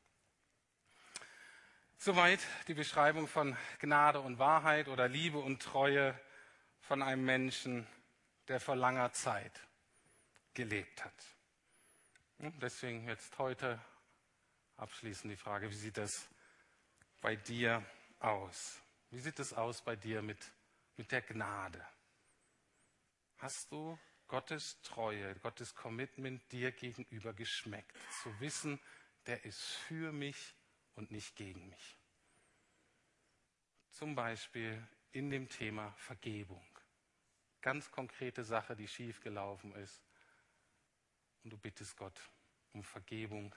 Soweit 1.98 2.40
die 2.68 2.74
Beschreibung 2.74 3.28
von 3.28 3.58
Gnade 3.80 4.20
und 4.20 4.38
Wahrheit 4.38 4.88
oder 4.88 5.08
Liebe 5.08 5.40
und 5.40 5.62
Treue 5.62 6.20
von 6.82 7.02
einem 7.02 7.26
Menschen, 7.26 7.88
der 8.48 8.60
vor 8.60 8.76
langer 8.76 9.12
Zeit 9.12 9.60
gelebt 10.54 11.04
hat. 11.04 11.26
Und 12.38 12.62
deswegen 12.62 13.08
jetzt 13.08 13.38
heute 13.40 13.80
abschließend 14.78 15.32
die 15.32 15.38
Frage, 15.38 15.70
wie 15.70 15.76
sieht 15.76 15.98
das 15.98 16.28
bei 17.22 17.36
dir 17.36 17.84
aus? 18.20 18.82
Wie 19.10 19.20
sieht 19.20 19.40
es 19.40 19.54
aus 19.54 19.82
bei 19.82 19.96
dir 19.96 20.22
mit, 20.22 20.38
mit 20.98 21.12
der 21.12 21.22
Gnade? 21.22 21.86
Hast 23.38 23.72
du 23.72 23.98
Gottes 24.28 24.82
Treue, 24.82 25.36
Gottes 25.36 25.76
Commitment 25.76 26.52
dir 26.52 26.72
gegenüber 26.72 27.34
geschmeckt? 27.34 27.96
Zu 28.24 28.40
wissen, 28.40 28.80
der 29.26 29.44
ist 29.46 29.62
für 29.62 30.12
mich 30.12 30.56
und 30.96 31.12
nicht 31.12 31.36
gegen 31.36 31.70
mich. 31.70 31.98
Zum 33.90 34.16
Beispiel 34.16 34.86
in 35.12 35.30
dem 35.30 35.48
Thema 35.48 35.94
Vergebung 35.94 36.66
ganz 37.66 37.90
konkrete 37.90 38.44
Sache, 38.44 38.76
die 38.76 38.88
schiefgelaufen 38.88 39.74
ist. 39.74 40.00
Und 41.44 41.50
du 41.50 41.58
bittest 41.58 41.98
Gott 41.98 42.30
um 42.74 42.84
Vergebung. 42.84 43.56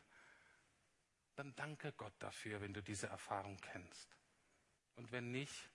Dann 1.34 1.54
danke 1.56 1.92
Gott 1.92 2.14
dafür, 2.18 2.62
wenn 2.62 2.72
du 2.72 2.82
diese 2.82 3.08
Erfahrung 3.08 3.58
kennst. 3.58 4.16
Und 4.96 5.12
wenn 5.12 5.30
nicht, 5.30 5.68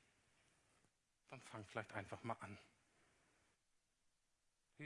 dann 1.30 1.42
fang 1.42 1.64
vielleicht 1.64 1.94
einfach 1.94 2.24
mal 2.24 2.38
an. 2.40 2.58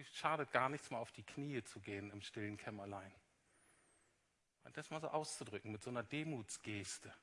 Es 0.02 0.16
schadet 0.16 0.52
gar 0.52 0.70
nichts, 0.70 0.92
mal 0.92 1.00
auf 1.00 1.12
die 1.12 1.24
Knie 1.24 1.64
zu 1.64 1.80
gehen 1.80 2.12
im 2.12 2.22
stillen 2.22 2.58
Kämmerlein. 2.58 3.14
Und 4.64 4.78
das 4.78 4.90
mal 4.90 5.02
so 5.02 5.08
auszudrücken 5.08 5.72
mit 5.72 5.82
so 5.82 5.90
einer 5.90 6.04
Demutsgeste. 6.04 7.14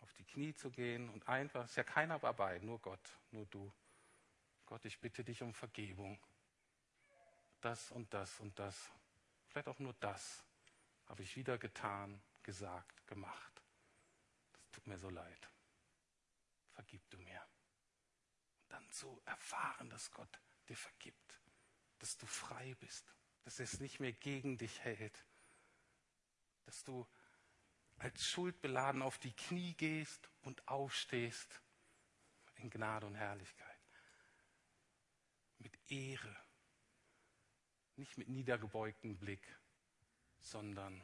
Auf 0.00 0.12
die 0.14 0.24
Knie 0.24 0.54
zu 0.54 0.70
gehen 0.70 1.08
und 1.08 1.26
einfach, 1.26 1.64
ist 1.64 1.76
ja 1.76 1.84
keiner 1.84 2.18
dabei, 2.18 2.58
nur 2.58 2.78
Gott, 2.80 3.18
nur 3.30 3.46
du. 3.46 3.72
Gott, 4.66 4.84
ich 4.84 5.00
bitte 5.00 5.24
dich 5.24 5.42
um 5.42 5.54
Vergebung. 5.54 6.18
Das 7.60 7.90
und 7.90 8.12
das 8.12 8.38
und 8.40 8.56
das, 8.58 8.92
vielleicht 9.48 9.68
auch 9.68 9.78
nur 9.78 9.94
das, 9.94 10.44
habe 11.06 11.22
ich 11.22 11.34
wieder 11.36 11.56
getan, 11.58 12.22
gesagt, 12.42 13.06
gemacht. 13.06 13.62
Das 14.52 14.70
tut 14.70 14.86
mir 14.86 14.98
so 14.98 15.08
leid. 15.08 15.50
Vergib 16.74 17.08
du 17.10 17.18
mir. 17.18 17.40
Und 18.60 18.72
dann 18.72 18.90
zu 18.90 19.20
erfahren, 19.24 19.88
dass 19.88 20.10
Gott 20.10 20.38
dir 20.66 20.76
vergibt, 20.76 21.40
dass 21.98 22.16
du 22.16 22.26
frei 22.26 22.74
bist, 22.80 23.14
dass 23.42 23.58
er 23.58 23.64
es 23.64 23.80
nicht 23.80 24.00
mehr 24.00 24.12
gegen 24.12 24.58
dich 24.58 24.80
hält, 24.80 25.26
dass 26.64 26.84
du 26.84 27.06
als 27.98 28.26
schuldbeladen 28.26 29.02
auf 29.02 29.18
die 29.18 29.32
Knie 29.32 29.74
gehst 29.74 30.28
und 30.42 30.66
aufstehst 30.68 31.62
in 32.56 32.70
Gnade 32.70 33.06
und 33.06 33.14
Herrlichkeit 33.14 33.76
mit 35.58 35.78
Ehre, 35.90 36.36
nicht 37.96 38.18
mit 38.18 38.28
niedergebeugtem 38.28 39.16
Blick, 39.16 39.58
sondern 40.38 41.02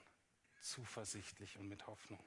zuversichtlich 0.60 1.58
und 1.58 1.68
mit 1.68 1.86
Hoffnung. 1.86 2.24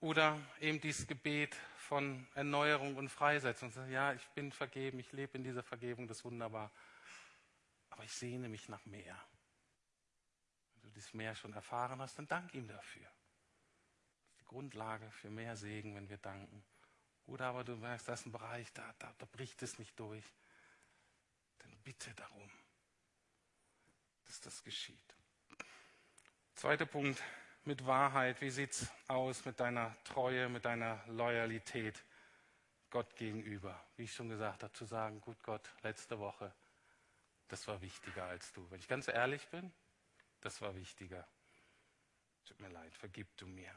Oder 0.00 0.38
eben 0.60 0.80
dieses 0.80 1.06
Gebet 1.06 1.56
von 1.78 2.26
Erneuerung 2.34 2.96
und 2.96 3.08
Freisetzung. 3.08 3.72
Ja, 3.90 4.12
ich 4.12 4.26
bin 4.28 4.52
vergeben, 4.52 4.98
ich 4.98 5.12
lebe 5.12 5.38
in 5.38 5.44
dieser 5.44 5.62
Vergebung, 5.62 6.06
das 6.06 6.18
ist 6.18 6.24
wunderbar. 6.24 6.70
Aber 7.90 8.04
ich 8.04 8.12
sehne 8.12 8.48
mich 8.48 8.68
nach 8.68 8.84
mehr. 8.84 9.16
Wenn 10.74 10.82
du 10.82 10.90
dieses 10.90 11.14
Mehr 11.14 11.34
schon 11.34 11.54
erfahren 11.54 12.00
hast, 12.00 12.18
dann 12.18 12.28
dank 12.28 12.52
ihm 12.54 12.68
dafür. 12.68 13.04
Das 13.04 14.30
ist 14.32 14.40
die 14.40 14.44
Grundlage 14.44 15.10
für 15.12 15.30
mehr 15.30 15.56
Segen, 15.56 15.94
wenn 15.94 16.08
wir 16.08 16.18
danken. 16.18 16.62
Oder 17.26 17.46
aber 17.46 17.64
du 17.64 17.76
merkst, 17.76 18.06
das 18.08 18.20
ist 18.20 18.26
ein 18.26 18.32
Bereich, 18.32 18.72
da, 18.72 18.94
da, 18.98 19.12
da 19.18 19.26
bricht 19.26 19.62
es 19.62 19.78
nicht 19.78 19.98
durch. 19.98 20.24
Dann 21.58 21.74
bitte 21.82 22.12
darum, 22.14 22.50
dass 24.26 24.40
das 24.40 24.62
geschieht. 24.62 25.16
Zweiter 26.54 26.86
Punkt, 26.86 27.22
mit 27.66 27.86
Wahrheit. 27.86 28.40
Wie 28.40 28.50
sieht 28.50 28.72
es 28.72 28.90
aus 29.08 29.44
mit 29.44 29.60
deiner 29.60 29.94
Treue, 30.04 30.48
mit 30.48 30.64
deiner 30.64 31.02
Loyalität 31.08 32.02
Gott 32.90 33.16
gegenüber? 33.16 33.84
Wie 33.96 34.04
ich 34.04 34.14
schon 34.14 34.28
gesagt 34.28 34.62
habe, 34.62 34.72
zu 34.72 34.84
sagen, 34.84 35.20
gut 35.20 35.42
Gott, 35.42 35.68
letzte 35.82 36.18
Woche, 36.18 36.54
das 37.48 37.66
war 37.68 37.80
wichtiger 37.82 38.24
als 38.24 38.52
du. 38.52 38.70
Wenn 38.70 38.78
ich 38.78 38.88
ganz 38.88 39.08
ehrlich 39.08 39.46
bin, 39.48 39.72
das 40.40 40.60
war 40.60 40.74
wichtiger. 40.76 41.26
Tut 42.44 42.60
mir 42.60 42.68
leid, 42.68 42.94
vergib 42.94 43.36
du 43.36 43.46
mir. 43.46 43.72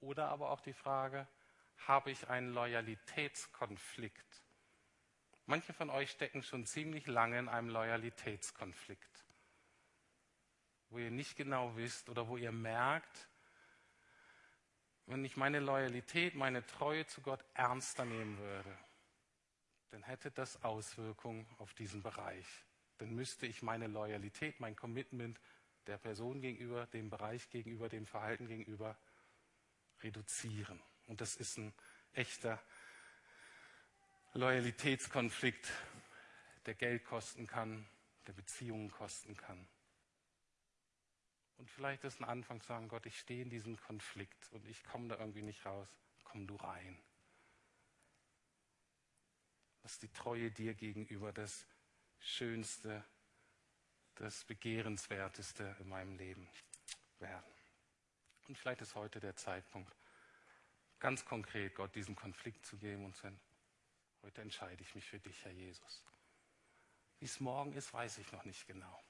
Oder 0.00 0.28
aber 0.28 0.50
auch 0.50 0.60
die 0.60 0.74
Frage, 0.74 1.26
habe 1.86 2.10
ich 2.10 2.28
einen 2.28 2.52
Loyalitätskonflikt. 2.52 4.42
Manche 5.46 5.72
von 5.72 5.90
euch 5.90 6.10
stecken 6.10 6.42
schon 6.42 6.66
ziemlich 6.66 7.06
lange 7.06 7.38
in 7.38 7.48
einem 7.48 7.68
Loyalitätskonflikt, 7.68 9.24
wo 10.90 10.98
ihr 10.98 11.10
nicht 11.10 11.36
genau 11.36 11.76
wisst 11.76 12.08
oder 12.08 12.28
wo 12.28 12.36
ihr 12.36 12.52
merkt, 12.52 13.28
wenn 15.06 15.24
ich 15.24 15.36
meine 15.36 15.60
Loyalität, 15.60 16.34
meine 16.34 16.66
Treue 16.66 17.06
zu 17.06 17.20
Gott 17.20 17.44
ernster 17.54 18.04
nehmen 18.04 18.38
würde, 18.38 18.76
dann 19.90 20.02
hätte 20.02 20.30
das 20.30 20.62
Auswirkungen 20.64 21.46
auf 21.58 21.72
diesen 21.74 22.02
Bereich. 22.02 22.46
Dann 22.98 23.14
müsste 23.14 23.46
ich 23.46 23.62
meine 23.62 23.86
Loyalität, 23.86 24.58
mein 24.58 24.74
Commitment 24.74 25.40
der 25.86 25.98
Person 25.98 26.40
gegenüber, 26.40 26.86
dem 26.86 27.08
Bereich 27.08 27.48
gegenüber, 27.50 27.88
dem 27.88 28.06
Verhalten 28.06 28.48
gegenüber 28.48 28.98
reduzieren. 30.02 30.82
Und 31.06 31.20
das 31.20 31.36
ist 31.36 31.58
ein 31.58 31.72
echter 32.12 32.60
Loyalitätskonflikt, 34.32 35.72
der 36.66 36.74
Geld 36.74 37.04
kosten 37.04 37.46
kann, 37.46 37.88
der 38.26 38.32
Beziehungen 38.32 38.90
kosten 38.90 39.36
kann. 39.36 39.68
Und 41.58 41.70
vielleicht 41.70 42.04
ist 42.04 42.20
ein 42.20 42.24
Anfang 42.24 42.60
zu 42.60 42.68
sagen, 42.68 42.88
Gott, 42.88 43.06
ich 43.06 43.18
stehe 43.18 43.42
in 43.42 43.50
diesem 43.50 43.76
Konflikt 43.78 44.50
und 44.52 44.66
ich 44.68 44.84
komme 44.84 45.08
da 45.08 45.18
irgendwie 45.18 45.42
nicht 45.42 45.64
raus. 45.64 45.88
Komm 46.24 46.46
du 46.46 46.56
rein. 46.56 46.98
Lass 49.82 49.98
die 49.98 50.12
Treue 50.12 50.50
dir 50.50 50.74
gegenüber 50.74 51.32
das 51.32 51.66
Schönste, 52.18 53.04
das 54.16 54.44
Begehrenswerteste 54.44 55.76
in 55.80 55.88
meinem 55.88 56.16
Leben 56.16 56.48
werden. 57.20 57.52
Und 58.48 58.58
vielleicht 58.58 58.80
ist 58.80 58.94
heute 58.94 59.20
der 59.20 59.36
Zeitpunkt, 59.36 59.94
ganz 60.98 61.24
konkret 61.24 61.74
Gott 61.74 61.94
diesen 61.94 62.16
Konflikt 62.16 62.64
zu 62.66 62.76
geben 62.76 63.04
und 63.04 63.14
zu 63.14 63.22
sagen, 63.22 63.40
heute 64.22 64.42
entscheide 64.42 64.82
ich 64.82 64.94
mich 64.94 65.04
für 65.04 65.18
dich, 65.18 65.44
Herr 65.44 65.52
Jesus. 65.52 66.04
Wie 67.18 67.24
es 67.24 67.40
morgen 67.40 67.72
ist, 67.72 67.92
weiß 67.92 68.18
ich 68.18 68.30
noch 68.32 68.44
nicht 68.44 68.66
genau. 68.66 69.05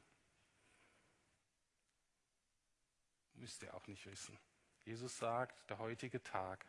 Müsst 3.37 3.63
ihr 3.63 3.75
auch 3.75 3.87
nicht 3.87 4.07
wissen. 4.07 4.39
Jesus 4.85 5.19
sagt, 5.19 5.69
der 5.69 5.79
heutige 5.79 6.23
Tag 6.23 6.65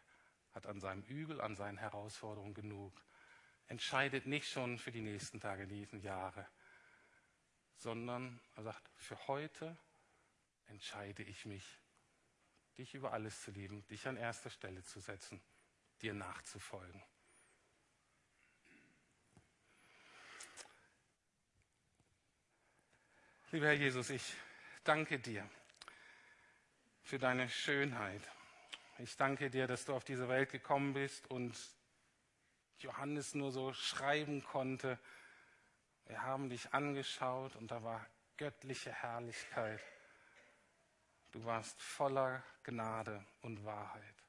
hat 0.53 0.65
an 0.65 0.80
seinem 0.80 1.03
Übel, 1.03 1.39
an 1.39 1.55
seinen 1.55 1.78
Herausforderungen 1.78 2.53
genug. 2.53 2.93
Entscheidet 3.68 4.26
nicht 4.26 4.49
schon 4.49 4.80
für 4.80 4.91
die 4.91 5.01
nächsten 5.01 5.39
Tage, 5.39 5.68
die 5.68 5.76
nächsten 5.76 5.99
Jahre, 5.99 6.47
sondern 7.76 8.39
er 8.55 8.63
sagt, 8.63 8.89
für 8.95 9.28
heute 9.28 9.78
entscheide 10.68 11.24
ich 11.24 11.45
mich, 11.45 11.80
dich 12.78 12.93
über 12.95 13.13
alles 13.13 13.41
zu 13.43 13.51
lieben, 13.51 13.86
dich 13.88 14.07
an 14.07 14.18
erster 14.18 14.49
Stelle 14.49 14.84
zu 14.84 14.99
setzen, 14.99 15.41
dir 16.01 16.13
nachzufolgen. 16.13 17.03
Lieber 23.51 23.68
Herr 23.68 23.74
Jesus, 23.74 24.09
ich 24.09 24.34
danke 24.84 25.20
dir 25.20 25.49
für 27.08 27.20
deine 27.20 27.47
Schönheit. 27.47 28.22
Ich 28.97 29.16
danke 29.16 29.49
dir, 29.49 29.66
dass 29.66 29.86
du 29.86 29.95
auf 29.95 30.03
diese 30.03 30.28
Welt 30.28 30.51
gekommen 30.51 30.91
bist 30.91 31.26
und 31.32 31.58
Johannes 32.80 33.34
nur 33.34 33.53
so 33.53 33.72
schreiben 33.72 34.43
konnte. 34.43 34.99
Wir 36.08 36.24
haben 36.24 36.49
dich 36.49 36.74
angeschaut 36.74 37.55
und 37.55 37.72
da 37.72 37.82
war 37.82 38.05
göttliche 38.36 38.91
Herrlichkeit. 38.91 39.82
Du 41.32 41.45
warst 41.45 41.82
voller 41.82 42.43
Gnade 42.64 43.26
und 43.41 43.64
Wahrheit. 43.64 44.26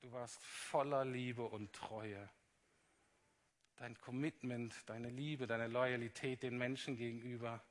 Du 0.00 0.10
warst 0.12 0.42
voller 0.42 1.04
Liebe 1.04 1.42
und 1.42 1.74
Treue. 1.74 2.30
Dein 3.76 4.00
Commitment, 4.00 4.74
deine 4.88 5.10
Liebe, 5.10 5.46
deine 5.46 5.66
Loyalität 5.66 6.42
den 6.42 6.56
Menschen 6.56 6.96
gegenüber 6.96 7.62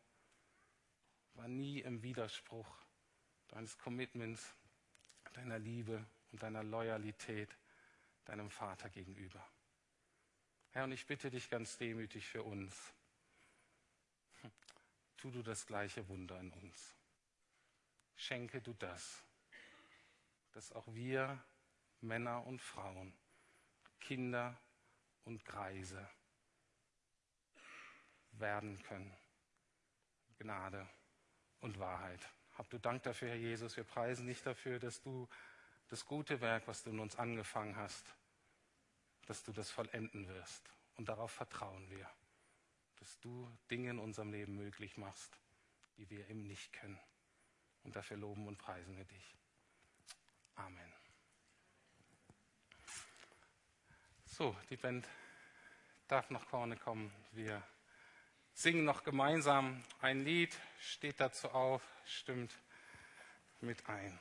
war 1.33 1.47
nie 1.47 1.79
im 1.79 2.03
Widerspruch 2.03 2.67
deines 3.49 3.77
Commitments, 3.77 4.55
deiner 5.33 5.59
Liebe 5.59 6.05
und 6.31 6.41
deiner 6.41 6.63
Loyalität 6.63 7.55
deinem 8.29 8.49
Vater 8.49 8.89
gegenüber. 8.89 9.43
Herr, 10.71 10.83
und 10.83 10.91
ich 10.91 11.05
bitte 11.07 11.31
dich 11.31 11.49
ganz 11.49 11.77
demütig 11.77 12.27
für 12.27 12.43
uns. 12.43 12.93
Tu 15.17 15.31
du 15.31 15.41
das 15.41 15.65
gleiche 15.65 16.07
Wunder 16.07 16.39
in 16.39 16.51
uns. 16.51 16.95
Schenke 18.15 18.61
du 18.61 18.73
das, 18.73 19.23
dass 20.51 20.71
auch 20.71 20.85
wir, 20.93 21.43
Männer 22.01 22.45
und 22.45 22.61
Frauen, 22.61 23.13
Kinder 23.99 24.57
und 25.25 25.43
Greise 25.43 26.07
werden 28.33 28.81
können. 28.83 29.13
Gnade 30.37 30.87
und 31.59 31.79
Wahrheit. 31.79 32.21
Hab 32.59 32.69
du 32.69 32.77
Dank 32.77 33.03
dafür, 33.03 33.29
Herr 33.29 33.37
Jesus. 33.37 33.77
Wir 33.77 33.85
preisen 33.85 34.27
dich 34.27 34.43
dafür, 34.43 34.79
dass 34.79 34.99
du 34.99 35.29
das 35.87 36.05
gute 36.05 36.41
Werk, 36.41 36.67
was 36.67 36.83
du 36.83 36.89
in 36.89 36.99
uns 36.99 37.15
angefangen 37.15 37.77
hast, 37.77 38.05
dass 39.27 39.45
du 39.45 39.53
das 39.53 39.71
vollenden 39.71 40.27
wirst. 40.27 40.69
Und 40.97 41.07
darauf 41.07 41.31
vertrauen 41.31 41.89
wir, 41.89 42.05
dass 42.97 43.17
du 43.21 43.49
Dinge 43.71 43.91
in 43.91 43.97
unserem 43.97 44.33
Leben 44.33 44.57
möglich 44.57 44.97
machst, 44.97 45.39
die 45.95 46.09
wir 46.09 46.29
eben 46.29 46.47
nicht 46.47 46.73
können. 46.73 46.99
Und 47.83 47.95
dafür 47.95 48.17
loben 48.17 48.45
und 48.45 48.57
preisen 48.57 48.97
wir 48.97 49.05
dich. 49.05 49.37
Amen. 50.55 50.93
So, 54.25 54.53
die 54.69 54.75
Band 54.75 55.07
darf 56.09 56.29
nach 56.29 56.43
vorne 56.43 56.75
kommen. 56.75 57.09
Wir 57.31 57.63
singen 58.59 58.83
noch 58.83 59.03
gemeinsam 59.05 59.81
ein 60.01 60.25
Lied, 60.25 60.53
steht 60.81 61.21
dazu 61.21 61.47
auf, 61.47 61.81
stimmt 62.05 62.51
mit 63.61 63.87
ein. 63.87 64.17